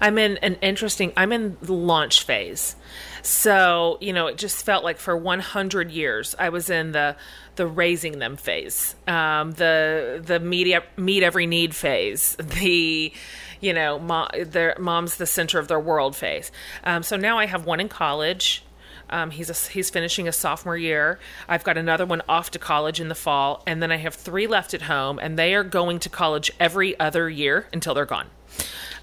I'm 0.00 0.18
in 0.18 0.36
an 0.38 0.54
interesting. 0.56 1.12
I'm 1.16 1.32
in 1.32 1.56
the 1.62 1.72
launch 1.72 2.24
phase, 2.24 2.76
so 3.22 3.98
you 4.00 4.12
know 4.12 4.26
it 4.26 4.38
just 4.38 4.64
felt 4.64 4.84
like 4.84 4.98
for 4.98 5.16
100 5.16 5.90
years 5.90 6.34
I 6.38 6.48
was 6.48 6.70
in 6.70 6.92
the 6.92 7.16
the 7.58 7.66
raising 7.66 8.20
them 8.20 8.36
phase, 8.36 8.94
um, 9.06 9.52
the 9.52 10.22
the 10.24 10.40
meet 10.40 10.74
meet 10.96 11.22
every 11.22 11.46
need 11.46 11.74
phase, 11.74 12.36
the 12.40 13.12
you 13.60 13.74
know 13.74 13.98
mom, 13.98 14.28
their 14.46 14.74
mom's 14.78 15.16
the 15.16 15.26
center 15.26 15.58
of 15.58 15.68
their 15.68 15.80
world 15.80 16.16
phase. 16.16 16.50
Um, 16.84 17.02
so 17.02 17.16
now 17.16 17.36
I 17.36 17.46
have 17.46 17.66
one 17.66 17.80
in 17.80 17.88
college. 17.88 18.64
Um, 19.10 19.30
he's 19.30 19.48
a, 19.48 19.70
he's 19.72 19.90
finishing 19.90 20.28
a 20.28 20.32
sophomore 20.32 20.76
year. 20.76 21.18
I've 21.48 21.64
got 21.64 21.78
another 21.78 22.06
one 22.06 22.22
off 22.28 22.50
to 22.52 22.58
college 22.58 23.00
in 23.00 23.08
the 23.08 23.14
fall, 23.14 23.62
and 23.66 23.82
then 23.82 23.90
I 23.90 23.96
have 23.96 24.14
three 24.14 24.46
left 24.46 24.74
at 24.74 24.82
home, 24.82 25.18
and 25.18 25.38
they 25.38 25.54
are 25.54 25.64
going 25.64 25.98
to 26.00 26.08
college 26.08 26.50
every 26.60 26.98
other 27.00 27.28
year 27.28 27.66
until 27.72 27.94
they're 27.94 28.06
gone. 28.06 28.28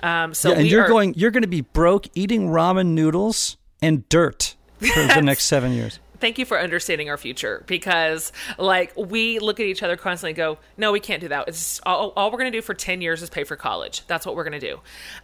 Um, 0.04 0.34
so 0.34 0.52
Yeah, 0.52 0.60
and 0.60 0.68
you're 0.68 0.84
are- 0.84 0.88
going. 0.88 1.14
You're 1.16 1.32
going 1.32 1.43
to 1.43 1.48
be 1.48 1.62
broke 1.62 2.08
eating 2.16 2.50
ramen 2.50 2.88
noodles 2.88 3.58
and 3.82 4.08
dirt 4.10 4.56
for 4.80 4.86
the 5.08 5.22
next 5.22 5.46
seven 5.46 5.72
years. 5.74 6.00
thank 6.20 6.38
you 6.39 6.46
for 6.46 6.58
understanding 6.60 7.10
our 7.10 7.18
future 7.18 7.64
because 7.68 8.32
like 8.58 8.93
we 8.96 9.38
look 9.39 9.60
at 9.60 9.66
each 9.66 9.84
other 9.84 9.98
constantly 9.98 10.30
and 10.32 10.38
go 10.38 10.58
no 10.78 10.91
we 10.93 11.00
can't 11.00 11.20
do 11.22 11.28
that 11.28 11.48
it's 11.48 11.80
all, 11.86 12.14
all 12.16 12.32
we're 12.32 12.38
going 12.38 12.52
to 12.52 12.58
do 12.58 12.62
for 12.62 12.74
10 12.74 13.02
years 13.02 13.22
is 13.22 13.30
pay 13.30 13.43
for 13.43 13.56
college 13.58 14.02
that's 14.08 14.26
what 14.26 14.34
we're 14.36 14.43
going 14.46 14.60
to 14.60 14.66
do 14.72 14.80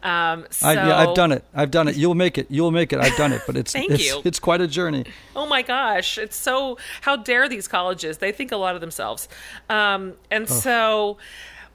um, 0.07 0.45
so 0.51 0.67
I, 0.67 0.73
yeah, 0.73 0.97
I've 0.97 1.15
done 1.15 1.31
it. 1.31 1.43
I've 1.53 1.71
done 1.71 1.87
it. 1.87 1.95
You'll 1.95 2.13
make 2.15 2.37
it. 2.37 2.47
You'll 2.49 2.71
make 2.71 2.91
it. 2.91 2.99
I've 2.99 3.15
done 3.15 3.31
it. 3.31 3.41
But 3.47 3.55
it's 3.57 3.71
Thank 3.79 3.91
it's, 3.91 4.05
you. 4.05 4.21
it's 4.25 4.39
quite 4.39 4.59
a 4.61 4.67
journey. 4.67 5.05
oh 5.35 5.45
my 5.45 5.61
gosh 5.61 6.17
it's 6.17 6.35
so 6.35 6.77
how 7.01 7.15
dare 7.15 7.47
these 7.47 7.67
colleges 7.69 8.17
they 8.19 8.31
think 8.33 8.51
a 8.51 8.57
lot 8.57 8.75
of 8.75 8.81
themselves 8.81 9.27
um, 9.69 10.13
and 10.29 10.47
so 10.49 11.17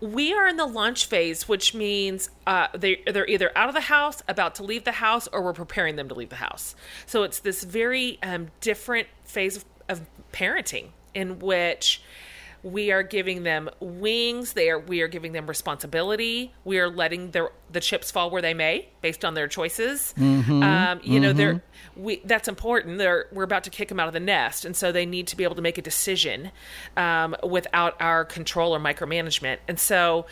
we 0.01 0.33
are 0.33 0.47
in 0.47 0.57
the 0.57 0.67
launch 0.67 1.07
phase 1.07 1.49
which 1.49 1.75
means 1.75 2.29
uh, 2.47 2.69
they, 2.75 3.03
they're 3.07 3.29
either 3.29 3.51
out 3.57 3.69
of 3.69 3.75
the 3.75 3.81
house 3.83 4.23
about 4.29 4.55
to 4.57 4.63
leave 4.63 4.85
the 4.85 4.93
house 4.93 5.27
or 5.29 5.43
we're 5.43 5.53
preparing 5.53 5.97
them 5.97 6.09
to 6.09 6.15
leave 6.15 6.29
the 6.29 6.37
house. 6.37 6.75
So 7.07 7.23
it's 7.23 7.39
this 7.39 7.65
very 7.65 8.19
um, 8.23 8.49
different 8.61 9.09
phase 9.25 9.57
of, 9.57 9.65
of 9.89 10.07
parenting 10.33 10.89
in 11.15 11.39
which 11.39 12.03
we 12.67 12.91
are 12.91 13.05
giving 13.05 13.45
them 13.45 13.71
wings. 13.79 14.55
They 14.55 14.69
are 14.71 14.79
we 14.79 15.01
are 15.01 15.09
giving 15.09 15.33
them 15.33 15.47
responsibility. 15.47 16.53
We 16.65 16.81
are 16.81 16.89
letting 16.89 17.31
their 17.31 17.51
the 17.71 17.81
chips 17.81 18.11
fall 18.11 18.29
where 18.31 18.43
they 18.43 18.55
may 18.55 18.89
based 19.03 19.25
on 19.25 19.35
their 19.35 19.47
choices. 19.47 20.13
Um, 20.63 21.01
you 21.05 21.21
know 21.21 21.33
they're 21.33 21.63
we 21.97 22.21
that's 22.25 22.49
important. 22.49 22.99
They're 22.99 23.27
we're 23.31 23.45
about 23.45 23.65
to 23.65 23.71
kick 23.71 23.89
them 23.89 24.01
out 24.01 24.09
of 24.09 24.15
the 24.15 24.21
nest. 24.21 24.65
And 24.65 24.77
so 24.77 24.91
they 24.91 25.07
need 25.07 25.29
to 25.29 25.37
be 25.37 25.45
able 25.45 25.55
to 25.55 25.63
make 25.63 25.79
a 25.79 25.83
decision 25.83 26.51
um, 26.97 27.37
without 27.49 28.01
our 28.01 28.25
control 28.25 28.75
or 28.75 28.81
micromanagement. 28.81 29.59
And 29.69 29.79
so 29.79 30.27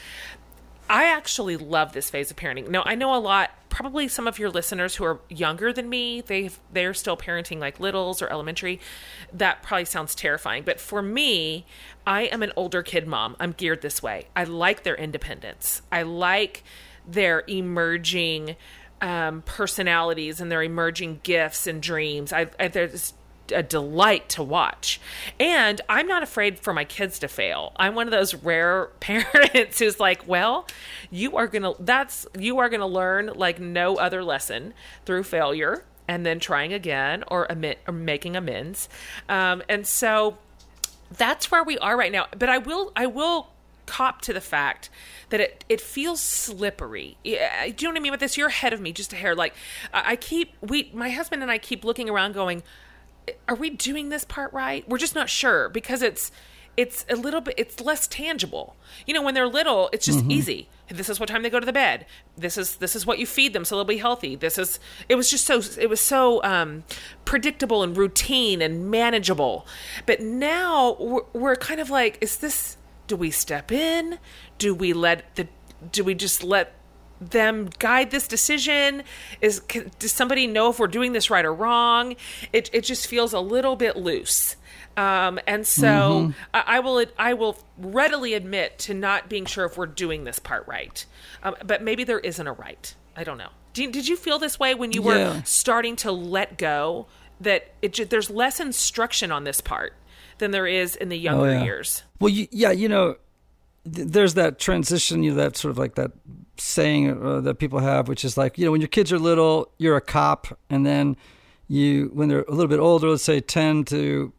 I 0.89 1.05
actually 1.07 1.57
love 1.57 1.93
this 1.93 2.11
phase 2.11 2.31
of 2.31 2.37
parenting. 2.37 2.69
Now, 2.69 2.83
I 2.85 2.95
know 2.95 3.15
a 3.15 3.19
lot, 3.19 3.51
probably 3.71 4.07
some 4.07 4.27
of 4.27 4.39
your 4.39 4.51
listeners 4.51 4.97
who 4.97 5.05
are 5.05 5.21
younger 5.29 5.73
than 5.73 5.89
me, 5.89 6.21
they 6.21 6.51
they're 6.73 6.95
still 6.95 7.17
parenting 7.17 7.59
like 7.59 7.81
littles 7.81 8.21
or 8.21 8.31
elementary. 8.31 8.81
That 9.33 9.63
probably 9.63 9.87
sounds 9.87 10.15
terrifying, 10.15 10.63
but 10.63 10.79
for 10.79 11.01
me, 11.01 11.65
I 12.07 12.23
am 12.23 12.43
an 12.43 12.53
older 12.55 12.83
kid 12.83 13.07
mom. 13.07 13.37
I'm 13.41 13.53
geared 13.53 13.81
this 13.81 14.03
way. 14.03 14.29
I 14.37 14.45
like 14.45 14.83
their 14.83 14.95
independence. 14.95 15.81
I 15.91 16.03
like 16.03 16.65
their 17.07 17.45
emerging 17.49 18.57
um, 19.01 19.43
personalities 19.43 20.41
and 20.41 20.51
their 20.51 20.63
emerging 20.63 21.21
gifts 21.23 21.67
and 21.67 21.83
dreams. 21.83 22.33
I, 22.33 22.49
I 22.61 22.69
there's 22.69 23.15
a 23.53 23.63
delight 23.63 24.29
to 24.31 24.43
watch. 24.43 25.01
And 25.39 25.81
I'm 25.89 26.07
not 26.07 26.23
afraid 26.23 26.59
for 26.61 26.73
my 26.73 26.85
kids 26.85 27.19
to 27.21 27.29
fail. 27.29 27.73
I'm 27.77 27.95
one 27.95 28.07
of 28.07 28.13
those 28.13 28.35
rare 28.35 28.87
parents 29.01 29.79
who's 29.79 30.01
like, 30.01 30.27
well, 30.27 30.67
you 31.11 31.37
are 31.37 31.47
going 31.47 31.63
to 31.63 31.75
that's 31.81 32.27
you 32.39 32.59
are 32.59 32.69
going 32.69 32.81
to 32.81 32.87
learn 32.87 33.31
like 33.35 33.61
no 33.61 33.97
other 33.97 34.23
lesson 34.23 34.75
through 35.05 35.25
failure 35.25 35.85
and 36.07 36.25
then 36.25 36.39
trying 36.39 36.73
again 36.73 37.25
or, 37.29 37.47
admit, 37.49 37.79
or 37.87 37.93
making 37.93 38.37
amends. 38.37 38.89
Um, 39.29 39.63
and 39.69 39.87
so 39.87 40.39
that's 41.17 41.51
where 41.51 41.65
we 41.65 41.79
are 41.79 41.97
right 41.97 42.13
now. 42.13 42.27
But 42.37 42.49
I 42.49 42.59
will 42.59 42.93
I 42.97 43.07
will 43.07 43.49
cop 43.87 44.23
to 44.23 44.33
the 44.33 44.41
fact 44.41 44.89
that 45.31 45.41
it 45.41 45.65
it 45.69 45.81
feels 45.81 46.21
slippery. 46.21 47.17
Do 47.23 47.31
you 47.31 47.39
know 47.39 47.91
what 47.91 47.97
I 47.97 48.01
mean 48.01 48.13
with 48.13 48.21
this? 48.21 48.37
You're 48.37 48.49
ahead 48.49 48.73
of 48.73 48.81
me 48.81 48.93
just 48.93 49.13
a 49.13 49.17
hair. 49.17 49.35
Like 49.35 49.55
I 49.93 50.17
keep 50.17 50.55
we 50.61 50.91
my 50.95 51.11
husband 51.11 51.43
and 51.43 51.51
I 51.51 51.59
keep 51.59 51.85
looking 51.85 52.09
around 52.09 52.33
going, 52.33 52.63
are 53.49 53.55
we 53.55 53.71
doing 53.71 54.09
this 54.09 54.25
part 54.25 54.53
right? 54.53 54.89
We're 54.89 54.99
just 54.99 55.15
not 55.15 55.29
sure 55.29 55.69
because 55.69 56.03
it's 56.03 56.31
it's 56.77 57.07
a 57.09 57.15
little 57.15 57.41
bit 57.41 57.55
it's 57.57 57.81
less 57.81 58.07
tangible. 58.07 58.77
You 59.07 59.15
know, 59.15 59.23
when 59.23 59.35
they're 59.35 59.49
little, 59.49 59.91
it's 59.93 60.07
just 60.07 60.21
mm-hmm. 60.21 60.33
easy. 60.33 60.69
This 60.89 61.09
is 61.09 61.19
what 61.19 61.29
time 61.29 61.43
they 61.43 61.51
go 61.51 61.61
to 61.61 61.67
the 61.67 61.73
bed. 61.73 62.07
This 62.37 62.59
is 62.59 62.77
this 62.77 62.95
is 62.95 63.07
what 63.07 63.19
you 63.19 63.27
feed 63.27 63.53
them 63.53 63.65
so 63.65 63.77
they'll 63.77 63.85
be 63.85 63.99
healthy. 63.99 64.37
This 64.37 64.59
is 64.59 64.79
it 65.09 65.15
was 65.15 65.31
just 65.31 65.47
so 65.47 65.61
it 65.79 65.89
was 65.89 66.01
so 66.01 66.43
um, 66.43 66.85
predictable 67.25 67.83
and 67.83 67.97
routine 67.97 68.61
and 68.61 68.91
manageable. 68.91 69.67
But 70.07 70.21
now 70.21 70.97
we're, 70.99 71.23
we're 71.33 71.57
kind 71.57 71.81
of 71.81 71.91
like, 71.91 72.19
is 72.21 72.39
this? 72.39 72.77
Do 73.07 73.17
we 73.17 73.31
step 73.31 73.71
in? 73.71 74.19
Do 74.59 74.75
we 74.75 74.93
let 74.93 75.35
the? 75.37 75.49
Do 75.93 76.05
we 76.05 76.15
just 76.15 76.43
let 76.43 76.75
them 77.21 77.71
guide 77.79 78.11
this 78.11 78.29
decision? 78.29 79.03
Is 79.41 79.61
does 79.99 80.13
somebody 80.13 80.47
know 80.47 80.71
if 80.71 80.79
we're 80.79 80.87
doing 80.87 81.13
this 81.13 81.31
right 81.31 81.45
or 81.45 81.55
wrong? 81.55 82.17
It 82.53 82.71
it 82.73 82.83
just 82.83 83.07
feels 83.07 83.33
a 83.33 83.41
little 83.41 83.77
bit 83.77 83.97
loose. 83.97 84.57
Um, 84.97 85.41
and 85.47 85.67
so 85.67 85.85
mm-hmm. 85.85 86.31
I, 86.53 86.65
I, 86.67 86.81
will 86.81 87.05
I 87.19 87.35
will 87.35 87.59
readily 87.79 88.35
admit 88.35 88.79
to 88.81 88.95
not 88.95 89.29
being 89.29 89.45
sure 89.45 89.65
if 89.65 89.77
we're 89.77 89.87
doing 89.87 90.25
this 90.25 90.39
part 90.39 90.67
right. 90.69 91.05
Um, 91.43 91.57
but 91.65 91.83
maybe 91.83 92.05
there 92.05 92.21
isn't 92.21 92.47
a 92.47 92.53
right. 92.53 92.95
I 93.17 93.25
don't 93.25 93.39
know. 93.39 93.51
Did, 93.73 93.91
did 93.93 94.07
you 94.07 94.17
feel 94.17 94.39
this 94.39 94.59
way 94.59 94.75
when 94.75 94.93
you 94.93 95.03
were 95.03 95.17
yeah. 95.17 95.43
starting 95.43 95.97
to 95.97 96.13
let 96.13 96.59
go? 96.59 97.07
That 97.41 97.75
it 97.83 98.11
there's 98.11 98.31
less 98.31 98.61
instruction 98.61 99.33
on 99.33 99.43
this 99.43 99.61
part 99.61 99.95
than 100.39 100.53
there 100.53 100.69
is 100.69 100.95
in 100.95 101.09
the 101.09 101.19
younger 101.19 101.47
oh, 101.47 101.53
yeah. 101.53 101.65
years. 101.65 102.05
Well, 102.21 102.29
you, 102.29 102.47
yeah, 102.53 102.71
you 102.71 102.89
know, 102.89 103.17
th- 103.93 104.09
there's 104.09 104.35
that 104.35 104.61
transition. 104.61 105.25
You 105.25 105.31
know, 105.31 105.37
that 105.39 105.57
sort 105.57 105.71
of 105.71 105.79
like 105.79 105.97
that 105.97 106.13
saying 106.57 107.25
uh, 107.25 107.41
that 107.41 107.57
people 107.57 107.81
have, 107.81 108.09
which 108.09 108.25
is 108.25 108.37
like, 108.37 108.59
you 108.59 108.65
know, 108.65 108.73
when 108.73 108.81
your 108.81 108.89
kids 108.89 109.13
are 109.13 109.19
little, 109.19 109.71
you're 109.79 109.97
a 109.97 110.01
cop, 110.01 110.59
and 110.71 110.85
then 110.85 111.17
you, 111.69 112.11
when 112.15 112.29
they're 112.29 112.43
a 112.43 112.51
little 112.51 112.69
bit 112.69 112.79
older, 112.81 113.09
let's 113.09 113.23
say 113.23 113.41
ten 113.41 113.85
to, 113.85 114.33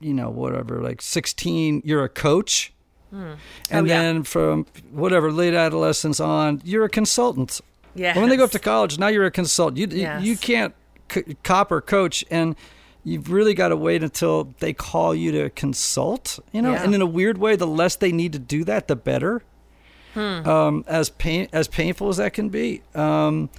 you 0.00 0.14
know, 0.14 0.30
whatever, 0.30 0.80
like 0.80 1.02
sixteen, 1.02 1.82
you're 1.84 2.04
a 2.04 2.08
coach, 2.08 2.72
hmm. 3.10 3.32
and 3.70 3.86
oh, 3.86 3.88
then 3.88 4.16
yeah. 4.16 4.22
from 4.22 4.66
whatever 4.90 5.30
late 5.30 5.54
adolescence 5.54 6.20
on, 6.20 6.60
you're 6.64 6.84
a 6.84 6.90
consultant. 6.90 7.60
Yeah. 7.94 8.16
When 8.18 8.28
they 8.28 8.36
go 8.36 8.44
up 8.44 8.52
to 8.52 8.58
college, 8.58 8.98
now 8.98 9.08
you're 9.08 9.26
a 9.26 9.30
consultant. 9.30 9.78
You 9.78 9.98
yes. 9.98 10.22
you, 10.22 10.32
you 10.32 10.36
can't 10.38 10.74
c- 11.10 11.36
cop 11.42 11.72
or 11.72 11.80
coach 11.80 12.24
and 12.30 12.54
you've 13.04 13.30
really 13.30 13.54
got 13.54 13.68
to 13.68 13.76
wait 13.76 14.02
until 14.02 14.54
they 14.60 14.72
call 14.72 15.14
you 15.14 15.32
to 15.32 15.50
consult, 15.50 16.38
you 16.52 16.62
know. 16.62 16.72
Yeah. 16.72 16.84
And 16.84 16.94
in 16.94 17.00
a 17.00 17.06
weird 17.06 17.38
way, 17.38 17.56
the 17.56 17.66
less 17.66 17.96
they 17.96 18.12
need 18.12 18.32
to 18.32 18.38
do 18.38 18.64
that, 18.64 18.88
the 18.88 18.96
better. 18.96 19.42
Hmm. 20.14 20.48
Um, 20.48 20.84
as 20.86 21.10
pain 21.10 21.48
as 21.52 21.68
painful 21.68 22.08
as 22.08 22.16
that 22.18 22.32
can 22.32 22.48
be. 22.48 22.82
Um, 22.94 23.50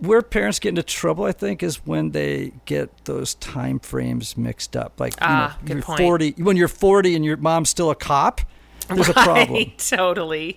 where 0.00 0.22
parents 0.22 0.60
get 0.60 0.70
into 0.70 0.82
trouble, 0.82 1.24
I 1.24 1.32
think, 1.32 1.62
is 1.62 1.84
when 1.84 2.12
they 2.12 2.52
get 2.66 3.04
those 3.04 3.34
time 3.34 3.80
frames 3.80 4.36
mixed 4.36 4.76
up. 4.76 5.00
Like 5.00 5.14
ah, 5.20 5.58
you 5.62 5.68
know, 5.68 5.74
you're 5.74 5.82
point. 5.82 6.00
forty 6.00 6.34
when 6.38 6.56
you're 6.56 6.68
forty 6.68 7.14
and 7.14 7.24
your 7.24 7.36
mom's 7.36 7.70
still 7.70 7.90
a 7.90 7.94
cop. 7.94 8.40
There's 8.88 9.08
right, 9.08 9.16
a 9.16 9.22
problem. 9.22 9.72
Totally. 9.78 10.56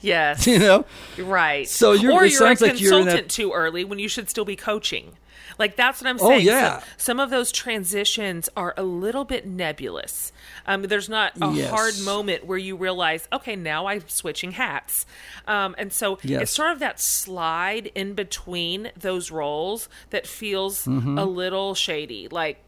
Yes. 0.00 0.46
You 0.48 0.58
know. 0.58 0.84
Right. 1.18 1.68
So 1.68 1.92
you're, 1.92 2.12
or 2.12 2.24
you're 2.24 2.46
a 2.46 2.56
consultant 2.56 2.80
you're 2.80 3.04
that, 3.04 3.28
too 3.28 3.52
early 3.52 3.84
when 3.84 3.98
you 3.98 4.08
should 4.08 4.30
still 4.30 4.46
be 4.46 4.56
coaching. 4.56 5.12
Like 5.58 5.76
that's 5.76 6.00
what 6.00 6.08
I'm 6.08 6.16
oh, 6.20 6.28
saying. 6.28 6.48
Oh, 6.48 6.52
yeah. 6.52 6.78
So, 6.78 6.84
some 6.96 7.20
of 7.20 7.30
those 7.30 7.52
transitions 7.52 8.48
are 8.56 8.72
a 8.76 8.82
little 8.82 9.24
bit 9.24 9.46
nebulous. 9.46 10.32
Um, 10.68 10.82
there's 10.82 11.08
not 11.08 11.32
a 11.40 11.50
yes. 11.50 11.70
hard 11.70 11.98
moment 12.04 12.46
where 12.46 12.58
you 12.58 12.76
realize, 12.76 13.26
okay, 13.32 13.56
now 13.56 13.86
I'm 13.86 14.06
switching 14.06 14.52
hats. 14.52 15.06
Um, 15.46 15.74
and 15.78 15.92
so 15.92 16.18
yes. 16.22 16.42
it's 16.42 16.50
sort 16.52 16.70
of 16.70 16.78
that 16.80 17.00
slide 17.00 17.90
in 17.94 18.12
between 18.12 18.92
those 18.94 19.30
roles 19.30 19.88
that 20.10 20.26
feels 20.26 20.84
mm-hmm. 20.84 21.16
a 21.16 21.24
little 21.24 21.74
shady. 21.74 22.28
Like 22.28 22.62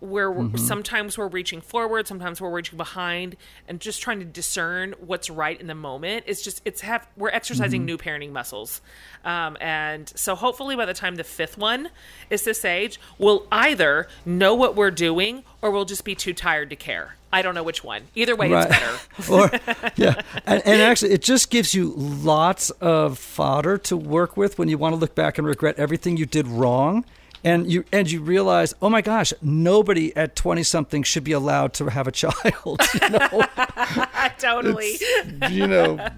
where 0.00 0.30
mm-hmm. 0.30 0.56
sometimes 0.56 1.18
we're 1.18 1.28
reaching 1.28 1.60
forward, 1.60 2.06
sometimes 2.06 2.40
we're 2.40 2.50
reaching 2.50 2.76
behind, 2.76 3.36
and 3.66 3.80
just 3.80 4.00
trying 4.00 4.20
to 4.20 4.24
discern 4.24 4.94
what's 5.00 5.28
right 5.28 5.60
in 5.60 5.66
the 5.66 5.74
moment. 5.74 6.24
It's 6.26 6.42
just 6.42 6.62
it's 6.64 6.82
have 6.82 7.06
we're 7.16 7.30
exercising 7.30 7.80
mm-hmm. 7.80 7.86
new 7.86 7.98
parenting 7.98 8.30
muscles, 8.30 8.80
um, 9.24 9.56
and 9.60 10.08
so 10.14 10.34
hopefully 10.34 10.76
by 10.76 10.84
the 10.84 10.94
time 10.94 11.16
the 11.16 11.24
fifth 11.24 11.58
one 11.58 11.90
is 12.30 12.44
this 12.44 12.64
age, 12.64 13.00
we'll 13.18 13.46
either 13.50 14.06
know 14.24 14.54
what 14.54 14.76
we're 14.76 14.92
doing 14.92 15.44
or 15.62 15.70
we'll 15.70 15.84
just 15.84 16.04
be 16.04 16.14
too 16.14 16.32
tired 16.32 16.70
to 16.70 16.76
care. 16.76 17.16
I 17.32 17.42
don't 17.42 17.54
know 17.54 17.62
which 17.62 17.84
one. 17.84 18.04
Either 18.14 18.34
way, 18.34 18.50
right. 18.50 18.68
it's 18.70 18.78
better. 18.78 19.32
or, 19.32 19.50
yeah, 19.96 20.22
and, 20.46 20.62
and, 20.64 20.82
actually, 20.82 21.12
it 21.12 21.22
just 21.22 21.50
gives 21.50 21.74
you 21.74 21.92
lots 21.96 22.70
of 22.70 23.18
fodder 23.18 23.76
to 23.78 23.96
work 23.96 24.36
with 24.36 24.58
when 24.58 24.68
you 24.68 24.78
want 24.78 24.94
to 24.94 24.96
look 24.96 25.14
back 25.14 25.38
and 25.38 25.46
regret 25.46 25.78
everything 25.78 26.16
you 26.16 26.26
did 26.26 26.46
wrong 26.46 27.04
and 27.44 27.70
you 27.70 27.84
and 27.92 28.10
you 28.10 28.20
realize, 28.20 28.74
oh 28.82 28.90
my 28.90 29.00
gosh, 29.00 29.32
nobody 29.40 30.14
at 30.16 30.36
twenty 30.36 30.62
something 30.62 31.02
should 31.02 31.24
be 31.24 31.32
allowed 31.32 31.72
to 31.74 31.86
have 31.86 32.06
a 32.08 32.12
child. 32.12 32.80
You 33.02 33.10
know, 33.10 33.44
totally. 34.38 34.86
It's, 34.86 35.50
you 35.50 35.66
know, 35.66 36.08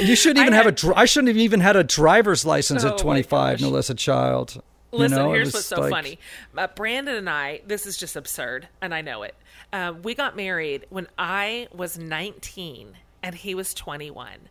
you 0.00 0.16
shouldn't 0.16 0.40
even 0.40 0.54
I 0.54 0.62
have 0.62 0.66
a. 0.66 0.96
I 0.96 1.04
shouldn't 1.04 1.28
have 1.28 1.36
even 1.36 1.60
had 1.60 1.76
a 1.76 1.84
driver's 1.84 2.44
license 2.44 2.84
oh 2.84 2.88
at 2.88 2.98
twenty 2.98 3.22
five, 3.22 3.60
no 3.60 3.68
less 3.68 3.90
a 3.90 3.94
child. 3.94 4.62
Listen, 4.94 5.18
you 5.18 5.24
know, 5.24 5.32
here's 5.32 5.54
what's 5.54 5.66
so 5.66 5.80
like, 5.80 5.90
funny. 5.90 6.18
Uh, 6.56 6.66
Brandon 6.66 7.16
and 7.16 7.30
I, 7.30 7.62
this 7.66 7.86
is 7.86 7.96
just 7.96 8.14
absurd, 8.14 8.68
and 8.82 8.94
I 8.94 9.00
know 9.00 9.22
it. 9.22 9.34
Uh, 9.72 9.94
we 10.02 10.14
got 10.14 10.36
married 10.36 10.86
when 10.90 11.06
I 11.18 11.68
was 11.72 11.98
19 11.98 12.94
and 13.22 13.34
he 13.34 13.54
was 13.54 13.72
21. 13.72 14.48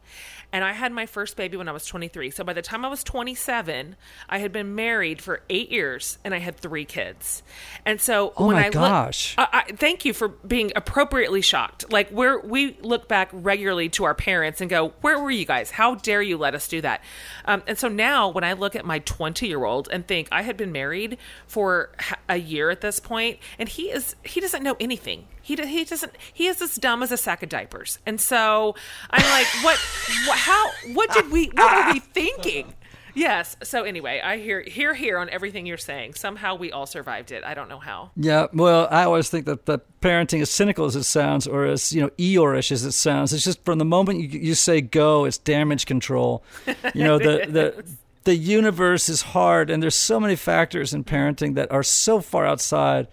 And 0.54 0.64
I 0.64 0.74
had 0.74 0.92
my 0.92 1.06
first 1.06 1.38
baby 1.38 1.58
when 1.58 1.70
I 1.70 1.72
was 1.72 1.86
23. 1.86 2.30
So 2.32 2.44
by 2.44 2.54
the 2.54 2.62
time 2.62 2.84
I 2.84 2.90
was 2.90 3.04
27, 3.04 3.96
I 4.28 4.38
had 4.40 4.52
been 4.52 4.76
married 4.76 5.22
for 5.22 5.42
eight 5.50 5.72
years 5.72 6.18
and 6.24 6.34
I 6.34 6.40
had 6.40 6.58
three 6.58 6.86
kids. 6.86 7.42
And 7.86 8.02
so 8.02 8.34
oh 8.36 8.48
when 8.48 8.58
my 8.58 8.68
I 8.68 8.70
gosh, 8.70 9.38
look, 9.38 9.50
I, 9.54 9.64
I, 9.68 9.72
thank 9.74 10.04
you 10.04 10.14
for 10.14 10.28
being 10.28 10.72
appropriately 10.76 11.42
shocked. 11.42 11.92
Like 11.92 12.12
we're 12.12 12.40
we 12.40 12.78
look 12.82 13.08
back 13.08 13.30
regularly 13.32 13.90
to 13.90 14.04
our 14.04 14.14
parents 14.14 14.62
and 14.62 14.70
go, 14.70 14.94
"Where 15.02 15.20
were 15.20 15.32
you 15.32 15.46
guys? 15.46 15.72
How 15.72 15.96
dare 15.96 16.22
you 16.22 16.38
let 16.38 16.54
us 16.54 16.68
do 16.68 16.82
that?" 16.82 17.02
Um, 17.46 17.64
and 17.68 17.78
so 17.78 17.88
now 17.88 18.30
when 18.30 18.44
I 18.44 18.54
look 18.54 18.76
at 18.76 18.86
my 18.86 19.00
20 19.00 19.48
year 19.48 19.64
old 19.64 19.88
and 19.92 20.06
think 20.06 20.28
I 20.32 20.42
had 20.42 20.58
been 20.58 20.72
married 20.72 21.18
for 21.48 21.92
a 22.28 22.38
year 22.38 22.70
at 22.70 22.82
this 22.82 23.00
point, 23.00 23.40
and 23.58 23.70
he 23.70 23.90
is 23.90 24.16
he 24.24 24.40
doesn't 24.40 24.64
know 24.64 24.76
anything. 24.80 25.28
He 25.42 25.56
he 25.56 25.84
doesn't 25.86 26.16
he 26.34 26.48
is 26.48 26.62
as 26.62 26.76
dumb 26.76 27.02
as 27.04 27.12
a 27.12 27.18
sack 27.18 27.42
of 27.44 27.50
diapers. 27.50 28.00
And 28.06 28.20
so 28.22 28.76
I'm 29.10 29.30
like, 29.32 29.48
what, 29.64 29.78
what 30.28 30.38
how 30.42 30.72
what 30.94 31.12
did 31.12 31.32
we 31.32 31.48
what 31.54 31.88
were 31.88 31.94
we 31.94 32.00
thinking? 32.14 32.74
Yes. 33.14 33.58
So 33.62 33.84
anyway, 33.84 34.22
I 34.24 34.38
hear 34.38 34.62
hear 34.62 34.94
here 34.94 35.18
on 35.20 35.30
everything 35.30 35.66
you're 35.66 35.78
saying. 35.78 36.14
Somehow 36.16 36.56
we 36.56 36.72
all 36.72 36.86
survived 36.86 37.32
it. 37.32 37.44
I 37.44 37.54
don't 37.54 37.70
know 37.70 37.80
how. 37.80 38.12
Yeah. 38.16 38.48
Well, 38.54 38.88
I 38.90 39.04
always 39.04 39.30
think 39.30 39.46
that 39.46 39.66
the 39.66 39.80
parenting, 40.02 40.42
as 40.42 40.50
cynical 40.50 40.86
as 40.86 40.96
it 40.96 41.04
sounds, 41.04 41.46
or 41.46 41.66
as 41.66 41.94
you 41.94 42.02
know 42.02 42.10
Eeyore-ish 42.18 42.72
as 42.72 42.86
it 42.86 42.94
sounds, 42.94 43.34
it's 43.34 43.44
just 43.44 43.64
from 43.66 43.80
the 43.80 43.86
moment 43.86 44.20
you, 44.20 44.40
you 44.40 44.56
say 44.56 44.82
go, 44.82 45.26
it's 45.26 45.38
damage 45.38 45.86
control. 45.86 46.44
You 46.94 47.04
know 47.04 47.18
the 47.18 47.46
the. 47.48 47.84
The 48.24 48.36
universe 48.36 49.10
is 49.10 49.24
hard, 49.24 49.72
and 49.72 49.82
there's 49.82 49.96
so 49.96 50.20
many 50.20 50.36
factors 50.36 50.94
in 50.94 51.04
parenting 51.04 51.56
that 51.56 51.72
are 51.72 51.82
so 51.82 52.22
far 52.22 52.46
outside 52.46 53.08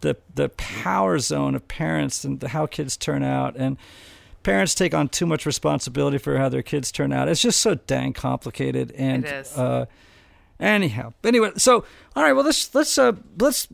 the 0.00 0.16
the 0.34 0.48
power 0.48 1.18
zone 1.18 1.54
of 1.54 1.68
parents 1.68 2.24
and 2.24 2.42
how 2.42 2.66
kids 2.66 2.96
turn 2.96 3.22
out 3.22 3.56
and 3.56 3.76
parents 4.42 4.74
take 4.74 4.94
on 4.94 5.08
too 5.08 5.26
much 5.26 5.46
responsibility 5.46 6.18
for 6.18 6.38
how 6.38 6.48
their 6.48 6.62
kids 6.62 6.90
turn 6.92 7.12
out. 7.12 7.28
It's 7.28 7.42
just 7.42 7.60
so 7.60 7.74
dang 7.74 8.12
complicated 8.12 8.92
and 8.92 9.26
uh, 9.56 9.86
anyhow. 10.58 11.12
Anyway, 11.24 11.52
so 11.56 11.84
all 12.16 12.22
right, 12.22 12.32
well 12.32 12.44
let's 12.44 12.74
let's 12.74 12.96
uh, 12.98 13.12
let's 13.38 13.68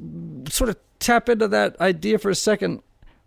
sort 0.48 0.70
of 0.70 0.76
tap 0.98 1.28
into 1.28 1.48
that 1.48 1.80
idea 1.80 2.18
for 2.18 2.30
a 2.30 2.34
second. 2.34 2.82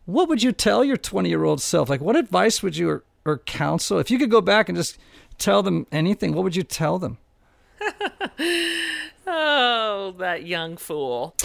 What 0.06 0.28
would 0.28 0.42
you 0.42 0.52
tell 0.52 0.84
your 0.84 0.98
20-year-old 0.98 1.62
self? 1.62 1.90
Like 1.90 2.02
what 2.02 2.16
advice 2.16 2.64
would 2.64 2.76
you 2.76 2.90
or, 2.90 3.04
or 3.26 3.38
counsel 3.40 4.00
if 4.00 4.10
you 4.10 4.18
could 4.18 4.32
go 4.32 4.42
back 4.42 4.70
and 4.70 4.78
just 4.78 4.98
tell 5.40 5.64
them 5.64 5.88
anything, 5.92 6.34
what 6.34 6.44
would 6.44 6.56
you 6.56 6.64
tell 6.64 7.00
them? 7.00 7.18
Oh, 9.32 10.16
that 10.18 10.48
young 10.48 10.76
fool. 10.76 11.36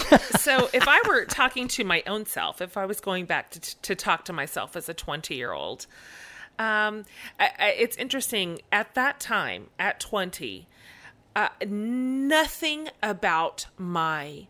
so, 0.41 0.71
if 0.73 0.89
I 0.89 1.03
were 1.07 1.27
talking 1.27 1.69
to 1.69 1.85
my 1.85 2.03
own 2.07 2.25
self, 2.25 2.63
if 2.63 2.79
I 2.79 2.87
was 2.87 2.99
going 2.99 3.27
back 3.27 3.51
to, 3.51 3.61
to 3.83 3.95
talk 3.95 4.25
to 4.25 4.33
myself 4.33 4.75
as 4.75 4.89
a 4.89 4.95
20 4.95 5.35
year 5.35 5.53
old, 5.53 5.87
um, 6.59 7.05
I, 7.39 7.51
I, 7.59 7.69
it's 7.79 7.97
interesting. 7.99 8.61
At 8.73 8.95
that 8.95 9.21
time, 9.21 9.69
at 9.79 10.01
20, 10.01 10.67
uh, 11.37 11.49
nothing 11.67 12.89
about 13.03 13.67
my 13.77 14.47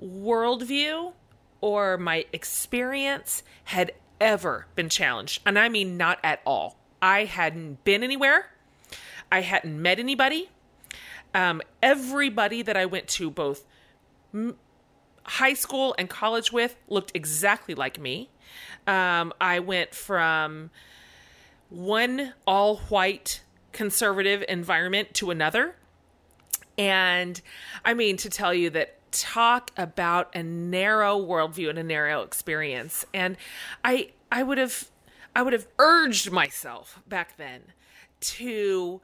worldview 0.00 1.12
or 1.60 1.98
my 1.98 2.24
experience 2.32 3.42
had 3.64 3.90
ever 4.20 4.66
been 4.76 4.88
challenged. 4.88 5.42
And 5.44 5.58
I 5.58 5.68
mean, 5.68 5.96
not 5.96 6.20
at 6.22 6.40
all. 6.46 6.76
I 7.02 7.24
hadn't 7.24 7.82
been 7.82 8.04
anywhere, 8.04 8.50
I 9.32 9.40
hadn't 9.40 9.80
met 9.80 9.98
anybody. 9.98 10.50
Um, 11.34 11.62
everybody 11.82 12.62
that 12.62 12.76
I 12.76 12.86
went 12.86 13.08
to, 13.08 13.30
both 13.30 13.64
m- 14.34 14.56
high 15.24 15.54
school 15.54 15.94
and 15.98 16.08
college 16.08 16.52
with, 16.52 16.76
looked 16.88 17.12
exactly 17.14 17.74
like 17.74 18.00
me. 18.00 18.30
Um, 18.86 19.32
I 19.40 19.60
went 19.60 19.94
from 19.94 20.70
one 21.68 22.34
all 22.46 22.76
white 22.88 23.42
conservative 23.72 24.44
environment 24.48 25.14
to 25.14 25.30
another. 25.30 25.76
And 26.76 27.40
I 27.84 27.94
mean, 27.94 28.16
to 28.18 28.30
tell 28.30 28.52
you 28.54 28.70
that 28.70 28.96
talk 29.12 29.70
about 29.76 30.34
a 30.34 30.42
narrow 30.42 31.18
worldview 31.18 31.70
and 31.70 31.78
a 31.78 31.82
narrow 31.82 32.22
experience. 32.22 33.04
And 33.12 33.36
I 33.84 34.10
I 34.30 34.42
would 34.42 34.58
have 34.58 34.90
I 35.34 35.42
would 35.42 35.52
have 35.52 35.66
urged 35.78 36.30
myself 36.30 37.00
back 37.06 37.36
then 37.36 37.62
to 38.20 39.00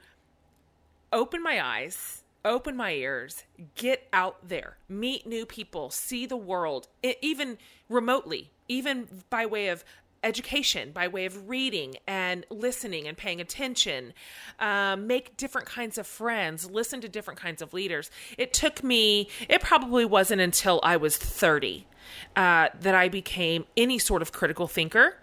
open 1.13 1.43
my 1.43 1.65
eyes, 1.65 2.23
open 2.45 2.77
my 2.77 2.93
ears, 2.93 3.45
get 3.75 4.09
out 4.13 4.49
there, 4.49 4.79
meet 4.89 5.27
new 5.27 5.47
people, 5.47 5.91
see 5.91 6.27
the 6.27 6.37
world, 6.37 6.89
even 7.03 7.59
remotely, 7.89 8.51
even 8.69 9.09
by 9.31 9.47
way 9.47 9.69
of 9.69 9.85
education 10.27 10.91
by 10.91 11.07
way 11.07 11.25
of 11.25 11.49
reading 11.49 11.97
and 12.07 12.45
listening 12.51 13.07
and 13.07 13.17
paying 13.17 13.41
attention, 13.41 14.13
um, 14.59 15.07
make 15.07 15.37
different 15.37 15.69
kinds 15.69 15.99
of 15.99 16.07
friends, 16.07 16.69
listen 16.71 17.01
to 17.01 17.09
different 17.09 17.39
kinds 17.39 17.63
of 17.63 17.73
leaders. 17.73 18.11
It 18.37 18.53
took 18.53 18.83
me, 18.83 19.29
it 19.49 19.63
probably 19.63 20.05
wasn't 20.05 20.41
until 20.41 20.81
I 20.83 20.97
was 20.97 21.17
30 21.17 21.87
uh, 22.35 22.69
that 22.81 22.95
I 22.95 23.09
became 23.09 23.67
any 23.77 23.99
sort 23.99 24.21
of 24.21 24.33
critical 24.33 24.67
thinker. 24.67 25.17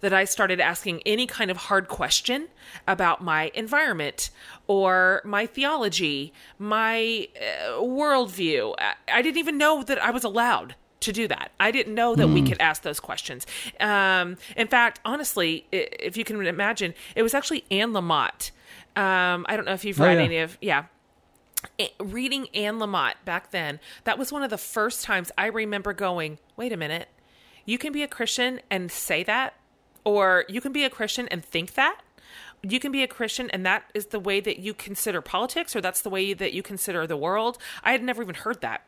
That 0.00 0.12
I 0.12 0.24
started 0.24 0.60
asking 0.60 1.02
any 1.06 1.26
kind 1.26 1.50
of 1.50 1.56
hard 1.56 1.88
question 1.88 2.48
about 2.86 3.22
my 3.22 3.50
environment 3.54 4.30
or 4.66 5.22
my 5.24 5.46
theology, 5.46 6.32
my 6.58 7.28
uh, 7.36 7.80
worldview. 7.80 8.74
I, 8.78 8.94
I 9.12 9.22
didn't 9.22 9.38
even 9.38 9.58
know 9.58 9.82
that 9.82 10.02
I 10.02 10.10
was 10.10 10.24
allowed 10.24 10.74
to 11.00 11.12
do 11.12 11.28
that. 11.28 11.52
I 11.60 11.70
didn't 11.70 11.94
know 11.94 12.14
that 12.14 12.26
mm. 12.26 12.34
we 12.34 12.42
could 12.42 12.60
ask 12.60 12.82
those 12.82 13.00
questions. 13.00 13.46
Um, 13.80 14.38
in 14.56 14.66
fact, 14.66 15.00
honestly, 15.04 15.66
if 15.70 16.16
you 16.16 16.24
can 16.24 16.44
imagine, 16.46 16.94
it 17.14 17.22
was 17.22 17.34
actually 17.34 17.64
Anne 17.70 17.92
Lamott. 17.92 18.50
Um, 18.96 19.44
I 19.48 19.56
don't 19.56 19.66
know 19.66 19.74
if 19.74 19.84
you've 19.84 20.00
read 20.00 20.16
oh, 20.16 20.20
yeah. 20.20 20.24
any 20.24 20.38
of, 20.38 20.58
yeah. 20.60 20.84
Reading 22.00 22.48
Anne 22.54 22.78
Lamott 22.78 23.14
back 23.24 23.50
then, 23.50 23.80
that 24.04 24.18
was 24.18 24.32
one 24.32 24.42
of 24.42 24.50
the 24.50 24.58
first 24.58 25.04
times 25.04 25.30
I 25.36 25.46
remember 25.46 25.92
going, 25.92 26.38
wait 26.56 26.72
a 26.72 26.76
minute, 26.76 27.08
you 27.64 27.76
can 27.76 27.92
be 27.92 28.02
a 28.02 28.08
Christian 28.08 28.60
and 28.70 28.90
say 28.90 29.22
that, 29.24 29.54
or 30.06 30.46
you 30.48 30.62
can 30.62 30.72
be 30.72 30.84
a 30.84 30.90
Christian 30.90 31.28
and 31.28 31.44
think 31.44 31.74
that 31.74 32.00
you 32.62 32.80
can 32.80 32.90
be 32.90 33.02
a 33.02 33.06
Christian 33.06 33.50
and 33.50 33.64
that 33.66 33.84
is 33.94 34.06
the 34.06 34.20
way 34.20 34.40
that 34.40 34.58
you 34.58 34.74
consider 34.74 35.20
politics 35.20 35.76
or 35.76 35.80
that's 35.80 36.00
the 36.00 36.10
way 36.10 36.32
that 36.32 36.52
you 36.52 36.62
consider 36.62 37.06
the 37.06 37.16
world. 37.16 37.58
I 37.84 37.92
had 37.92 38.02
never 38.02 38.22
even 38.22 38.34
heard 38.34 38.60
that. 38.60 38.82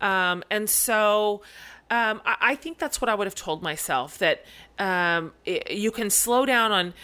Um, 0.00 0.44
and 0.50 0.68
so 0.68 1.42
um, 1.90 2.20
I, 2.24 2.36
I, 2.40 2.54
think 2.56 2.78
that's 2.78 3.00
what 3.00 3.08
I 3.08 3.14
would 3.14 3.26
have 3.26 3.34
told 3.34 3.62
myself 3.62 4.18
that 4.18 4.44
um, 4.78 5.32
it, 5.44 5.70
you 5.70 5.90
can 5.90 6.10
slow 6.10 6.44
down 6.44 6.72
on 6.72 6.94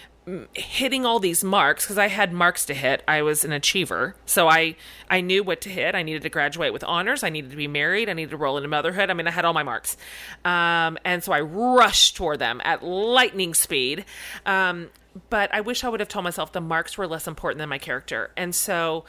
hitting 0.54 1.04
all 1.04 1.18
these 1.18 1.42
marks 1.42 1.84
because 1.84 1.98
I 1.98 2.06
had 2.06 2.32
marks 2.32 2.64
to 2.66 2.74
hit. 2.74 3.02
I 3.08 3.22
was 3.22 3.44
an 3.44 3.52
achiever, 3.52 4.14
so 4.24 4.48
I 4.48 4.76
I 5.10 5.20
knew 5.20 5.42
what 5.42 5.60
to 5.62 5.68
hit. 5.68 5.94
I 5.94 6.02
needed 6.02 6.22
to 6.22 6.28
graduate 6.28 6.72
with 6.72 6.84
honors. 6.84 7.24
I 7.24 7.28
needed 7.28 7.50
to 7.50 7.56
be 7.56 7.66
married. 7.66 8.08
I 8.08 8.12
needed 8.12 8.30
to 8.30 8.36
roll 8.36 8.56
into 8.56 8.68
motherhood. 8.68 9.10
I 9.10 9.14
mean, 9.14 9.26
I 9.26 9.32
had 9.32 9.44
all 9.44 9.52
my 9.52 9.64
marks, 9.64 9.96
um, 10.44 10.96
and 11.04 11.24
so 11.24 11.32
I 11.32 11.40
rushed 11.40 12.16
toward 12.16 12.38
them 12.38 12.60
at 12.64 12.84
lightning 12.84 13.54
speed. 13.54 14.04
Um, 14.46 14.90
but 15.28 15.52
I 15.52 15.60
wish 15.60 15.84
I 15.84 15.88
would 15.88 16.00
have 16.00 16.08
told 16.08 16.24
myself 16.24 16.52
the 16.52 16.60
marks 16.60 16.96
were 16.96 17.06
less 17.06 17.26
important 17.26 17.58
than 17.58 17.68
my 17.68 17.78
character. 17.78 18.30
And 18.36 18.54
so 18.54 19.04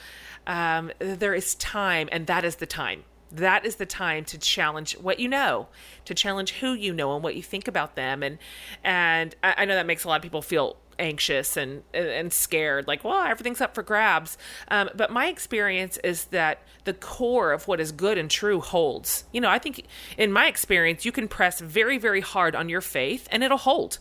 um, 0.48 0.92
there 1.00 1.34
is 1.34 1.56
time, 1.56 2.10
and 2.12 2.28
that 2.28 2.44
is 2.44 2.58
the 2.58 2.66
time. 2.66 3.04
That 3.32 3.66
is 3.66 3.78
the 3.78 3.86
time 3.86 4.26
to 4.26 4.38
challenge 4.38 4.94
what 4.98 5.20
you 5.20 5.28
know, 5.28 5.70
to 6.06 6.14
challenge 6.14 6.52
who 6.54 6.74
you 6.74 6.94
know 6.94 7.16
and 7.16 7.24
what 7.24 7.36
you 7.36 7.42
think 7.42 7.68
about 7.68 7.96
them. 7.96 8.22
And 8.22 8.38
and 8.84 9.36
I, 9.44 9.56
I 9.60 9.66
know 9.66 9.76
that 9.76 9.86
makes 9.86 10.04
a 10.04 10.08
lot 10.08 10.18
of 10.18 10.22
people 10.22 10.42
feel 10.42 10.78
anxious 11.00 11.58
and 11.58 11.84
and 11.94 12.32
scared 12.32 12.88
like 12.88 13.04
well 13.04 13.24
everything's 13.24 13.62
up 13.62 13.74
for 13.76 13.84
grabs 13.84 14.38
um, 14.70 14.90
but 14.96 15.12
my 15.12 15.28
experience 15.28 15.98
is 16.04 16.26
that 16.26 16.62
the 16.84 16.94
core 16.94 17.52
of 17.52 17.68
what 17.68 17.80
is 17.80 17.92
good 17.92 18.18
and 18.18 18.30
true 18.30 18.60
holds 18.60 19.26
you 19.32 19.42
know 19.42 19.50
i 19.50 19.60
think 19.60 19.86
in 20.18 20.32
my 20.32 20.48
experience 20.48 21.06
you 21.06 21.12
can 21.12 21.28
press 21.28 21.60
very 21.60 21.98
very 21.98 22.22
hard 22.22 22.56
on 22.56 22.70
your 22.70 22.82
faith 22.82 23.28
and 23.32 23.44
it'll 23.44 23.58
hold 23.58 24.00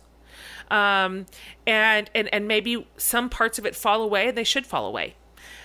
um, 0.73 1.27
and 1.67 2.11
and 2.15 2.33
and 2.33 2.49
maybe 2.49 2.87
some 2.97 3.29
parts 3.29 3.59
of 3.59 3.67
it 3.67 3.77
fall 3.77 4.03
away. 4.03 4.31
They 4.31 4.45
should 4.45 4.67
fall 4.67 4.87
away. 4.87 5.15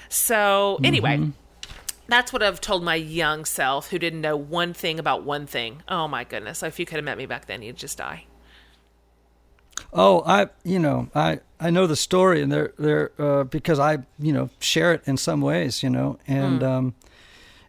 So 0.10 0.80
anyway. 0.84 1.18
Mm-hmm. 1.18 1.32
That's 2.10 2.32
what 2.32 2.42
I've 2.42 2.62
told 2.62 2.86
my 2.86 2.96
young 2.96 3.44
self 3.44 3.90
who 3.90 4.00
didn't 4.00 4.22
know 4.22 4.38
one 4.38 4.74
thing 4.74 4.98
about 4.98 5.24
one 5.24 5.46
thing. 5.46 5.84
Oh 5.90 6.08
my 6.08 6.24
goodness. 6.24 6.64
If 6.64 6.80
you 6.80 6.86
could 6.86 6.96
have 6.96 7.04
met 7.04 7.18
me 7.18 7.26
back 7.26 7.48
then, 7.48 7.62
you'd 7.62 7.76
just 7.76 7.98
die. 7.98 8.24
Oh, 9.94 10.24
I, 10.26 10.48
you 10.64 10.80
know, 10.80 11.10
I, 11.16 11.40
I 11.60 11.70
know 11.70 11.88
the 11.88 11.96
story 11.96 12.42
and 12.42 12.52
they're, 12.52 12.74
they're, 12.78 13.12
uh, 13.20 13.44
because 13.46 13.80
I, 13.80 14.00
you 14.20 14.34
know, 14.34 14.50
share 14.60 14.94
it 14.94 15.02
in 15.06 15.18
some 15.18 15.42
ways, 15.42 15.82
you 15.82 15.90
know, 15.90 16.20
and, 16.28 16.62
mm. 16.62 16.68
um, 16.68 16.96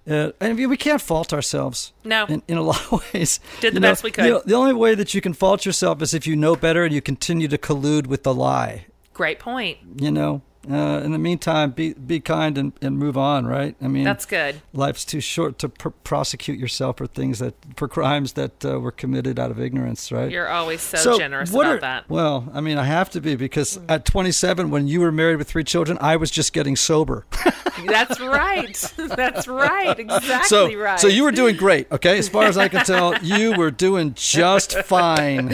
uh, 0.08 0.32
and 0.40 0.56
we 0.56 0.76
can't 0.76 1.02
fault 1.02 1.32
ourselves. 1.32 1.92
No. 2.04 2.24
In, 2.26 2.42
in 2.48 2.56
a 2.56 2.62
lot 2.70 2.80
of 2.92 3.14
ways. 3.14 3.40
Did 3.60 3.72
the 3.72 3.76
you 3.76 3.80
best 3.80 4.02
know, 4.02 4.06
we 4.06 4.10
could. 4.10 4.24
You 4.24 4.30
know, 4.32 4.42
the 4.44 4.54
only 4.54 4.72
way 4.72 4.94
that 4.94 5.14
you 5.14 5.20
can 5.20 5.34
fault 5.34 5.66
yourself 5.66 6.02
is 6.02 6.14
if 6.14 6.26
you 6.26 6.36
know 6.36 6.56
better 6.56 6.84
and 6.84 6.94
you 6.94 7.02
continue 7.02 7.48
to 7.48 7.58
collude 7.58 8.06
with 8.06 8.22
the 8.22 8.34
lie. 8.34 8.86
Great 9.12 9.38
point. 9.38 9.78
You 9.96 10.10
know, 10.10 10.42
uh, 10.70 11.00
in 11.04 11.12
the 11.12 11.18
meantime, 11.18 11.70
be 11.70 11.94
be 11.94 12.20
kind 12.20 12.58
and, 12.58 12.72
and 12.80 12.98
move 12.98 13.16
on. 13.16 13.46
Right? 13.46 13.76
I 13.80 13.88
mean, 13.88 14.04
that's 14.04 14.26
good. 14.26 14.60
Life's 14.72 15.04
too 15.04 15.20
short 15.20 15.58
to 15.60 15.68
pr- 15.68 15.88
prosecute 15.88 16.58
yourself 16.58 16.98
for 16.98 17.06
things 17.06 17.38
that 17.38 17.54
for 17.76 17.88
crimes 17.88 18.34
that 18.34 18.64
uh, 18.64 18.80
were 18.80 18.92
committed 18.92 19.38
out 19.38 19.50
of 19.50 19.60
ignorance. 19.60 20.10
Right? 20.12 20.30
You're 20.30 20.48
always 20.48 20.80
so, 20.80 20.98
so 20.98 21.18
generous 21.18 21.50
about 21.50 21.66
are, 21.66 21.80
that. 21.80 22.08
Well, 22.08 22.48
I 22.52 22.60
mean, 22.60 22.78
I 22.78 22.84
have 22.84 23.10
to 23.10 23.20
be 23.20 23.36
because 23.36 23.78
mm. 23.78 23.84
at 23.88 24.04
27, 24.04 24.70
when 24.70 24.88
you 24.88 25.00
were 25.00 25.12
married 25.12 25.36
with 25.36 25.48
three 25.48 25.64
children, 25.64 25.98
I 26.00 26.16
was 26.16 26.30
just 26.30 26.52
getting 26.52 26.76
sober. 26.76 27.26
that's 27.86 28.20
right. 28.20 28.92
That's 28.96 29.48
right. 29.48 29.98
Exactly 29.98 30.48
so, 30.48 30.72
right. 30.74 31.00
So 31.00 31.08
you 31.08 31.24
were 31.24 31.32
doing 31.32 31.56
great. 31.56 31.90
Okay, 31.90 32.18
as 32.18 32.28
far 32.28 32.44
as 32.44 32.58
I 32.58 32.68
can 32.68 32.84
tell, 32.84 33.16
you 33.22 33.56
were 33.56 33.70
doing 33.70 34.14
just 34.14 34.72
fine. 34.84 35.48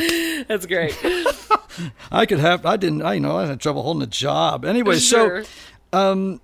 That's 0.49 0.67
great. 0.67 0.97
I 2.13 2.27
could 2.27 2.41
have. 2.41 2.65
I 2.67 2.77
didn't. 2.77 3.03
I 3.03 3.15
you 3.15 3.21
know 3.21 3.37
I 3.37 3.47
had 3.47 3.61
trouble 3.61 3.83
holding 3.83 4.03
a 4.03 4.07
job. 4.07 4.65
Anyway, 4.65 4.99
sure. 4.99 5.45
so. 5.45 5.51
Um, 5.93 6.41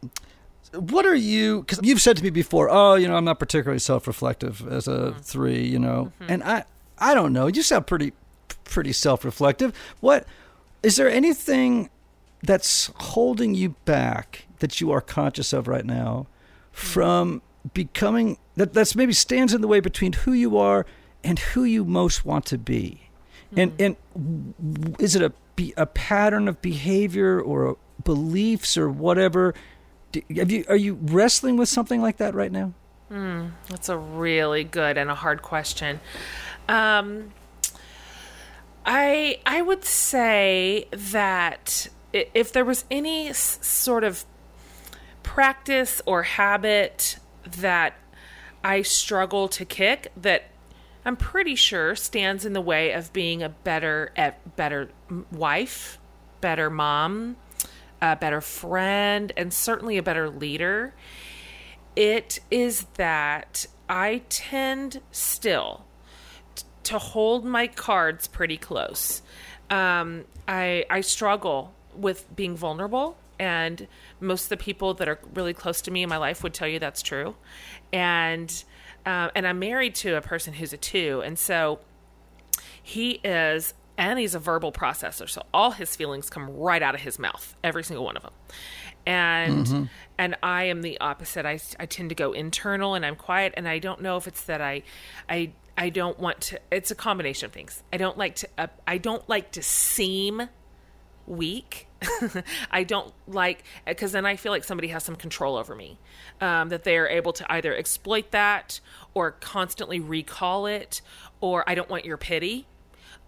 what 0.73 1.05
are 1.05 1.15
you? 1.15 1.61
Because 1.61 1.81
you've 1.83 2.01
said 2.01 2.17
to 2.17 2.23
me 2.23 2.31
before, 2.31 2.71
oh, 2.71 2.95
you 2.95 3.09
know, 3.09 3.17
I'm 3.17 3.25
not 3.25 3.39
particularly 3.39 3.81
self-reflective 3.81 4.67
as 4.69 4.87
a 4.87 4.91
mm-hmm. 4.91 5.19
three, 5.21 5.67
you 5.67 5.79
know, 5.79 6.13
mm-hmm. 6.21 6.33
and 6.33 6.45
I, 6.45 6.65
I 6.99 7.15
don't 7.15 7.33
know. 7.33 7.49
You 7.49 7.63
sound 7.63 7.87
pretty, 7.87 8.13
pretty 8.65 8.93
self-reflective. 8.93 9.75
What 10.01 10.27
is 10.83 10.97
there 10.97 11.11
anything 11.11 11.91
that's 12.43 12.91
holding 12.97 13.55
you 13.55 13.71
back 13.85 14.47
that 14.61 14.81
you 14.81 14.91
are 14.93 15.01
conscious 15.01 15.53
of 15.53 15.69
right 15.69 15.85
now 15.85 16.27
from 16.73 17.43
becoming 17.75 18.39
that 18.57 18.73
that's 18.73 18.95
maybe 18.95 19.13
stands 19.13 19.53
in 19.53 19.61
the 19.61 19.69
way 19.69 19.81
between 19.81 20.13
who 20.13 20.33
you 20.33 20.57
are 20.57 20.87
and 21.23 21.39
who 21.39 21.65
you 21.65 21.85
most 21.85 22.25
want 22.25 22.47
to 22.47 22.59
be? 22.59 23.10
And 23.57 23.77
mm-hmm. 23.77 24.53
and 24.65 24.95
is 24.99 25.17
it 25.17 25.23
a 25.23 25.33
a 25.77 25.87
pattern 25.87 26.49
of 26.49 26.63
behavior 26.63 27.41
or 27.41 27.77
beliefs 28.03 28.77
or 28.77 28.91
whatever? 28.91 29.55
Have 30.37 30.51
you 30.51 30.65
are 30.69 30.77
you 30.77 30.99
wrestling 31.03 31.57
with 31.57 31.69
something 31.69 32.01
like 32.01 32.17
that 32.19 32.35
right 32.35 32.53
now? 32.53 32.73
Mm, 33.11 33.53
that's 33.69 33.89
a 33.89 33.99
really 33.99 34.65
good 34.65 34.97
and 34.97 35.11
a 35.11 35.15
hard 35.15 35.43
question. 35.43 36.01
Um, 36.69 37.33
I 38.87 39.41
I 39.45 39.63
would 39.63 39.85
say 39.85 40.87
that 40.93 41.89
if 42.13 42.53
there 42.53 42.65
was 42.65 42.85
any 42.91 43.33
sort 43.33 44.05
of 44.05 44.25
practice 45.23 46.01
or 46.07 46.23
habit 46.23 47.19
that 47.59 47.95
I 48.65 48.83
struggle 48.83 49.49
to 49.49 49.65
kick, 49.65 50.13
that 50.17 50.45
I'm 51.05 51.17
pretty 51.17 51.55
sure 51.55 51.97
stands 51.97 52.45
in 52.45 52.53
the 52.53 52.61
way 52.61 52.93
of 52.93 53.13
being 53.13 53.43
a 53.43 53.49
better 53.49 54.13
better 54.57 54.91
wife, 55.33 55.99
better 56.41 56.71
mom, 56.71 57.37
a 58.03 58.17
better 58.17 58.41
friend, 58.41 59.33
and 59.37 59.53
certainly 59.53 59.97
a 59.97 60.03
better 60.03 60.29
leader. 60.29 60.95
It 61.97 62.41
is 62.51 62.87
that 62.95 63.67
I 63.89 64.23
tend 64.29 65.01
still 65.11 65.85
to 66.85 66.99
hold 66.99 67.45
my 67.45 67.67
cards 67.67 68.29
pretty 68.29 68.57
close. 68.57 69.23
Um, 69.71 70.25
I 70.47 70.85
I 70.91 71.01
struggle 71.01 71.73
with 71.95 72.35
being 72.37 72.57
vulnerable 72.57 73.17
and 73.41 73.89
most 74.21 74.45
of 74.45 74.49
the 74.51 74.57
people 74.59 74.93
that 74.95 75.09
are 75.09 75.19
really 75.35 75.55
close 75.55 75.81
to 75.83 75.91
me 75.91 76.03
in 76.03 76.09
my 76.11 76.19
life 76.19 76.43
would 76.43 76.53
tell 76.53 76.69
you 76.69 76.79
that's 76.79 77.01
true. 77.01 77.37
And 77.91 78.65
uh, 79.07 79.31
and 79.35 79.47
I'm 79.47 79.59
married 79.59 79.95
to 79.97 80.17
a 80.17 80.21
person 80.21 80.55
who's 80.55 80.73
a 80.73 80.77
two, 80.77 81.23
and 81.25 81.39
so 81.39 81.81
he 82.83 83.21
is 83.25 83.75
and 83.99 84.19
he's 84.19 84.35
a 84.35 84.39
verbal 84.39 84.73
processor 84.73 85.29
so 85.29 85.43
all 85.53 85.73
his 85.73 85.95
feelings 85.95 86.31
come 86.31 86.51
right 86.57 86.83
out 86.83 86.95
of 86.95 87.03
his 87.03 87.19
mouth 87.19 87.55
every 87.63 87.85
single 87.85 88.05
one 88.05 88.17
of 88.17 88.23
them 88.23 88.33
and 89.07 89.67
mm-hmm. 89.67 89.85
and 90.19 90.37
i 90.43 90.65
am 90.65 90.83
the 90.83 90.99
opposite. 91.01 91.45
I, 91.47 91.61
I 91.79 91.87
tend 91.87 92.09
to 92.09 92.15
go 92.15 92.33
internal 92.33 92.95
and 92.95 93.05
i'm 93.05 93.17
quiet 93.17 93.55
and 93.57 93.69
i 93.69 93.79
don't 93.79 94.01
know 94.01 94.17
if 94.17 94.27
it's 94.27 94.45
that 94.45 94.61
i 94.61 94.83
i 95.29 95.53
i 95.77 95.91
don't 95.91 96.19
want 96.19 96.41
to 96.43 96.61
it's 96.73 96.91
a 96.91 96.95
combination 96.95 97.47
of 97.47 97.53
things. 97.53 97.83
I 97.93 97.99
don't 97.99 98.19
like 98.19 98.37
to 98.37 98.49
uh, 98.59 98.67
i 98.87 98.99
don't 98.99 99.27
like 99.29 99.53
to 99.53 99.63
seem 99.63 100.49
weak 101.27 101.87
I 102.71 102.85
don't 102.85 103.13
like 103.27 103.65
because 103.87 104.13
then 104.13 104.27
I 104.27 104.37
feel 104.37 104.53
like 104.53 104.65
somebody 104.65 104.89
has 104.89 105.05
some 105.05 105.17
control 105.17 105.57
over 105.57 105.75
me, 105.75 105.99
um, 106.41 106.69
that 106.71 106.85
they 106.85 106.97
are 106.97 107.09
able 107.09 107.33
to 107.35 107.53
either 107.53 107.75
exploit 107.75 108.31
that 108.31 108.81
or 109.15 109.33
constantly 109.33 110.01
recall 110.01 110.67
it, 110.67 111.01
or 111.41 111.69
I 111.69 111.75
don't 111.75 111.91
want 111.91 112.05
your 112.05 112.17
pity. 112.17 112.67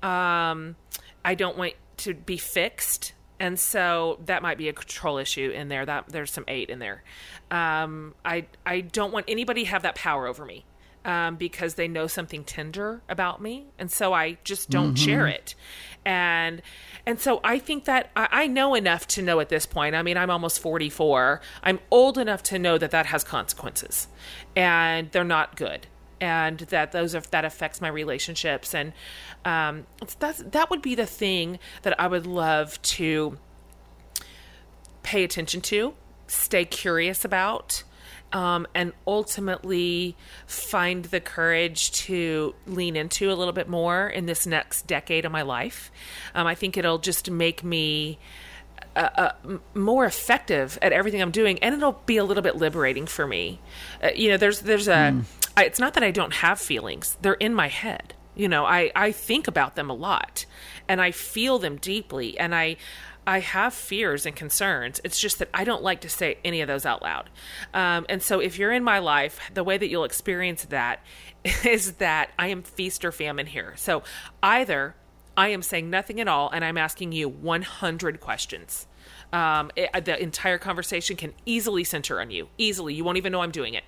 Um, 0.03 0.77
I 1.25 1.35
don't 1.35 1.57
want 1.57 1.75
to 1.99 2.15
be 2.15 2.37
fixed, 2.37 3.13
and 3.39 3.59
so 3.59 4.19
that 4.27 4.43
might 4.43 4.59
be 4.59 4.69
a 4.69 4.73
control 4.73 5.19
issue 5.19 5.51
in 5.51 5.69
there. 5.69 5.85
That 5.87 6.09
there's 6.09 6.33
some 6.33 6.45
eight 6.49 6.71
in 6.71 6.79
there. 6.79 7.03
Um, 7.51 8.15
I 8.25 8.47
I 8.65 8.81
don't 8.81 9.13
want 9.13 9.27
anybody 9.29 9.65
have 9.65 9.83
that 9.83 9.95
power 9.95 10.27
over 10.27 10.45
me. 10.45 10.65
Um, 11.05 11.35
because 11.35 11.75
they 11.75 11.89
know 11.89 12.07
something 12.07 12.45
tender 12.45 13.03
about 13.09 13.43
me, 13.43 13.67
and 13.77 13.91
so 13.91 14.13
I 14.13 14.39
just 14.45 14.71
don't 14.71 14.95
mm-hmm. 14.95 15.05
share 15.05 15.27
it. 15.27 15.57
And 16.05 16.63
and 17.05 17.19
so 17.19 17.41
I 17.43 17.59
think 17.59 17.87
that 17.87 18.11
I, 18.15 18.29
I 18.31 18.47
know 18.47 18.77
enough 18.77 19.09
to 19.09 19.23
know 19.23 19.41
at 19.41 19.49
this 19.49 19.67
point. 19.67 19.97
I 19.97 20.03
mean, 20.03 20.17
I'm 20.17 20.31
almost 20.31 20.61
44. 20.61 21.41
I'm 21.65 21.81
old 21.91 22.19
enough 22.19 22.45
to 22.45 22.59
know 22.59 22.79
that 22.79 22.93
that 22.93 23.07
has 23.07 23.25
consequences, 23.25 24.07
and 24.55 25.11
they're 25.11 25.25
not 25.25 25.57
good 25.57 25.89
and 26.21 26.61
that 26.61 26.93
those 26.93 27.17
are 27.17 27.21
that 27.33 27.45
affects 27.45 27.81
my 27.81 27.89
relationships 27.89 28.77
and 28.77 28.93
um, 29.45 29.87
that's 30.21 30.39
that 30.39 30.71
would 30.71 30.81
be 30.81 30.95
the 30.95 31.05
thing 31.05 31.59
that 31.83 31.99
I 31.99 32.07
would 32.07 32.29
love 32.29 32.81
to 32.83 33.39
pay 35.03 35.25
attention 35.25 35.61
to, 35.61 35.95
stay 36.27 36.65
curious 36.65 37.25
about, 37.25 37.83
um, 38.33 38.67
and 38.75 38.93
ultimately 39.07 40.17
find 40.47 41.05
the 41.07 41.21
courage 41.21 41.93
to 41.93 42.55
lean 42.67 42.97
into 42.97 43.31
a 43.31 43.35
little 43.35 43.53
bit 43.53 43.69
more 43.69 44.09
in 44.09 44.27
this 44.27 44.47
next 44.47 44.87
decade 44.87 45.25
of 45.25 45.33
my 45.33 45.43
life. 45.43 45.91
Um, 46.35 46.47
I 46.47 46.55
think 46.55 46.77
it'll 46.77 46.99
just 46.99 47.31
make 47.31 47.63
me. 47.63 48.19
Uh, 48.95 49.09
uh, 49.17 49.59
more 49.73 50.05
effective 50.05 50.79
at 50.83 50.93
everything 50.93 51.23
I'm 51.23 51.31
doing, 51.31 51.59
and 51.61 51.75
it'll 51.75 52.03
be 52.05 52.19
a 52.19 52.25
little 52.25 52.43
bit 52.43 52.57
liberating 52.57 53.07
for 53.07 53.27
me. 53.27 53.59
Uh, 54.03 54.09
you 54.15 54.29
know, 54.29 54.37
there's 54.37 54.61
there's 54.61 54.87
a. 54.87 54.93
Mm. 54.93 55.25
I, 55.57 55.65
it's 55.65 55.79
not 55.79 55.95
that 55.95 56.03
I 56.03 56.11
don't 56.11 56.35
have 56.35 56.61
feelings; 56.61 57.17
they're 57.23 57.33
in 57.33 57.55
my 57.55 57.69
head. 57.69 58.13
You 58.35 58.49
know, 58.49 58.65
I, 58.65 58.91
I 58.95 59.13
think 59.13 59.47
about 59.47 59.77
them 59.77 59.91
a 59.91 59.95
lot 59.95 60.47
and 60.89 61.01
I 61.01 61.11
feel 61.11 61.59
them 61.59 61.77
deeply 61.77 62.39
and 62.39 62.55
I 62.55 62.77
I 63.27 63.41
have 63.41 63.73
fears 63.73 64.27
and 64.27 64.35
concerns. 64.35 65.01
It's 65.05 65.21
just 65.21 65.39
that 65.39 65.49
I 65.55 65.65
don't 65.65 65.83
like 65.83 66.01
to 66.01 66.09
say 66.09 66.39
any 66.45 66.61
of 66.61 66.69
those 66.69 66.85
out 66.85 67.03
loud. 67.03 67.31
Um, 67.73 68.07
and 68.09 68.23
so 68.23 68.41
if 68.41 68.59
you're 68.59 68.73
in 68.73 68.83
my 68.83 68.99
life, 68.99 69.41
the 69.55 69.63
way 69.65 69.79
that 69.79 69.89
you'll 69.89 70.05
experience 70.05 70.65
that 70.67 71.01
is 71.65 71.93
that 71.95 72.31
I 72.39 72.49
am 72.49 72.63
feast 72.63 73.05
or 73.05 73.13
famine 73.13 73.47
here. 73.47 73.75
So 73.77 74.03
either 74.43 74.97
I 75.37 75.49
am 75.49 75.63
saying 75.63 75.89
nothing 75.89 76.21
at 76.21 76.29
all 76.29 76.51
and 76.51 76.65
I'm 76.65 76.79
asking 76.79 77.13
you 77.13 77.29
100 77.29 78.21
questions. 78.21 78.87
Um, 79.33 79.71
it, 79.77 80.05
the 80.05 80.21
entire 80.21 80.59
conversation 80.59 81.17
can 81.17 81.33
easily 81.47 81.85
center 81.85 82.21
on 82.21 82.31
you. 82.31 82.49
Easily. 82.59 82.95
You 82.95 83.05
won't 83.05 83.19
even 83.19 83.33
know 83.33 83.43
I'm 83.43 83.51
doing 83.51 83.75
it. 83.75 83.85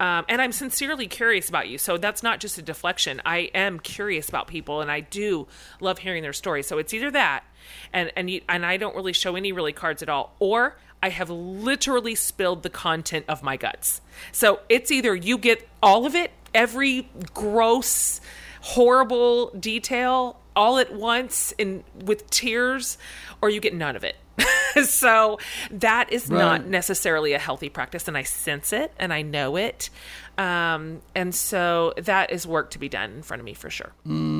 Um, 0.00 0.24
and 0.28 0.42
I'm 0.42 0.52
sincerely 0.52 1.06
curious 1.06 1.48
about 1.48 1.68
you. 1.68 1.78
So 1.78 1.96
that's 1.96 2.22
not 2.22 2.40
just 2.40 2.58
a 2.58 2.62
deflection. 2.62 3.22
I 3.24 3.50
am 3.54 3.78
curious 3.78 4.28
about 4.28 4.48
people, 4.48 4.80
and 4.80 4.90
I 4.90 5.00
do 5.00 5.46
love 5.80 5.98
hearing 5.98 6.22
their 6.22 6.32
stories. 6.32 6.66
So 6.66 6.78
it's 6.78 6.92
either 6.92 7.10
that, 7.12 7.44
and 7.92 8.12
and 8.16 8.30
you, 8.30 8.40
and 8.48 8.64
I 8.64 8.76
don't 8.76 8.94
really 8.94 9.12
show 9.12 9.36
any 9.36 9.52
really 9.52 9.72
cards 9.72 10.02
at 10.02 10.08
all, 10.08 10.34
or 10.38 10.76
I 11.02 11.10
have 11.10 11.30
literally 11.30 12.14
spilled 12.14 12.62
the 12.62 12.70
content 12.70 13.26
of 13.28 13.42
my 13.42 13.56
guts. 13.56 14.00
So 14.32 14.60
it's 14.68 14.90
either 14.90 15.14
you 15.14 15.36
get 15.36 15.68
all 15.82 16.06
of 16.06 16.14
it, 16.14 16.30
every 16.54 17.10
gross, 17.34 18.20
horrible 18.62 19.50
detail 19.50 20.40
all 20.56 20.78
at 20.78 20.94
once 20.94 21.52
in 21.58 21.84
with 22.04 22.30
tears, 22.30 22.96
or 23.42 23.50
you 23.50 23.60
get 23.60 23.74
none 23.74 23.96
of 23.96 24.04
it. 24.04 24.16
so 24.84 25.38
that 25.70 26.12
is 26.12 26.28
right. 26.28 26.38
not 26.38 26.66
necessarily 26.66 27.32
a 27.32 27.38
healthy 27.38 27.68
practice, 27.68 28.08
and 28.08 28.16
I 28.16 28.22
sense 28.22 28.72
it 28.72 28.92
and 28.98 29.12
I 29.12 29.22
know 29.22 29.56
it. 29.56 29.90
Um, 30.36 31.00
and 31.14 31.34
so 31.34 31.94
that 31.96 32.32
is 32.32 32.46
work 32.46 32.70
to 32.70 32.78
be 32.78 32.88
done 32.88 33.12
in 33.12 33.22
front 33.22 33.40
of 33.40 33.44
me 33.44 33.54
for 33.54 33.70
sure. 33.70 33.92
Mm. 34.06 34.33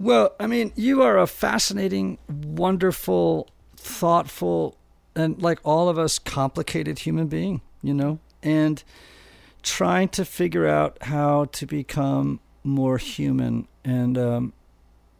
Well, 0.00 0.34
I 0.40 0.46
mean, 0.46 0.72
you 0.76 1.02
are 1.02 1.18
a 1.18 1.26
fascinating, 1.26 2.16
wonderful, 2.26 3.50
thoughtful, 3.76 4.78
and 5.14 5.40
like 5.42 5.60
all 5.62 5.90
of 5.90 5.98
us, 5.98 6.18
complicated 6.18 7.00
human 7.00 7.26
being, 7.26 7.60
you 7.82 7.92
know, 7.92 8.18
and 8.42 8.82
trying 9.62 10.08
to 10.08 10.24
figure 10.24 10.66
out 10.66 10.96
how 11.02 11.44
to 11.52 11.66
become 11.66 12.40
more 12.64 12.96
human. 12.96 13.68
And 13.84 14.16
um, 14.16 14.52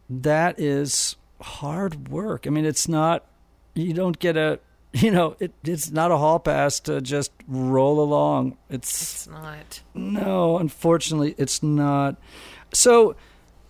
that 0.09 0.59
is 0.59 1.15
hard 1.41 2.09
work. 2.09 2.47
I 2.47 2.49
mean, 2.49 2.65
it's 2.65 2.87
not 2.87 3.27
you 3.75 3.93
don't 3.93 4.17
get 4.17 4.35
a 4.35 4.59
you 4.93 5.11
know 5.11 5.35
it, 5.39 5.53
it's 5.63 5.91
not 5.91 6.11
a 6.11 6.17
hall 6.17 6.39
pass 6.39 6.79
to 6.81 6.99
just 6.99 7.31
roll 7.47 8.01
along 8.01 8.57
it's 8.69 9.01
it's 9.01 9.27
not 9.27 9.81
no 9.93 10.57
unfortunately 10.57 11.33
it's 11.37 11.63
not 11.63 12.17
so 12.73 13.15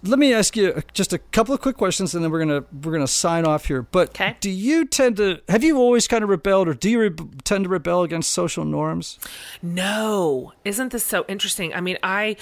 let 0.03 0.19
me 0.19 0.33
ask 0.33 0.55
you 0.55 0.81
just 0.93 1.13
a 1.13 1.17
couple 1.17 1.53
of 1.53 1.61
quick 1.61 1.77
questions 1.77 2.15
and 2.15 2.23
then 2.23 2.31
we're 2.31 2.39
gonna 2.39 2.63
we're 2.83 2.91
gonna 2.91 3.07
sign 3.07 3.45
off 3.45 3.65
here 3.65 3.81
but 3.81 4.09
okay. 4.09 4.35
do 4.39 4.49
you 4.49 4.85
tend 4.85 5.17
to 5.17 5.39
have 5.47 5.63
you 5.63 5.77
always 5.77 6.07
kind 6.07 6.23
of 6.23 6.29
rebelled 6.29 6.67
or 6.67 6.73
do 6.73 6.89
you 6.89 6.99
re- 6.99 7.15
tend 7.43 7.65
to 7.65 7.69
rebel 7.69 8.03
against 8.03 8.31
social 8.31 8.65
norms 8.65 9.19
no 9.61 10.53
isn't 10.65 10.91
this 10.91 11.05
so 11.05 11.25
interesting 11.27 11.73
i 11.73 11.81
mean 11.81 11.97
i 12.03 12.35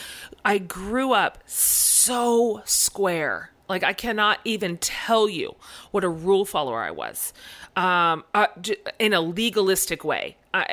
i 0.45 0.57
grew 0.57 1.11
up 1.11 1.39
so 1.45 2.61
square 2.65 3.51
like 3.69 3.83
I 3.83 3.93
cannot 3.93 4.39
even 4.43 4.77
tell 4.77 5.29
you 5.29 5.55
what 5.91 6.03
a 6.03 6.09
rule 6.09 6.43
follower 6.43 6.81
I 6.81 6.89
was, 6.89 7.33
um, 7.75 8.23
uh, 8.33 8.47
in 8.97 9.13
a 9.13 9.21
legalistic 9.21 10.03
way. 10.03 10.37
Uh, 10.55 10.63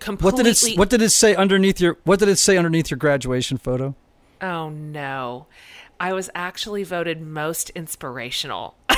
completely. 0.00 0.24
What 0.24 0.36
did 0.36 0.46
it 0.46 0.78
What 0.78 0.88
did 0.88 1.02
it 1.02 1.10
say 1.10 1.34
underneath 1.34 1.80
your 1.82 1.98
What 2.04 2.18
did 2.18 2.30
it 2.30 2.38
say 2.38 2.56
underneath 2.56 2.90
your 2.90 2.96
graduation 2.96 3.58
photo? 3.58 3.94
Oh 4.40 4.70
no, 4.70 5.46
I 5.98 6.12
was 6.12 6.30
actually 6.34 6.84
voted 6.84 7.20
most 7.20 7.70
inspirational. 7.70 8.76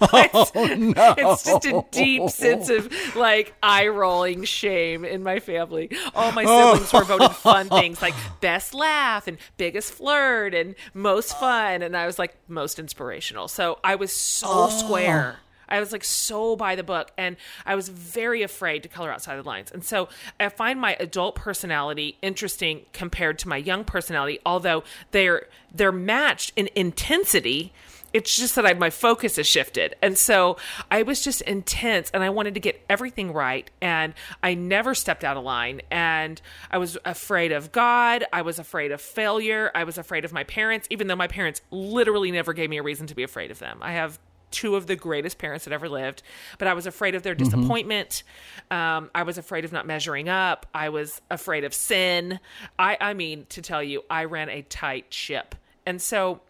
oh, 0.00 0.74
no. 0.78 1.14
it's 1.16 1.44
just 1.44 1.66
a 1.66 1.84
deep 1.90 2.28
sense 2.30 2.68
of 2.68 2.92
like 3.16 3.54
eye 3.62 3.88
rolling 3.88 4.44
shame 4.44 5.04
in 5.04 5.22
my 5.22 5.40
family. 5.40 5.90
All 6.14 6.32
my 6.32 6.44
oh. 6.46 6.74
siblings 6.74 6.92
were 6.92 7.04
voted 7.04 7.36
fun 7.36 7.68
things 7.68 8.02
like 8.02 8.14
best 8.40 8.74
laugh 8.74 9.26
and 9.26 9.38
biggest 9.56 9.92
flirt 9.92 10.54
and 10.54 10.74
most 10.94 11.38
fun. 11.38 11.82
And 11.82 11.96
I 11.96 12.06
was 12.06 12.18
like 12.18 12.36
most 12.48 12.78
inspirational. 12.78 13.48
So 13.48 13.78
I 13.84 13.96
was 13.96 14.12
so 14.12 14.46
oh. 14.48 14.68
square. 14.68 15.38
I 15.72 15.80
was 15.80 15.90
like 15.90 16.04
so 16.04 16.54
by 16.54 16.76
the 16.76 16.82
book 16.82 17.10
and 17.16 17.36
I 17.66 17.74
was 17.74 17.88
very 17.88 18.42
afraid 18.42 18.82
to 18.84 18.88
color 18.88 19.10
outside 19.10 19.36
the 19.36 19.42
lines. 19.42 19.72
And 19.72 19.82
so 19.82 20.08
I 20.38 20.48
find 20.50 20.80
my 20.80 20.96
adult 21.00 21.34
personality 21.34 22.18
interesting 22.22 22.82
compared 22.92 23.38
to 23.40 23.48
my 23.48 23.56
young 23.56 23.84
personality, 23.84 24.38
although 24.46 24.84
they're 25.10 25.48
they're 25.74 25.90
matched 25.90 26.52
in 26.54 26.68
intensity 26.76 27.72
it's 28.12 28.36
just 28.36 28.56
that 28.56 28.66
I, 28.66 28.74
my 28.74 28.90
focus 28.90 29.36
has 29.36 29.46
shifted. 29.46 29.96
And 30.02 30.16
so 30.18 30.56
I 30.90 31.02
was 31.02 31.22
just 31.22 31.40
intense 31.42 32.10
and 32.12 32.22
I 32.22 32.30
wanted 32.30 32.54
to 32.54 32.60
get 32.60 32.84
everything 32.88 33.32
right. 33.32 33.70
And 33.80 34.14
I 34.42 34.54
never 34.54 34.94
stepped 34.94 35.24
out 35.24 35.36
of 35.36 35.44
line. 35.44 35.80
And 35.90 36.40
I 36.70 36.78
was 36.78 36.98
afraid 37.04 37.52
of 37.52 37.72
God. 37.72 38.24
I 38.32 38.42
was 38.42 38.58
afraid 38.58 38.92
of 38.92 39.00
failure. 39.00 39.70
I 39.74 39.84
was 39.84 39.98
afraid 39.98 40.24
of 40.24 40.32
my 40.32 40.44
parents, 40.44 40.86
even 40.90 41.06
though 41.06 41.16
my 41.16 41.28
parents 41.28 41.62
literally 41.70 42.30
never 42.30 42.52
gave 42.52 42.68
me 42.68 42.78
a 42.78 42.82
reason 42.82 43.06
to 43.06 43.14
be 43.14 43.22
afraid 43.22 43.50
of 43.50 43.58
them. 43.58 43.78
I 43.80 43.92
have 43.92 44.18
two 44.52 44.76
of 44.76 44.86
the 44.86 44.96
greatest 44.96 45.38
parents 45.38 45.64
that 45.64 45.72
ever 45.72 45.88
lived, 45.88 46.22
but 46.58 46.68
I 46.68 46.74
was 46.74 46.86
afraid 46.86 47.14
of 47.14 47.22
their 47.22 47.34
mm-hmm. 47.34 47.44
disappointment. 47.44 48.22
Mm-hmm. 48.70 48.76
Um, 48.76 49.10
I 49.14 49.24
was 49.24 49.38
afraid 49.38 49.64
of 49.64 49.72
not 49.72 49.86
measuring 49.86 50.28
up. 50.28 50.66
I 50.74 50.90
was 50.90 51.20
afraid 51.30 51.64
of 51.64 51.74
sin. 51.74 52.38
I, 52.78 52.96
I 53.00 53.14
mean, 53.14 53.46
to 53.50 53.62
tell 53.62 53.82
you, 53.82 54.02
I 54.08 54.24
ran 54.24 54.48
a 54.48 54.62
tight 54.62 55.12
ship. 55.12 55.54
And 55.84 56.00
so 56.00 56.40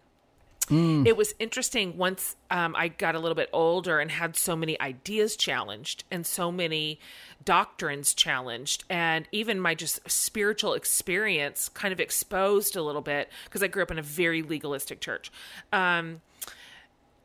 Mm. 0.69 1.07
It 1.07 1.17
was 1.17 1.35
interesting 1.39 1.97
once 1.97 2.37
um, 2.51 2.75
I 2.77 2.89
got 2.89 3.15
a 3.15 3.19
little 3.19 3.35
bit 3.35 3.49
older 3.53 3.99
and 3.99 4.11
had 4.11 4.37
so 4.37 4.55
many 4.55 4.81
ideas 4.81 5.37
challenged 5.37 6.05
and 6.11 6.25
so 6.25 6.53
many 6.53 7.01
doctrines 7.45 8.15
challenged, 8.15 8.85
and 8.89 9.27
even 9.33 9.59
my 9.59 9.75
just 9.75 10.09
spiritual 10.09 10.75
experience 10.75 11.69
kind 11.69 11.93
of 11.93 11.99
exposed 11.99 12.77
a 12.77 12.83
little 12.83 13.03
bit 13.03 13.29
because 13.45 13.63
I 13.63 13.67
grew 13.67 13.83
up 13.83 13.91
in 13.91 13.99
a 13.99 14.03
very 14.03 14.43
legalistic 14.43 15.01
church. 15.01 15.33
Um, 15.73 16.21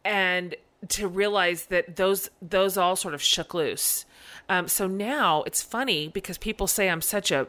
and 0.03 0.55
to 0.89 1.07
realize 1.07 1.65
that 1.67 1.95
those 1.95 2.29
those 2.41 2.77
all 2.77 2.95
sort 2.95 3.13
of 3.13 3.21
shook 3.21 3.53
loose. 3.53 4.05
Um, 4.49 4.67
so 4.67 4.87
now 4.87 5.43
it's 5.43 5.61
funny 5.61 6.07
because 6.07 6.37
people 6.37 6.67
say 6.67 6.89
I'm 6.89 7.01
such 7.01 7.31
a 7.31 7.47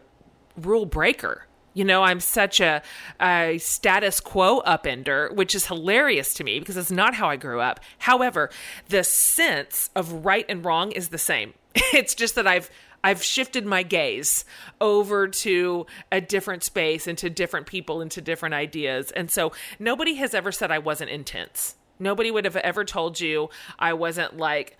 rule 0.57 0.87
breaker. 0.87 1.47
You 1.74 1.85
know, 1.85 2.03
I'm 2.03 2.18
such 2.18 2.59
a, 2.59 2.83
a 3.20 3.59
status 3.59 4.18
quo 4.18 4.62
upender, 4.62 5.33
which 5.33 5.55
is 5.55 5.66
hilarious 5.66 6.35
to 6.35 6.45
me 6.45 6.59
because 6.59 6.76
it's 6.76 6.91
not 6.91 7.14
how 7.14 7.29
I 7.29 7.37
grew 7.37 7.61
up. 7.61 7.79
However, 7.99 8.51
the 8.89 9.05
sense 9.05 9.91
of 9.95 10.24
right 10.24 10.45
and 10.49 10.64
wrong 10.64 10.91
is 10.93 11.09
the 11.09 11.18
same. 11.18 11.55
It's 11.95 12.14
just 12.14 12.35
that 12.35 12.47
I've 12.47 12.70
I've 13.05 13.22
shifted 13.22 13.64
my 13.64 13.85
gaze 13.85 14.45
over 14.81 15.29
to 15.29 15.87
a 16.11 16.20
different 16.20 16.64
space 16.64 17.07
and 17.07 17.16
to 17.18 17.31
different 17.31 17.66
people 17.66 18.01
and 18.01 18.11
to 18.11 18.20
different 18.20 18.55
ideas. 18.55 19.12
And 19.12 19.31
so 19.31 19.53
nobody 19.79 20.14
has 20.14 20.35
ever 20.35 20.51
said 20.51 20.72
I 20.72 20.79
wasn't 20.79 21.11
intense. 21.11 21.76
Nobody 21.99 22.30
would 22.30 22.44
have 22.44 22.57
ever 22.57 22.84
told 22.84 23.20
you 23.20 23.51
I 23.78 23.92
wasn't 23.92 24.36
like 24.36 24.76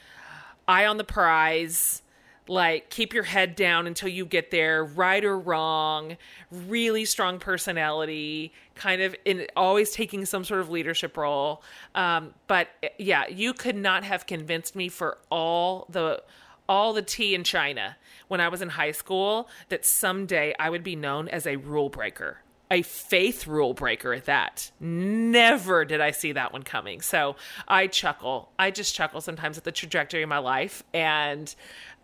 eye 0.67 0.87
on 0.87 0.97
the 0.97 1.05
prize, 1.05 2.03
like 2.49 2.91
keep 2.91 3.13
your 3.13 3.25
head 3.25 3.55
down 3.57 3.87
until 3.87 4.09
you 4.09 4.25
get 4.25 4.51
there, 4.51 4.85
right 4.85 5.25
or 5.25 5.39
wrong, 5.39 6.17
really 6.51 7.05
strong 7.05 7.39
personality, 7.39 8.53
kind 8.75 9.03
of 9.03 9.15
in 9.25 9.47
always 9.57 9.91
taking 9.93 10.25
some 10.25 10.45
sort 10.45 10.61
of 10.61 10.71
leadership 10.71 11.17
role. 11.17 11.63
Um, 11.95 12.35
but 12.47 12.69
yeah, 12.99 13.27
you 13.29 13.53
could 13.53 13.77
not 13.77 14.05
have 14.05 14.27
convinced 14.27 14.75
me 14.75 14.89
for 14.89 15.19
all 15.31 15.87
the 15.89 16.23
all 16.69 16.93
the 16.93 17.03
tea 17.03 17.35
in 17.35 17.45
China 17.45 17.97
when 18.29 18.41
I 18.41 18.49
was 18.49 18.61
in 18.61 18.69
high 18.69 18.93
school 18.93 19.49
that 19.71 19.87
someday 19.87 20.55
I 20.59 20.69
would 20.69 20.85
be 20.85 20.97
known 20.97 21.27
as 21.29 21.47
a 21.47 21.57
rule 21.57 21.89
breaker 21.89 22.39
a 22.71 22.83
faith 22.83 23.47
rule 23.47 23.75
breaker 23.75 24.13
at 24.13 24.27
that. 24.27 24.71
Never 24.81 25.85
did 25.85 26.01
I 26.01 26.11
see 26.11 26.33
that 26.33 26.53
one 26.53 26.63
coming. 26.63 27.01
So 27.01 27.37
I 27.67 27.87
chuckle. 27.87 28.53
I 28.59 28.71
just 28.71 28.95
chuckle 28.95 29.21
sometimes 29.21 29.59
at 29.59 29.65
the 29.65 29.73
trajectory 29.73 30.23
of 30.23 30.29
my 30.29 30.39
life 30.39 30.83
and 30.93 31.55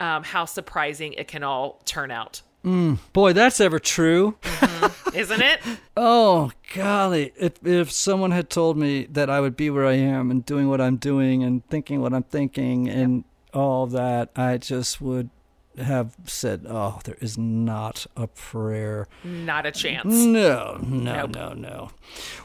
um, 0.01 0.23
how 0.25 0.45
surprising 0.45 1.13
it 1.15 1.29
can 1.29 1.43
all 1.43 1.81
turn 1.85 2.11
out. 2.11 2.43
Mm, 2.65 2.99
boy, 3.13 3.35
that's 3.35 3.61
ever 3.61 3.79
true. 3.79 4.37
Mm-hmm. 4.43 5.17
Isn't 5.17 5.43
it? 5.43 5.61
oh, 5.97 6.51
golly. 6.75 7.33
If, 7.37 7.65
if 7.65 7.93
someone 7.93 8.31
had 8.31 8.49
told 8.49 8.79
me 8.79 9.05
that 9.07 9.29
I 9.29 9.41
would 9.41 9.55
be 9.55 9.69
where 9.69 9.87
I 9.87 9.95
am 9.95 10.31
and 10.31 10.45
doing 10.45 10.69
what 10.69 10.81
I'm 10.81 10.97
doing 10.97 11.43
and 11.43 11.67
thinking 11.69 12.01
what 12.01 12.15
I'm 12.15 12.23
thinking 12.23 12.89
and 12.89 13.17
yep. 13.17 13.25
all 13.55 13.87
that, 13.89 14.31
I 14.35 14.57
just 14.57 15.01
would 15.03 15.29
have 15.79 16.17
said, 16.27 16.67
"Oh, 16.69 17.01
there 17.05 17.17
is 17.21 17.37
not 17.39 18.07
a 18.17 18.27
prayer, 18.27 19.09
not 19.23 19.67
a 19.67 19.71
chance." 19.73 20.07
No, 20.07 20.79
no, 20.83 21.27
nope. 21.27 21.35
no, 21.35 21.53
no. 21.53 21.91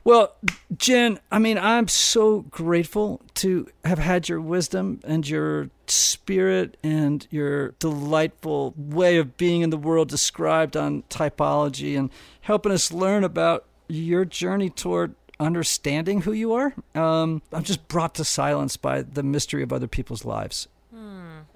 Well, 0.04 0.36
Jen, 0.78 1.20
I 1.32 1.40
mean, 1.40 1.58
I'm 1.58 1.88
so 1.88 2.42
grateful 2.42 3.22
to 3.36 3.68
have 3.86 4.00
had 4.00 4.30
your 4.30 4.42
wisdom 4.42 5.00
and 5.04 5.28
your 5.28 5.70
spirit 5.88 6.78
and 6.84 7.28
your 7.30 7.70
delightful 7.80 8.74
way 8.78 9.18
of 9.18 9.38
being 9.38 9.62
in 9.62 9.70
the 9.70 9.78
world 9.78 10.10
described 10.10 10.78
on 10.78 11.04
typology 11.10 11.98
and 11.98 12.10
helping 12.42 12.72
us 12.72 12.92
learn 12.92 13.24
about 13.24 13.66
your 13.88 14.26
journey 14.26 14.70
toward 14.70 15.16
understanding 15.40 16.22
who 16.22 16.34
you 16.34 16.54
are. 16.54 16.74
Um, 16.94 17.42
I'm 17.52 17.64
just 17.64 17.88
brought 17.88 18.16
to 18.16 18.26
silence 18.26 18.78
by 18.78 19.02
the 19.02 19.24
mystery 19.24 19.64
of 19.64 19.72
other 19.72 19.88
people's 19.88 20.26
lives 20.26 20.68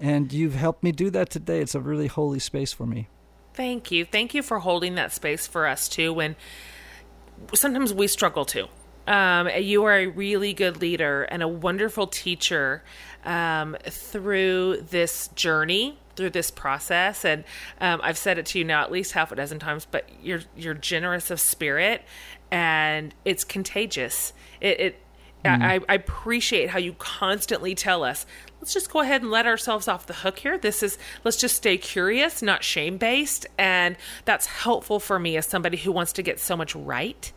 and 0.00 0.32
you've 0.32 0.54
helped 0.54 0.82
me 0.82 0.92
do 0.92 1.10
that 1.10 1.30
today. 1.30 1.60
It's 1.60 1.74
a 1.74 1.80
really 1.80 2.06
holy 2.06 2.38
space 2.38 2.72
for 2.72 2.86
me. 2.86 3.08
Thank 3.54 3.90
you. 3.90 4.04
Thank 4.04 4.34
you 4.34 4.42
for 4.42 4.58
holding 4.58 4.96
that 4.96 5.12
space 5.12 5.46
for 5.46 5.66
us 5.66 5.88
too. 5.88 6.12
When 6.12 6.36
sometimes 7.54 7.92
we 7.94 8.06
struggle 8.08 8.44
too. 8.44 8.66
Um, 9.06 9.48
you 9.60 9.84
are 9.84 9.98
a 9.98 10.06
really 10.06 10.54
good 10.54 10.80
leader 10.80 11.24
and 11.24 11.42
a 11.42 11.48
wonderful 11.48 12.06
teacher 12.06 12.82
um, 13.24 13.76
through 13.84 14.86
this 14.90 15.28
journey, 15.28 15.98
through 16.16 16.30
this 16.30 16.50
process. 16.50 17.24
And 17.24 17.44
um, 17.80 18.00
I've 18.02 18.16
said 18.16 18.38
it 18.38 18.46
to 18.46 18.58
you 18.58 18.64
now 18.64 18.82
at 18.82 18.90
least 18.90 19.12
half 19.12 19.30
a 19.30 19.36
dozen 19.36 19.58
times, 19.58 19.86
but 19.90 20.08
you're 20.22 20.40
you're 20.56 20.74
generous 20.74 21.30
of 21.30 21.38
spirit, 21.38 22.02
and 22.50 23.14
it's 23.24 23.44
contagious. 23.44 24.32
It, 24.60 24.80
it 24.80 25.00
mm. 25.44 25.62
I, 25.62 25.80
I 25.88 25.94
appreciate 25.94 26.70
how 26.70 26.78
you 26.78 26.94
constantly 26.94 27.74
tell 27.74 28.04
us 28.04 28.24
let's 28.64 28.72
just 28.72 28.90
go 28.90 29.00
ahead 29.00 29.20
and 29.20 29.30
let 29.30 29.44
ourselves 29.44 29.88
off 29.88 30.06
the 30.06 30.14
hook 30.14 30.38
here. 30.38 30.56
This 30.56 30.82
is, 30.82 30.96
let's 31.22 31.36
just 31.36 31.54
stay 31.54 31.76
curious, 31.76 32.40
not 32.40 32.64
shame 32.64 32.96
based. 32.96 33.46
And 33.58 33.94
that's 34.24 34.46
helpful 34.46 35.00
for 35.00 35.18
me 35.18 35.36
as 35.36 35.44
somebody 35.44 35.76
who 35.76 35.92
wants 35.92 36.14
to 36.14 36.22
get 36.22 36.40
so 36.40 36.56
much 36.56 36.74
right. 36.74 37.30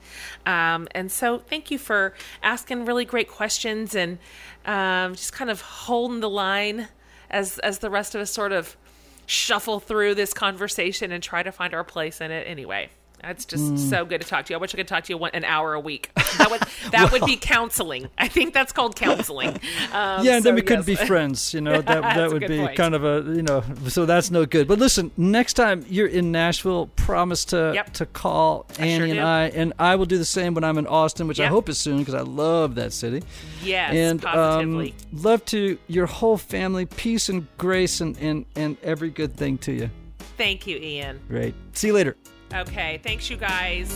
Um, 0.45 0.87
and 0.91 1.11
so 1.11 1.39
thank 1.39 1.69
you 1.69 1.79
for 1.79 2.13
asking 2.41 2.85
really 2.85 3.03
great 3.03 3.27
questions 3.27 3.93
and 3.93 4.19
um, 4.65 5.15
just 5.15 5.33
kind 5.33 5.51
of 5.51 5.59
holding 5.59 6.21
the 6.21 6.29
line 6.29 6.87
as, 7.29 7.59
as 7.59 7.79
the 7.79 7.89
rest 7.89 8.15
of 8.15 8.21
us 8.21 8.31
sort 8.31 8.53
of 8.53 8.77
shuffle 9.25 9.81
through 9.81 10.15
this 10.15 10.33
conversation 10.33 11.11
and 11.11 11.21
try 11.21 11.43
to 11.43 11.51
find 11.51 11.73
our 11.73 11.83
place 11.83 12.21
in 12.21 12.31
it 12.31 12.47
anyway. 12.47 12.89
That's 13.21 13.45
just 13.45 13.63
mm. 13.63 13.77
so 13.77 14.05
good 14.05 14.21
to 14.21 14.27
talk 14.27 14.45
to 14.45 14.53
you. 14.53 14.57
I 14.57 14.61
wish 14.61 14.73
I 14.73 14.77
could 14.77 14.87
talk 14.87 15.03
to 15.05 15.13
you 15.13 15.17
one, 15.17 15.31
an 15.33 15.43
hour 15.43 15.73
a 15.73 15.79
week. 15.79 16.11
That 16.37 16.49
would 16.51 16.61
that 16.91 16.93
well, 16.93 17.09
would 17.11 17.25
be 17.25 17.35
counseling. 17.41 18.09
I 18.17 18.27
think 18.27 18.53
that's 18.53 18.71
called 18.71 18.95
counseling. 18.95 19.59
Um, 19.93 20.25
yeah, 20.25 20.35
and 20.35 20.43
so 20.43 20.49
then 20.49 20.55
we 20.55 20.61
yes. 20.61 20.67
couldn't 20.67 20.85
be 20.85 20.95
friends. 21.07 21.53
You 21.53 21.61
know 21.61 21.81
that 21.81 22.01
that 22.01 22.31
would 22.31 22.47
be 22.47 22.59
point. 22.59 22.75
kind 22.75 22.93
of 22.93 23.03
a 23.03 23.23
you 23.35 23.41
know. 23.41 23.63
So 23.87 24.05
that's 24.05 24.31
no 24.31 24.45
good. 24.45 24.67
But 24.67 24.79
listen, 24.79 25.11
next 25.17 25.53
time 25.53 25.85
you're 25.87 26.07
in 26.07 26.31
Nashville, 26.31 26.87
promise 26.95 27.45
to 27.45 27.71
yep. 27.73 27.93
to 27.93 28.05
call 28.05 28.65
Annie 28.79 29.11
sure 29.11 29.17
and 29.17 29.19
I, 29.19 29.47
and 29.47 29.73
I 29.79 29.95
will 29.95 30.05
do 30.05 30.17
the 30.17 30.25
same 30.25 30.53
when 30.53 30.63
I'm 30.63 30.77
in 30.77 30.87
Austin, 30.87 31.27
which 31.27 31.39
yep. 31.39 31.47
I 31.47 31.49
hope 31.49 31.69
is 31.69 31.77
soon 31.77 31.99
because 31.99 32.15
I 32.15 32.21
love 32.21 32.75
that 32.75 32.91
city. 32.93 33.23
Yes, 33.63 33.93
and. 33.93 34.25
Um, 34.25 34.91
love 35.13 35.43
to 35.45 35.77
your 35.87 36.05
whole 36.05 36.37
family, 36.37 36.85
peace 36.85 37.29
and 37.29 37.47
grace, 37.57 38.01
and 38.01 38.17
and 38.19 38.45
and 38.55 38.77
every 38.83 39.09
good 39.09 39.35
thing 39.35 39.57
to 39.59 39.71
you. 39.71 39.89
Thank 40.37 40.67
you, 40.67 40.77
Ian. 40.77 41.19
Great. 41.27 41.55
See 41.73 41.87
you 41.87 41.93
later. 41.93 42.15
Okay, 42.53 42.99
thanks, 43.03 43.29
you 43.29 43.37
guys. 43.37 43.91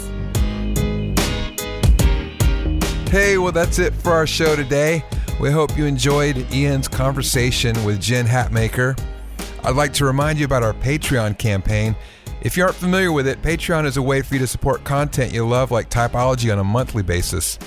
Hey, 3.09 3.37
well, 3.37 3.51
that's 3.51 3.79
it 3.79 3.93
for 3.93 4.11
our 4.11 4.27
show 4.27 4.55
today. 4.55 5.03
We 5.39 5.51
hope 5.51 5.77
you 5.77 5.85
enjoyed 5.85 6.51
Ian's 6.53 6.87
conversation 6.87 7.81
with 7.83 7.99
Jen 7.99 8.25
Hatmaker. 8.25 8.99
I'd 9.63 9.75
like 9.75 9.93
to 9.93 10.05
remind 10.05 10.39
you 10.39 10.45
about 10.45 10.63
our 10.63 10.73
Patreon 10.73 11.37
campaign. 11.37 11.95
If 12.41 12.57
you 12.57 12.63
aren't 12.63 12.75
familiar 12.75 13.11
with 13.11 13.27
it, 13.27 13.41
Patreon 13.41 13.85
is 13.85 13.97
a 13.97 14.01
way 14.01 14.21
for 14.21 14.35
you 14.35 14.39
to 14.39 14.47
support 14.47 14.83
content 14.83 15.33
you 15.33 15.47
love, 15.47 15.71
like 15.71 15.89
typology, 15.89 16.51
on 16.51 16.59
a 16.59 16.63
monthly 16.63 17.03
basis. 17.03 17.59